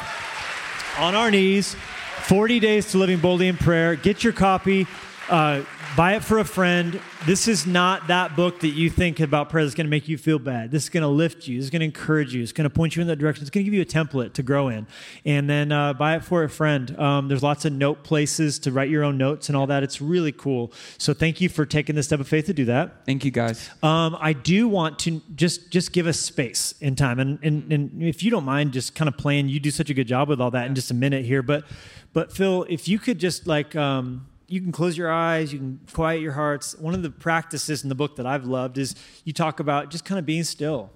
On 0.99 1.15
Our 1.15 1.31
Knees, 1.31 1.77
40 2.23 2.61
Days 2.61 2.93
to 2.93 2.99
Living 2.99 3.19
Boldly 3.19 3.49
in 3.49 3.57
Prayer. 3.57 3.97
Get 3.97 4.23
your 4.23 4.33
copy. 4.33 4.87
Uh, 5.31 5.65
buy 5.97 6.17
it 6.17 6.25
for 6.25 6.41
a 6.41 6.45
friend. 6.45 7.01
This 7.25 7.47
is 7.47 7.65
not 7.65 8.09
that 8.09 8.35
book 8.35 8.61
that 8.61 8.71
you 8.71 8.91
think 8.91 9.21
about 9.21 9.49
prayer 9.49 9.65
that's 9.65 9.77
going 9.77 9.87
to 9.87 9.91
make 9.91 10.09
you 10.09 10.19
feel 10.19 10.41
bad. 10.41 10.73
This 10.73 10.83
is 10.83 10.89
going 10.89 11.03
to 11.03 11.09
lift 11.09 11.47
you. 11.47 11.57
This 11.57 11.67
is 11.67 11.71
going 11.71 11.81
to 11.81 11.87
encourage 11.87 12.35
you. 12.35 12.43
It's 12.43 12.51
going 12.51 12.69
to 12.69 12.75
point 12.75 12.97
you 12.97 13.03
in 13.03 13.07
that 13.07 13.17
direction. 13.17 13.43
It's 13.43 13.51
going 13.51 13.65
to 13.65 13.71
give 13.71 13.75
you 13.75 13.83
a 13.83 13.85
template 13.85 14.33
to 14.33 14.43
grow 14.43 14.69
in. 14.69 14.89
And 15.25 15.49
then 15.49 15.71
uh, 15.71 15.93
buy 15.93 16.17
it 16.17 16.25
for 16.25 16.43
a 16.43 16.49
friend. 16.49 16.99
Um, 16.99 17.29
there's 17.29 17.45
lots 17.45 17.65
of 17.65 17.73
note 17.73 18.03
places 18.03 18.59
to 18.61 18.73
write 18.73 18.89
your 18.89 19.05
own 19.05 19.19
notes 19.19 19.49
and 19.49 19.57
all 19.57 19.69
that. 19.69 19.85
It's 19.85 20.01
really 20.01 20.33
cool. 20.33 20.73
So 20.99 21.15
thank 21.15 21.41
you 21.41 21.49
for 21.49 21.65
taking 21.65 21.95
the 21.95 22.03
step 22.03 22.19
of 22.19 22.27
faith 22.27 22.47
to 22.47 22.53
do 22.53 22.65
that. 22.65 23.07
Thank 23.07 23.25
you, 23.25 23.31
guys. 23.31 23.71
Um, 23.85 24.17
I 24.21 24.33
do 24.33 24.67
want 24.67 24.99
to 25.01 25.23
just 25.37 25.71
just 25.71 25.93
give 25.93 26.09
us 26.09 26.19
space 26.19 26.75
in 26.81 26.97
time, 26.97 27.21
and, 27.21 27.39
and 27.43 27.73
and 27.73 28.03
if 28.03 28.25
you 28.25 28.33
don't 28.33 28.45
mind, 28.45 28.73
just 28.73 28.97
kind 28.97 29.09
of 29.09 29.17
playing. 29.17 29.49
You 29.49 29.61
do 29.61 29.71
such 29.71 29.91
a 29.91 29.95
good 29.95 30.09
job 30.09 30.29
with 30.29 30.41
all 30.41 30.51
that 30.51 30.67
in 30.67 30.75
just 30.75 30.91
a 30.91 30.95
minute 30.95 31.25
here, 31.25 31.43
but 31.43 31.65
but 32.13 32.33
Phil, 32.33 32.67
if 32.69 32.89
you 32.89 32.99
could 32.99 33.21
just 33.21 33.47
like. 33.47 33.77
Um, 33.77 34.27
you 34.51 34.61
can 34.61 34.73
close 34.73 34.99
your 34.99 35.13
eyes, 35.13 35.53
you 35.53 35.61
can 35.61 35.81
quiet 35.93 36.21
your 36.21 36.33
hearts. 36.33 36.75
One 36.75 36.93
of 36.93 37.05
the 37.05 37.11
practices 37.11 37.85
in 37.85 37.89
the 37.89 37.95
book 37.95 38.17
that 38.17 38.27
I've 38.27 38.45
loved 38.45 38.79
is 38.79 38.97
you 39.25 39.33
talk 39.33 39.61
about 39.61 39.91
just 39.91 40.05
kind 40.05 40.19
of 40.19 40.27
being 40.27 40.43
still, 40.43 40.91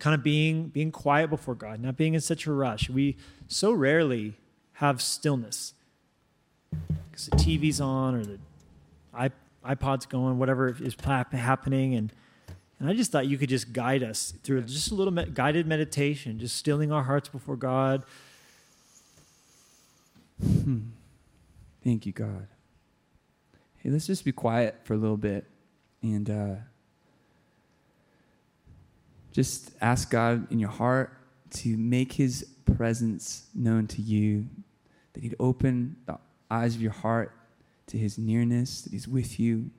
kind 0.00 0.12
of 0.12 0.24
being 0.24 0.66
being 0.66 0.90
quiet 0.90 1.30
before 1.30 1.54
God, 1.54 1.80
not 1.80 1.96
being 1.96 2.14
in 2.14 2.20
such 2.20 2.46
a 2.46 2.52
rush. 2.52 2.90
We 2.90 3.16
so 3.46 3.70
rarely 3.70 4.34
have 4.74 5.00
stillness 5.00 5.74
because 7.10 7.26
the 7.26 7.36
TV's 7.36 7.80
on 7.80 8.16
or 8.16 8.24
the 8.24 8.38
iPod's 9.64 10.06
going, 10.06 10.38
whatever 10.38 10.68
is 10.68 10.96
happening, 11.04 11.94
and 11.94 12.12
and 12.80 12.88
I 12.88 12.94
just 12.94 13.12
thought 13.12 13.28
you 13.28 13.38
could 13.38 13.50
just 13.50 13.72
guide 13.72 14.02
us 14.02 14.34
through 14.42 14.62
just 14.62 14.90
a 14.90 14.96
little 14.96 15.12
me- 15.12 15.30
guided 15.32 15.64
meditation, 15.64 16.40
just 16.40 16.56
stilling 16.56 16.90
our 16.90 17.04
hearts 17.04 17.28
before 17.28 17.56
God. 17.56 18.02
Hmm. 20.42 20.78
Thank 21.84 22.04
you, 22.04 22.12
God 22.12 22.48
hey, 23.82 23.90
let's 23.90 24.06
just 24.06 24.24
be 24.24 24.32
quiet 24.32 24.76
for 24.84 24.94
a 24.94 24.96
little 24.96 25.16
bit 25.16 25.46
and 26.02 26.28
uh, 26.28 26.54
just 29.32 29.72
ask 29.80 30.10
God 30.10 30.50
in 30.52 30.58
your 30.58 30.70
heart 30.70 31.16
to 31.50 31.76
make 31.76 32.12
his 32.12 32.46
presence 32.76 33.48
known 33.54 33.86
to 33.88 34.02
you, 34.02 34.46
that 35.14 35.22
he'd 35.22 35.34
open 35.40 35.96
the 36.06 36.18
eyes 36.50 36.74
of 36.74 36.82
your 36.82 36.92
heart 36.92 37.34
to 37.86 37.96
his 37.96 38.18
nearness, 38.18 38.82
that 38.82 38.92
he's 38.92 39.08
with 39.08 39.40
you. 39.40 39.70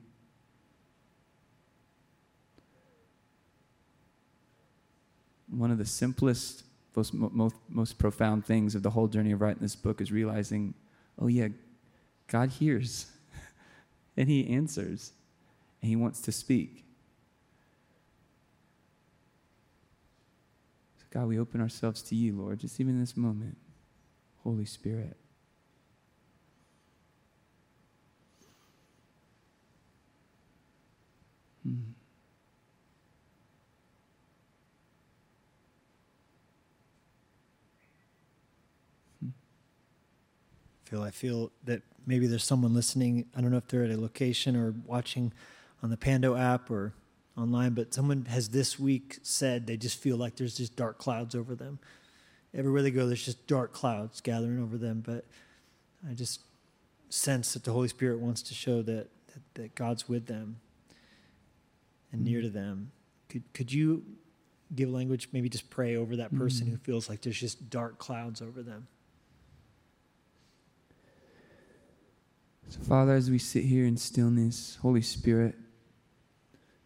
One 5.48 5.70
of 5.70 5.78
the 5.78 5.86
simplest, 5.86 6.64
most, 6.96 7.14
most, 7.14 7.54
most 7.68 7.98
profound 7.98 8.44
things 8.44 8.74
of 8.74 8.82
the 8.82 8.90
whole 8.90 9.06
journey 9.06 9.32
of 9.32 9.40
writing 9.40 9.62
this 9.62 9.76
book 9.76 10.00
is 10.00 10.10
realizing, 10.10 10.74
oh, 11.18 11.28
yeah, 11.28 11.48
God 12.26 12.50
hears 12.50 13.06
and 14.16 14.28
he 14.28 14.48
answers 14.48 15.12
and 15.80 15.88
he 15.88 15.96
wants 15.96 16.20
to 16.22 16.32
speak. 16.32 16.84
So, 20.98 21.04
God, 21.10 21.28
we 21.28 21.38
open 21.38 21.60
ourselves 21.60 22.02
to 22.02 22.14
you, 22.14 22.36
Lord, 22.36 22.60
just 22.60 22.80
even 22.80 22.94
in 22.94 23.00
this 23.00 23.16
moment. 23.16 23.56
Holy 24.42 24.64
Spirit. 24.64 25.16
Hmm. 31.62 31.92
Phil, 40.84 41.02
I 41.02 41.10
feel 41.10 41.50
that 41.64 41.82
maybe 42.06 42.26
there's 42.26 42.44
someone 42.44 42.74
listening. 42.74 43.26
I 43.36 43.40
don't 43.40 43.50
know 43.50 43.56
if 43.58 43.68
they're 43.68 43.84
at 43.84 43.90
a 43.90 44.00
location 44.00 44.56
or 44.56 44.74
watching 44.86 45.32
on 45.82 45.90
the 45.90 45.96
Pando 45.96 46.36
app 46.36 46.70
or 46.70 46.92
online, 47.36 47.72
but 47.74 47.94
someone 47.94 48.26
has 48.26 48.48
this 48.50 48.78
week 48.78 49.18
said 49.22 49.66
they 49.66 49.76
just 49.76 49.98
feel 49.98 50.16
like 50.16 50.36
there's 50.36 50.56
just 50.56 50.76
dark 50.76 50.98
clouds 50.98 51.34
over 51.34 51.54
them. 51.54 51.78
Everywhere 52.54 52.82
they 52.82 52.90
go, 52.90 53.06
there's 53.06 53.24
just 53.24 53.46
dark 53.46 53.72
clouds 53.72 54.20
gathering 54.20 54.62
over 54.62 54.76
them. 54.76 55.02
But 55.04 55.24
I 56.08 56.14
just 56.14 56.40
sense 57.08 57.54
that 57.54 57.64
the 57.64 57.72
Holy 57.72 57.88
Spirit 57.88 58.20
wants 58.20 58.42
to 58.42 58.54
show 58.54 58.82
that, 58.82 59.08
that, 59.26 59.54
that 59.54 59.74
God's 59.74 60.08
with 60.08 60.26
them 60.26 60.56
and 62.12 62.24
near 62.24 62.42
to 62.42 62.50
them. 62.50 62.92
Could, 63.28 63.44
could 63.54 63.72
you 63.72 64.04
give 64.74 64.90
language, 64.90 65.28
maybe 65.32 65.48
just 65.48 65.70
pray 65.70 65.96
over 65.96 66.16
that 66.16 66.34
person 66.36 66.66
mm-hmm. 66.66 66.76
who 66.76 66.80
feels 66.80 67.08
like 67.08 67.22
there's 67.22 67.40
just 67.40 67.70
dark 67.70 67.98
clouds 67.98 68.42
over 68.42 68.62
them? 68.62 68.86
So, 72.68 72.80
Father, 72.80 73.14
as 73.14 73.30
we 73.30 73.38
sit 73.38 73.64
here 73.64 73.84
in 73.84 73.96
stillness, 73.96 74.78
Holy 74.80 75.02
Spirit, 75.02 75.54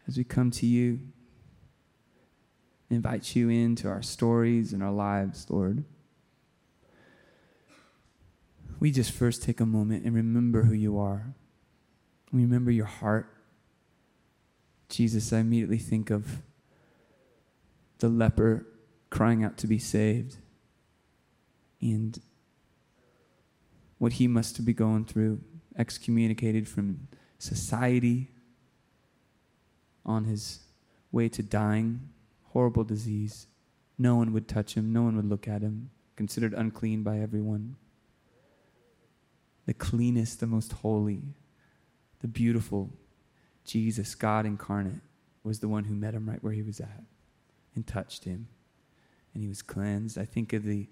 as 0.07 0.17
we 0.17 0.23
come 0.23 0.51
to 0.51 0.65
you, 0.65 0.99
invite 2.89 3.35
you 3.35 3.49
into 3.49 3.87
our 3.87 4.01
stories 4.01 4.73
and 4.73 4.81
our 4.81 4.91
lives, 4.91 5.47
Lord. 5.49 5.83
We 8.79 8.91
just 8.91 9.11
first 9.11 9.43
take 9.43 9.59
a 9.59 9.65
moment 9.65 10.05
and 10.05 10.13
remember 10.13 10.63
who 10.63 10.73
you 10.73 10.99
are. 10.99 11.33
We 12.31 12.41
remember 12.41 12.71
your 12.71 12.85
heart. 12.85 13.27
Jesus, 14.89 15.33
I 15.33 15.39
immediately 15.39 15.79
think 15.79 16.09
of 16.09 16.41
the 17.99 18.09
leper 18.09 18.65
crying 19.09 19.43
out 19.43 19.57
to 19.57 19.67
be 19.67 19.79
saved 19.79 20.37
and 21.81 22.19
what 23.97 24.13
he 24.13 24.27
must 24.27 24.63
be 24.63 24.73
going 24.73 25.05
through 25.05 25.41
excommunicated 25.77 26.67
from 26.67 27.07
society 27.37 28.29
on 30.05 30.23
his 30.25 30.59
way 31.11 31.29
to 31.29 31.43
dying, 31.43 32.09
horrible 32.51 32.83
disease. 32.83 33.47
No 33.97 34.15
one 34.15 34.33
would 34.33 34.47
touch 34.47 34.75
him, 34.75 34.91
no 34.91 35.03
one 35.03 35.15
would 35.15 35.29
look 35.29 35.47
at 35.47 35.61
him, 35.61 35.89
considered 36.15 36.53
unclean 36.53 37.03
by 37.03 37.19
everyone. 37.19 37.75
The 39.65 39.73
cleanest, 39.73 40.39
the 40.39 40.47
most 40.47 40.71
holy, 40.71 41.21
the 42.19 42.27
beautiful 42.27 42.89
Jesus, 43.65 44.15
God 44.15 44.45
incarnate, 44.45 45.01
was 45.43 45.59
the 45.59 45.67
one 45.67 45.83
who 45.85 45.93
met 45.93 46.13
him 46.13 46.29
right 46.29 46.41
where 46.43 46.53
he 46.53 46.61
was 46.61 46.79
at 46.79 47.03
and 47.75 47.85
touched 47.85 48.23
him. 48.23 48.47
And 49.33 49.43
he 49.43 49.49
was 49.49 49.61
cleansed. 49.61 50.17
I 50.17 50.25
think 50.25 50.53
of 50.53 50.63
the, 50.63 50.87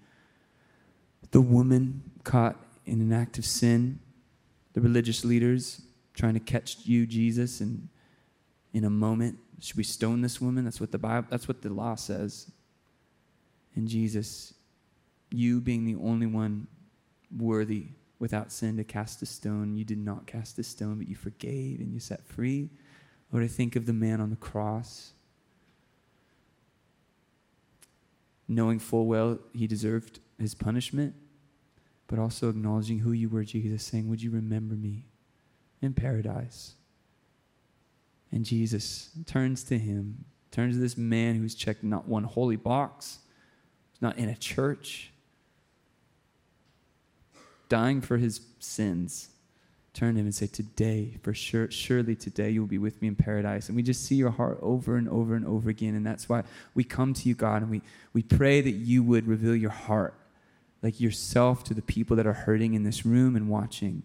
the 1.30 1.40
woman 1.40 2.02
caught 2.22 2.56
in 2.84 3.00
an 3.00 3.12
act 3.12 3.38
of 3.38 3.44
sin 3.44 3.98
the 4.76 4.82
religious 4.82 5.24
leaders 5.24 5.80
trying 6.12 6.34
to 6.34 6.40
catch 6.40 6.84
you, 6.84 7.06
Jesus, 7.06 7.62
and 7.62 7.88
in 8.74 8.84
a 8.84 8.90
moment, 8.90 9.38
should 9.58 9.78
we 9.78 9.82
stone 9.82 10.20
this 10.20 10.38
woman? 10.38 10.64
That's 10.64 10.82
what 10.82 10.92
the 10.92 10.98
Bible, 10.98 11.26
that's 11.30 11.48
what 11.48 11.62
the 11.62 11.70
law 11.70 11.94
says. 11.94 12.50
And 13.74 13.88
Jesus, 13.88 14.52
you 15.30 15.62
being 15.62 15.86
the 15.86 15.94
only 15.94 16.26
one 16.26 16.66
worthy 17.34 17.86
without 18.18 18.52
sin 18.52 18.76
to 18.76 18.84
cast 18.84 19.22
a 19.22 19.26
stone, 19.26 19.78
you 19.78 19.84
did 19.86 19.96
not 19.96 20.26
cast 20.26 20.58
a 20.58 20.62
stone, 20.62 20.98
but 20.98 21.08
you 21.08 21.16
forgave 21.16 21.80
and 21.80 21.94
you 21.94 21.98
set 21.98 22.26
free. 22.26 22.68
Lord, 23.32 23.44
I 23.44 23.48
think 23.48 23.76
of 23.76 23.86
the 23.86 23.94
man 23.94 24.20
on 24.20 24.28
the 24.28 24.36
cross, 24.36 25.12
knowing 28.46 28.78
full 28.78 29.06
well 29.06 29.38
he 29.54 29.66
deserved 29.66 30.20
his 30.38 30.54
punishment 30.54 31.14
but 32.08 32.18
also 32.18 32.48
acknowledging 32.48 33.00
who 33.00 33.12
you 33.12 33.28
were, 33.28 33.44
Jesus, 33.44 33.82
saying, 33.82 34.08
Would 34.08 34.22
you 34.22 34.30
remember 34.30 34.74
me 34.74 35.06
in 35.82 35.92
paradise? 35.92 36.74
And 38.32 38.44
Jesus 38.44 39.10
turns 39.26 39.64
to 39.64 39.78
him, 39.78 40.24
turns 40.50 40.76
to 40.76 40.80
this 40.80 40.96
man 40.96 41.36
who's 41.36 41.54
checked 41.54 41.82
not 41.82 42.08
one 42.08 42.24
holy 42.24 42.56
box, 42.56 43.18
not 44.00 44.18
in 44.18 44.28
a 44.28 44.36
church, 44.36 45.10
dying 47.68 48.00
for 48.00 48.16
his 48.16 48.40
sins. 48.58 49.30
Turn 49.94 50.14
to 50.14 50.20
him 50.20 50.26
and 50.26 50.34
say, 50.34 50.46
Today, 50.46 51.16
for 51.22 51.32
sure, 51.32 51.70
surely 51.70 52.14
today 52.14 52.50
you 52.50 52.60
will 52.60 52.68
be 52.68 52.78
with 52.78 53.00
me 53.00 53.08
in 53.08 53.16
paradise. 53.16 53.68
And 53.68 53.76
we 53.76 53.82
just 53.82 54.04
see 54.04 54.14
your 54.14 54.30
heart 54.30 54.58
over 54.60 54.96
and 54.96 55.08
over 55.08 55.34
and 55.34 55.46
over 55.46 55.70
again. 55.70 55.94
And 55.94 56.04
that's 56.04 56.28
why 56.28 56.42
we 56.74 56.84
come 56.84 57.14
to 57.14 57.28
you, 57.28 57.34
God, 57.34 57.62
and 57.62 57.70
we, 57.70 57.80
we 58.12 58.22
pray 58.22 58.60
that 58.60 58.70
you 58.72 59.02
would 59.02 59.26
reveal 59.26 59.56
your 59.56 59.70
heart 59.70 60.14
like 60.82 61.00
yourself 61.00 61.64
to 61.64 61.74
the 61.74 61.82
people 61.82 62.16
that 62.16 62.26
are 62.26 62.32
hurting 62.32 62.74
in 62.74 62.84
this 62.84 63.04
room 63.04 63.36
and 63.36 63.48
watching. 63.48 64.02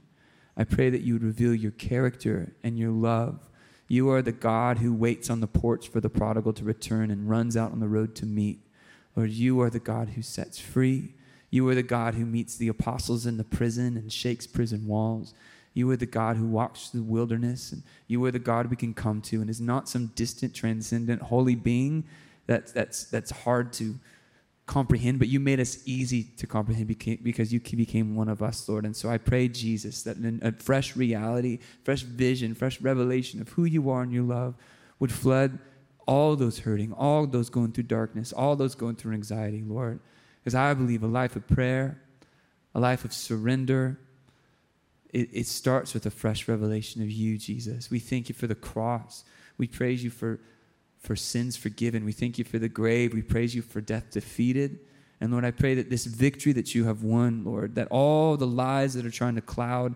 I 0.58 0.64
pray 0.64 0.90
that 0.90 1.02
you 1.02 1.14
would 1.14 1.24
reveal 1.24 1.56
your 1.56 1.72
character 1.72 2.54
and 2.64 2.78
your 2.78 2.92
love. 2.92 3.50
You 3.88 4.10
are 4.10 4.22
the 4.22 4.32
God 4.32 4.78
who 4.78 4.94
waits 4.94 5.30
on 5.30 5.42
the 5.42 5.48
porch 5.48 5.90
for 5.90 6.00
the 6.00 6.10
prodigal 6.10 6.54
to 6.54 6.64
return 6.64 7.12
and 7.12 7.30
runs 7.30 7.58
out 7.58 7.72
on 7.72 7.80
the 7.80 7.88
road 7.88 8.16
to 8.16 8.26
meet. 8.26 8.60
Lord, 9.16 9.32
you 9.32 9.60
are 9.62 9.70
the 9.70 9.80
God 9.80 10.10
who 10.10 10.22
sets 10.22 10.60
free. 10.60 11.14
You 11.50 11.68
are 11.68 11.76
the 11.76 11.84
God 11.84 12.16
who 12.16 12.26
meets 12.26 12.56
the 12.56 12.70
apostles 12.70 13.26
in 13.26 13.38
the 13.38 13.44
prison 13.44 13.98
and 13.98 14.12
shakes 14.12 14.48
prison 14.48 14.88
walls. 14.88 15.34
You 15.74 15.90
are 15.92 15.98
the 15.98 16.06
God 16.06 16.38
who 16.38 16.48
walks 16.48 16.88
through 16.88 17.02
the 17.02 17.12
wilderness, 17.12 17.72
and 17.72 17.84
you 18.08 18.24
are 18.26 18.32
the 18.32 18.40
God 18.40 18.70
we 18.70 18.76
can 18.76 18.94
come 18.94 19.22
to, 19.24 19.42
and 19.42 19.50
is 19.50 19.62
not 19.62 19.88
some 19.88 20.08
distant, 20.16 20.54
transcendent, 20.54 21.22
holy 21.22 21.56
being 21.56 22.06
that, 22.48 22.74
that's, 22.74 23.06
that's 23.06 23.32
hard 23.32 23.72
to 23.74 23.96
comprehend, 24.72 25.20
but 25.20 25.28
you 25.28 25.38
made 25.38 25.60
us 25.60 25.80
easy 25.86 26.24
to 26.38 26.48
comprehend 26.48 26.88
because 26.88 27.52
you 27.52 27.60
became 27.60 28.16
one 28.16 28.30
of 28.30 28.42
us, 28.42 28.70
Lord. 28.70 28.86
And 28.86 28.96
so 28.96 29.10
I 29.10 29.18
pray, 29.18 29.50
Jesus, 29.50 30.04
that 30.04 30.16
a 30.42 30.54
fresh 30.54 30.96
reality, 30.96 31.60
fresh 31.84 32.04
vision, 32.04 32.56
fresh 32.56 32.80
revelation 32.80 33.42
of 33.42 33.50
who 33.50 33.66
you 33.66 33.90
are 33.90 34.02
and 34.02 34.14
your 34.14 34.24
love 34.24 34.56
would 35.00 35.12
flood 35.12 35.60
all 36.08 36.38
those 36.38 36.60
hurting, 36.60 36.94
all 36.94 37.28
those 37.28 37.50
going 37.50 37.74
through 37.74 37.84
darkness, 37.84 38.32
all 38.32 38.56
those 38.56 38.74
going 38.74 38.96
through 38.96 39.14
anxiety, 39.14 39.62
Lord. 39.62 40.00
Because 40.40 40.56
I 40.56 40.74
believe 40.74 41.04
a 41.04 41.08
life 41.08 41.36
of 41.36 41.46
prayer, 41.48 42.02
a 42.74 42.80
life 42.80 43.04
of 43.04 43.12
surrender, 43.12 44.00
it, 45.10 45.28
it 45.34 45.48
starts 45.48 45.94
with 45.94 46.06
a 46.06 46.12
fresh 46.12 46.48
revelation 46.48 47.02
of 47.02 47.12
you, 47.12 47.38
Jesus. 47.38 47.92
We 47.92 48.00
thank 48.00 48.30
you 48.30 48.36
for 48.36 48.48
the 48.48 48.56
cross. 48.56 49.26
We 49.58 49.68
praise 49.68 50.02
you 50.02 50.10
for 50.10 50.40
for 51.02 51.16
sins 51.16 51.58
forgiven. 51.58 52.06
We 52.06 52.12
thank 52.12 52.38
you 52.38 52.46
for 52.46 52.60
the 52.60 52.70
grave. 52.70 53.14
We 53.14 53.24
praise 53.24 53.54
you 53.54 53.62
for 53.62 53.82
death 53.82 54.12
defeated. 54.12 54.80
And 55.20 55.32
Lord, 55.32 55.44
I 55.44 55.52
pray 55.52 55.76
that 55.76 55.90
this 55.90 56.06
victory 56.06 56.54
that 56.54 56.74
you 56.74 56.86
have 56.86 57.04
won, 57.04 57.44
Lord, 57.44 57.76
that 57.76 57.88
all 57.92 58.38
the 58.38 58.48
lies 58.48 58.94
that 58.94 59.06
are 59.06 59.12
trying 59.12 59.36
to 59.36 59.42
cloud, 59.42 59.96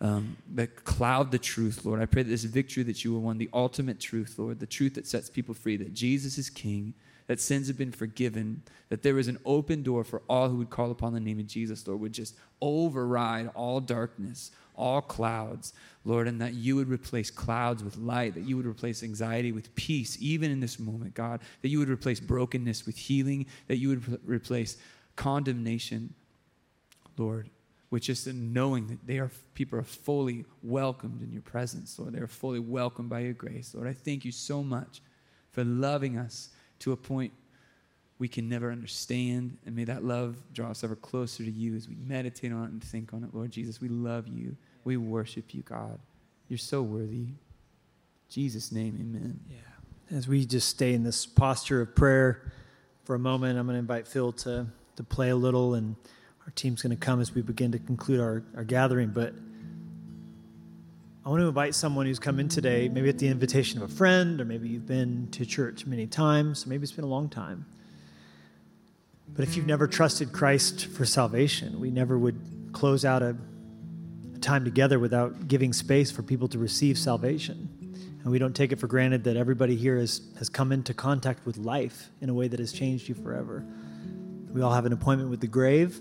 um, 0.00 0.36
that 0.54 0.84
cloud 0.84 1.30
the 1.30 1.38
truth, 1.38 1.84
Lord, 1.84 2.00
I 2.00 2.06
pray 2.06 2.22
that 2.24 2.28
this 2.28 2.44
victory 2.44 2.82
that 2.84 3.04
you 3.04 3.14
have 3.14 3.22
won, 3.22 3.38
the 3.38 3.50
ultimate 3.52 4.00
truth, 4.00 4.34
Lord, 4.38 4.58
the 4.60 4.66
truth 4.66 4.94
that 4.94 5.06
sets 5.06 5.30
people 5.30 5.54
free, 5.54 5.76
that 5.76 5.94
Jesus 5.94 6.36
is 6.36 6.50
King, 6.50 6.94
that 7.26 7.40
sins 7.40 7.68
have 7.68 7.78
been 7.78 7.92
forgiven, 7.92 8.62
that 8.88 9.02
there 9.02 9.18
is 9.18 9.28
an 9.28 9.38
open 9.44 9.84
door 9.84 10.02
for 10.02 10.22
all 10.28 10.48
who 10.48 10.56
would 10.56 10.70
call 10.70 10.90
upon 10.90 11.14
the 11.14 11.20
name 11.20 11.38
of 11.38 11.46
Jesus, 11.46 11.86
Lord, 11.86 12.00
would 12.00 12.12
just 12.12 12.34
override 12.60 13.50
all 13.54 13.80
darkness, 13.80 14.50
all 14.76 15.00
clouds, 15.00 15.72
Lord, 16.04 16.28
and 16.28 16.40
that 16.40 16.54
you 16.54 16.76
would 16.76 16.88
replace 16.88 17.30
clouds 17.30 17.82
with 17.84 17.96
light, 17.96 18.34
that 18.34 18.44
you 18.44 18.56
would 18.56 18.66
replace 18.66 19.02
anxiety 19.02 19.52
with 19.52 19.74
peace, 19.74 20.16
even 20.20 20.50
in 20.50 20.60
this 20.60 20.78
moment, 20.78 21.14
God, 21.14 21.40
that 21.62 21.68
you 21.68 21.78
would 21.78 21.88
replace 21.88 22.20
brokenness 22.20 22.86
with 22.86 22.96
healing, 22.96 23.46
that 23.68 23.76
you 23.76 23.88
would 23.88 24.08
re- 24.08 24.18
replace 24.24 24.76
condemnation, 25.16 26.14
Lord, 27.16 27.50
with 27.90 28.02
just 28.02 28.26
knowing 28.26 28.86
that 28.88 29.06
they 29.06 29.18
are 29.18 29.30
people 29.54 29.78
are 29.78 29.84
fully 29.84 30.44
welcomed 30.62 31.22
in 31.22 31.32
your 31.32 31.42
presence, 31.42 31.98
Lord. 31.98 32.14
They 32.14 32.20
are 32.20 32.26
fully 32.26 32.60
welcomed 32.60 33.10
by 33.10 33.20
your 33.20 33.34
grace. 33.34 33.74
Lord, 33.74 33.88
I 33.88 33.92
thank 33.92 34.24
you 34.24 34.32
so 34.32 34.62
much 34.62 35.02
for 35.50 35.64
loving 35.64 36.16
us 36.16 36.50
to 36.80 36.92
a 36.92 36.96
point 36.96 37.32
we 38.20 38.28
can 38.28 38.48
never 38.48 38.70
understand. 38.70 39.56
And 39.66 39.74
may 39.74 39.84
that 39.84 40.04
love 40.04 40.36
draw 40.52 40.70
us 40.70 40.84
ever 40.84 40.94
closer 40.94 41.42
to 41.42 41.50
you 41.50 41.74
as 41.74 41.88
we 41.88 41.96
meditate 42.06 42.52
on 42.52 42.64
it 42.64 42.70
and 42.70 42.84
think 42.84 43.12
on 43.14 43.24
it, 43.24 43.34
Lord 43.34 43.50
Jesus. 43.50 43.80
We 43.80 43.88
love 43.88 44.28
you. 44.28 44.56
We 44.84 44.98
worship 44.98 45.54
you, 45.54 45.62
God. 45.62 45.98
You're 46.48 46.58
so 46.58 46.82
worthy. 46.82 47.16
In 47.22 47.38
Jesus' 48.28 48.70
name, 48.70 48.98
amen. 49.00 49.40
Yeah. 49.48 50.16
As 50.16 50.28
we 50.28 50.44
just 50.44 50.68
stay 50.68 50.92
in 50.92 51.02
this 51.02 51.24
posture 51.24 51.80
of 51.80 51.96
prayer 51.96 52.52
for 53.04 53.14
a 53.14 53.18
moment, 53.18 53.58
I'm 53.58 53.66
going 53.66 53.74
to 53.74 53.80
invite 53.80 54.06
Phil 54.06 54.32
to, 54.32 54.66
to 54.96 55.02
play 55.02 55.30
a 55.30 55.36
little, 55.36 55.74
and 55.74 55.96
our 56.44 56.52
team's 56.54 56.82
going 56.82 56.94
to 56.94 57.00
come 57.00 57.22
as 57.22 57.34
we 57.34 57.40
begin 57.40 57.72
to 57.72 57.78
conclude 57.78 58.20
our, 58.20 58.44
our 58.54 58.64
gathering. 58.64 59.10
But 59.10 59.32
I 61.24 61.30
want 61.30 61.40
to 61.40 61.46
invite 61.46 61.74
someone 61.74 62.04
who's 62.04 62.18
come 62.18 62.38
in 62.38 62.50
today, 62.50 62.90
maybe 62.90 63.08
at 63.08 63.18
the 63.18 63.28
invitation 63.28 63.80
of 63.80 63.90
a 63.90 63.94
friend, 63.94 64.42
or 64.42 64.44
maybe 64.44 64.68
you've 64.68 64.86
been 64.86 65.28
to 65.32 65.46
church 65.46 65.86
many 65.86 66.06
times, 66.06 66.66
or 66.66 66.68
maybe 66.68 66.82
it's 66.82 66.92
been 66.92 67.04
a 67.04 67.08
long 67.08 67.30
time. 67.30 67.64
But 69.34 69.46
if 69.46 69.56
you've 69.56 69.66
never 69.66 69.86
trusted 69.86 70.32
Christ 70.32 70.86
for 70.86 71.04
salvation, 71.04 71.80
we 71.80 71.90
never 71.90 72.18
would 72.18 72.70
close 72.72 73.04
out 73.04 73.22
a 73.22 73.36
time 74.40 74.64
together 74.64 74.98
without 74.98 75.48
giving 75.48 75.72
space 75.72 76.10
for 76.10 76.22
people 76.22 76.48
to 76.48 76.58
receive 76.58 76.98
salvation. 76.98 77.68
And 78.22 78.30
we 78.30 78.38
don't 78.38 78.54
take 78.54 78.72
it 78.72 78.78
for 78.78 78.86
granted 78.86 79.24
that 79.24 79.36
everybody 79.36 79.76
here 79.76 79.96
is, 79.96 80.22
has 80.38 80.48
come 80.48 80.72
into 80.72 80.92
contact 80.92 81.46
with 81.46 81.56
life 81.56 82.10
in 82.20 82.28
a 82.28 82.34
way 82.34 82.48
that 82.48 82.60
has 82.60 82.72
changed 82.72 83.08
you 83.08 83.14
forever. 83.14 83.64
We 84.52 84.62
all 84.62 84.72
have 84.72 84.84
an 84.84 84.92
appointment 84.92 85.30
with 85.30 85.40
the 85.40 85.46
grave. 85.46 86.00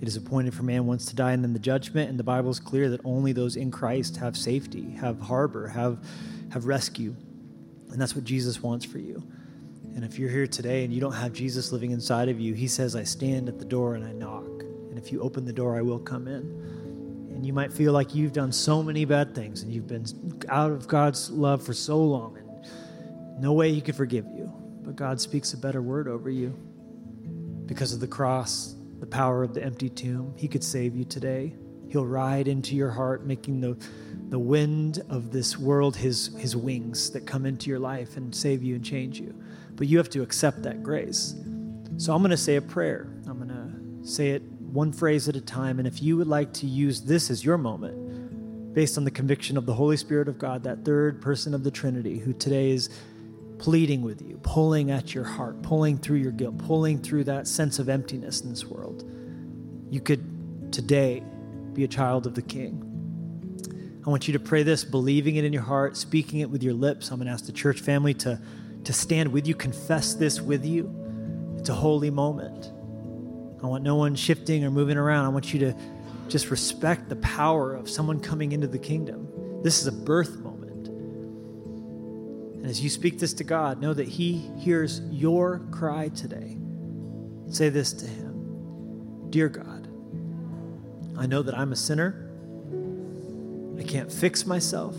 It 0.00 0.06
is 0.06 0.16
appointed 0.16 0.54
for 0.54 0.62
man 0.62 0.86
once 0.86 1.06
to 1.06 1.16
die 1.16 1.32
and 1.32 1.42
then 1.42 1.54
the 1.54 1.58
judgment. 1.58 2.10
And 2.10 2.18
the 2.18 2.24
Bible 2.24 2.50
is 2.50 2.60
clear 2.60 2.90
that 2.90 3.00
only 3.04 3.32
those 3.32 3.56
in 3.56 3.70
Christ 3.70 4.18
have 4.18 4.36
safety, 4.36 4.92
have 5.00 5.20
harbor, 5.20 5.68
have, 5.68 5.98
have 6.52 6.66
rescue. 6.66 7.16
And 7.90 8.00
that's 8.00 8.14
what 8.14 8.24
Jesus 8.24 8.62
wants 8.62 8.84
for 8.84 8.98
you. 8.98 9.26
And 9.96 10.04
if 10.04 10.18
you're 10.18 10.28
here 10.28 10.46
today 10.46 10.84
and 10.84 10.92
you 10.92 11.00
don't 11.00 11.14
have 11.14 11.32
Jesus 11.32 11.72
living 11.72 11.90
inside 11.90 12.28
of 12.28 12.38
you, 12.38 12.52
he 12.52 12.68
says, 12.68 12.94
I 12.94 13.02
stand 13.02 13.48
at 13.48 13.58
the 13.58 13.64
door 13.64 13.94
and 13.94 14.04
I 14.04 14.12
knock. 14.12 14.44
And 14.44 14.98
if 14.98 15.10
you 15.10 15.22
open 15.22 15.46
the 15.46 15.54
door, 15.54 15.74
I 15.74 15.80
will 15.80 15.98
come 15.98 16.28
in. 16.28 16.42
And 17.34 17.46
you 17.46 17.54
might 17.54 17.72
feel 17.72 17.94
like 17.94 18.14
you've 18.14 18.34
done 18.34 18.52
so 18.52 18.82
many 18.82 19.06
bad 19.06 19.34
things 19.34 19.62
and 19.62 19.72
you've 19.72 19.86
been 19.86 20.04
out 20.50 20.70
of 20.70 20.86
God's 20.86 21.30
love 21.30 21.62
for 21.62 21.72
so 21.72 21.98
long 21.98 22.36
and 22.36 23.40
no 23.40 23.54
way 23.54 23.72
He 23.72 23.80
could 23.80 23.96
forgive 23.96 24.26
you. 24.26 24.52
But 24.82 24.96
God 24.96 25.18
speaks 25.18 25.54
a 25.54 25.56
better 25.56 25.80
word 25.80 26.08
over 26.08 26.28
you. 26.28 26.50
Because 27.64 27.94
of 27.94 28.00
the 28.00 28.06
cross, 28.06 28.76
the 29.00 29.06
power 29.06 29.42
of 29.42 29.54
the 29.54 29.64
empty 29.64 29.88
tomb, 29.88 30.34
He 30.36 30.46
could 30.46 30.62
save 30.62 30.94
you 30.94 31.06
today. 31.06 31.56
He'll 31.88 32.04
ride 32.04 32.48
into 32.48 32.76
your 32.76 32.90
heart, 32.90 33.24
making 33.24 33.62
the, 33.62 33.78
the 34.28 34.38
wind 34.38 35.00
of 35.08 35.32
this 35.32 35.58
world 35.58 35.96
his, 35.96 36.36
his 36.36 36.54
wings 36.54 37.10
that 37.12 37.26
come 37.26 37.46
into 37.46 37.70
your 37.70 37.78
life 37.78 38.18
and 38.18 38.34
save 38.34 38.62
you 38.62 38.74
and 38.74 38.84
change 38.84 39.18
you. 39.18 39.34
But 39.76 39.86
you 39.86 39.98
have 39.98 40.10
to 40.10 40.22
accept 40.22 40.62
that 40.62 40.82
grace. 40.82 41.34
So 41.98 42.14
I'm 42.14 42.20
going 42.22 42.30
to 42.30 42.36
say 42.36 42.56
a 42.56 42.62
prayer. 42.62 43.08
I'm 43.26 43.38
going 43.38 43.48
to 43.48 44.08
say 44.08 44.30
it 44.30 44.42
one 44.42 44.92
phrase 44.92 45.28
at 45.28 45.36
a 45.36 45.40
time. 45.40 45.78
And 45.78 45.86
if 45.86 46.02
you 46.02 46.16
would 46.16 46.26
like 46.26 46.52
to 46.54 46.66
use 46.66 47.02
this 47.02 47.30
as 47.30 47.44
your 47.44 47.58
moment, 47.58 48.74
based 48.74 48.98
on 48.98 49.04
the 49.04 49.10
conviction 49.10 49.56
of 49.56 49.64
the 49.64 49.72
Holy 49.72 49.96
Spirit 49.96 50.28
of 50.28 50.38
God, 50.38 50.62
that 50.64 50.84
third 50.84 51.22
person 51.22 51.54
of 51.54 51.64
the 51.64 51.70
Trinity, 51.70 52.18
who 52.18 52.32
today 52.34 52.70
is 52.70 52.90
pleading 53.58 54.02
with 54.02 54.20
you, 54.20 54.38
pulling 54.42 54.90
at 54.90 55.14
your 55.14 55.24
heart, 55.24 55.62
pulling 55.62 55.96
through 55.96 56.18
your 56.18 56.32
guilt, 56.32 56.58
pulling 56.58 56.98
through 56.98 57.24
that 57.24 57.48
sense 57.48 57.78
of 57.78 57.88
emptiness 57.88 58.42
in 58.42 58.50
this 58.50 58.66
world, 58.66 59.10
you 59.90 60.00
could 60.00 60.72
today 60.72 61.22
be 61.72 61.84
a 61.84 61.88
child 61.88 62.26
of 62.26 62.34
the 62.34 62.42
King. 62.42 62.82
I 64.06 64.10
want 64.10 64.28
you 64.28 64.32
to 64.34 64.38
pray 64.38 64.62
this, 64.62 64.84
believing 64.84 65.36
it 65.36 65.44
in 65.44 65.52
your 65.52 65.62
heart, 65.62 65.96
speaking 65.96 66.40
it 66.40 66.50
with 66.50 66.62
your 66.62 66.74
lips. 66.74 67.10
I'm 67.10 67.16
going 67.16 67.28
to 67.28 67.32
ask 67.32 67.46
the 67.46 67.52
church 67.52 67.80
family 67.80 68.12
to, 68.14 68.38
to 68.86 68.92
stand 68.92 69.32
with 69.32 69.48
you, 69.48 69.54
confess 69.54 70.14
this 70.14 70.40
with 70.40 70.64
you. 70.64 70.94
It's 71.58 71.68
a 71.68 71.74
holy 71.74 72.10
moment. 72.10 72.70
I 73.60 73.66
want 73.66 73.82
no 73.82 73.96
one 73.96 74.14
shifting 74.14 74.64
or 74.64 74.70
moving 74.70 74.96
around. 74.96 75.24
I 75.24 75.28
want 75.30 75.52
you 75.52 75.58
to 75.58 75.74
just 76.28 76.52
respect 76.52 77.08
the 77.08 77.16
power 77.16 77.74
of 77.74 77.90
someone 77.90 78.20
coming 78.20 78.52
into 78.52 78.68
the 78.68 78.78
kingdom. 78.78 79.28
This 79.64 79.80
is 79.80 79.88
a 79.88 79.92
birth 79.92 80.36
moment. 80.38 80.86
And 80.86 82.64
as 82.64 82.80
you 82.80 82.88
speak 82.88 83.18
this 83.18 83.32
to 83.34 83.44
God, 83.44 83.80
know 83.80 83.92
that 83.92 84.06
He 84.06 84.50
hears 84.58 85.00
your 85.10 85.66
cry 85.72 86.08
today. 86.10 86.56
Say 87.50 87.70
this 87.70 87.92
to 87.92 88.06
Him 88.06 89.30
Dear 89.30 89.48
God, 89.48 89.88
I 91.18 91.26
know 91.26 91.42
that 91.42 91.58
I'm 91.58 91.72
a 91.72 91.76
sinner. 91.76 92.30
I 93.76 93.82
can't 93.82 94.12
fix 94.12 94.46
myself. 94.46 94.94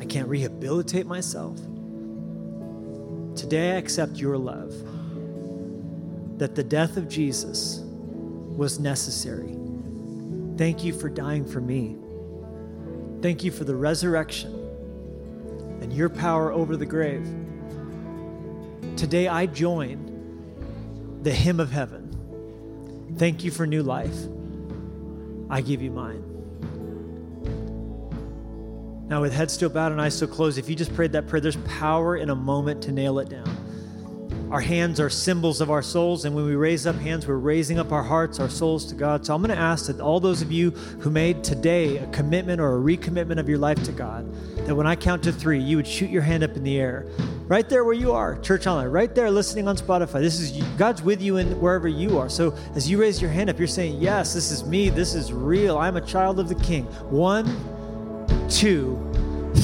I 0.00 0.06
can't 0.06 0.26
rehabilitate 0.26 1.06
myself. 1.06 1.60
Today 3.36 3.72
I 3.72 3.74
accept 3.76 4.16
your 4.16 4.38
love 4.38 4.72
that 6.38 6.54
the 6.54 6.62
death 6.62 6.96
of 6.96 7.08
Jesus 7.08 7.80
was 8.56 8.78
necessary. 8.78 9.56
Thank 10.56 10.84
you 10.84 10.92
for 10.92 11.08
dying 11.08 11.44
for 11.44 11.60
me. 11.60 11.96
Thank 13.22 13.42
you 13.42 13.50
for 13.50 13.64
the 13.64 13.74
resurrection 13.74 14.52
and 15.80 15.92
your 15.92 16.08
power 16.08 16.52
over 16.52 16.76
the 16.76 16.86
grave. 16.86 17.26
Today 18.96 19.26
I 19.26 19.46
join 19.46 21.18
the 21.22 21.32
hymn 21.32 21.58
of 21.58 21.72
heaven. 21.72 23.14
Thank 23.18 23.42
you 23.42 23.50
for 23.50 23.66
new 23.66 23.82
life. 23.82 24.16
I 25.50 25.60
give 25.60 25.82
you 25.82 25.90
mine. 25.90 26.22
Now, 29.06 29.20
with 29.20 29.32
head 29.32 29.50
still 29.50 29.68
bowed 29.68 29.92
and 29.92 30.00
eyes 30.00 30.16
still 30.16 30.28
closed, 30.28 30.58
if 30.58 30.68
you 30.68 30.74
just 30.74 30.94
prayed 30.94 31.12
that 31.12 31.26
prayer, 31.26 31.40
there's 31.40 31.56
power 31.56 32.16
in 32.16 32.30
a 32.30 32.34
moment 32.34 32.82
to 32.84 32.92
nail 32.92 33.18
it 33.18 33.28
down. 33.28 33.64
Our 34.50 34.60
hands 34.60 35.00
are 35.00 35.10
symbols 35.10 35.60
of 35.60 35.70
our 35.70 35.82
souls, 35.82 36.24
and 36.24 36.34
when 36.34 36.44
we 36.44 36.54
raise 36.54 36.86
up 36.86 36.96
hands, 36.96 37.26
we're 37.26 37.36
raising 37.36 37.78
up 37.78 37.92
our 37.92 38.02
hearts, 38.02 38.38
our 38.38 38.48
souls 38.48 38.86
to 38.86 38.94
God. 38.94 39.26
So 39.26 39.34
I'm 39.34 39.42
going 39.42 39.54
to 39.54 39.60
ask 39.60 39.86
that 39.86 40.00
all 40.00 40.20
those 40.20 40.42
of 40.42 40.52
you 40.52 40.70
who 40.70 41.10
made 41.10 41.42
today 41.42 41.96
a 41.96 42.06
commitment 42.08 42.60
or 42.60 42.76
a 42.76 42.80
recommitment 42.80 43.38
of 43.38 43.48
your 43.48 43.58
life 43.58 43.82
to 43.82 43.92
God, 43.92 44.32
that 44.66 44.74
when 44.74 44.86
I 44.86 44.96
count 44.96 45.24
to 45.24 45.32
three, 45.32 45.58
you 45.58 45.76
would 45.76 45.86
shoot 45.86 46.08
your 46.08 46.22
hand 46.22 46.44
up 46.44 46.56
in 46.56 46.62
the 46.62 46.78
air. 46.78 47.06
Right 47.46 47.68
there 47.68 47.84
where 47.84 47.94
you 47.94 48.12
are, 48.12 48.38
Church 48.38 48.66
Online, 48.66 48.88
right 48.88 49.14
there 49.14 49.30
listening 49.30 49.66
on 49.66 49.76
Spotify. 49.76 50.20
This 50.20 50.40
is 50.40 50.62
God's 50.76 51.02
with 51.02 51.20
you 51.20 51.36
in 51.38 51.60
wherever 51.60 51.88
you 51.88 52.18
are. 52.18 52.28
So 52.28 52.56
as 52.74 52.88
you 52.88 52.98
raise 52.98 53.20
your 53.20 53.30
hand 53.30 53.50
up, 53.50 53.58
you're 53.58 53.68
saying, 53.68 54.00
Yes, 54.00 54.32
this 54.32 54.50
is 54.50 54.64
me. 54.64 54.88
This 54.88 55.14
is 55.14 55.32
real. 55.32 55.76
I'm 55.76 55.96
a 55.96 56.00
child 56.00 56.38
of 56.38 56.48
the 56.48 56.54
King. 56.54 56.84
One, 57.10 57.46
two, 58.48 58.98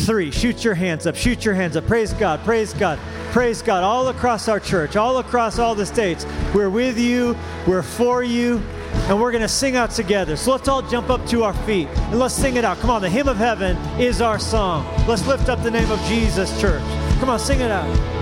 three. 0.07 0.31
Shoot 0.31 0.64
your 0.64 0.74
hands 0.74 1.07
up. 1.07 1.16
Shoot 1.16 1.45
your 1.45 1.55
hands 1.55 1.76
up. 1.76 1.87
Praise 1.87 2.12
God. 2.14 2.41
Praise 2.41 2.72
God. 2.74 2.99
Praise 3.33 3.62
God. 3.62 3.83
All 3.83 4.09
across 4.09 4.49
our 4.49 4.61
church, 4.61 4.97
all 4.97 5.18
across 5.18 5.59
all 5.59 5.74
the 5.74 5.87
states. 5.87 6.26
We're 6.55 6.70
with 6.70 6.99
you. 6.99 7.37
We're 7.66 7.83
for 7.83 8.22
you. 8.22 8.62
And 9.09 9.20
we're 9.20 9.31
going 9.31 9.43
to 9.43 9.49
sing 9.49 9.76
out 9.76 9.91
together. 9.91 10.37
So 10.37 10.53
let's 10.53 10.68
all 10.68 10.83
jump 10.83 11.11
up 11.11 11.24
to 11.28 11.45
our 11.45 11.55
feet 11.64 11.89
and 11.89 12.18
let's 12.18 12.35
sing 12.35 12.57
it 12.57 12.64
out. 12.64 12.78
Come 12.78 12.91
on. 12.91 13.03
The 13.03 13.11
hymn 13.11 13.28
of 13.28 13.37
heaven 13.37 13.76
is 14.01 14.20
our 14.20 14.39
song. 14.39 14.85
Let's 15.07 15.26
lift 15.26 15.49
up 15.49 15.62
the 15.62 15.70
name 15.70 15.91
of 15.91 16.01
Jesus, 16.03 16.61
church. 16.61 16.83
Come 17.20 17.31
on, 17.31 17.39
sing 17.39 17.61
it 17.61 17.70
out. 17.70 18.20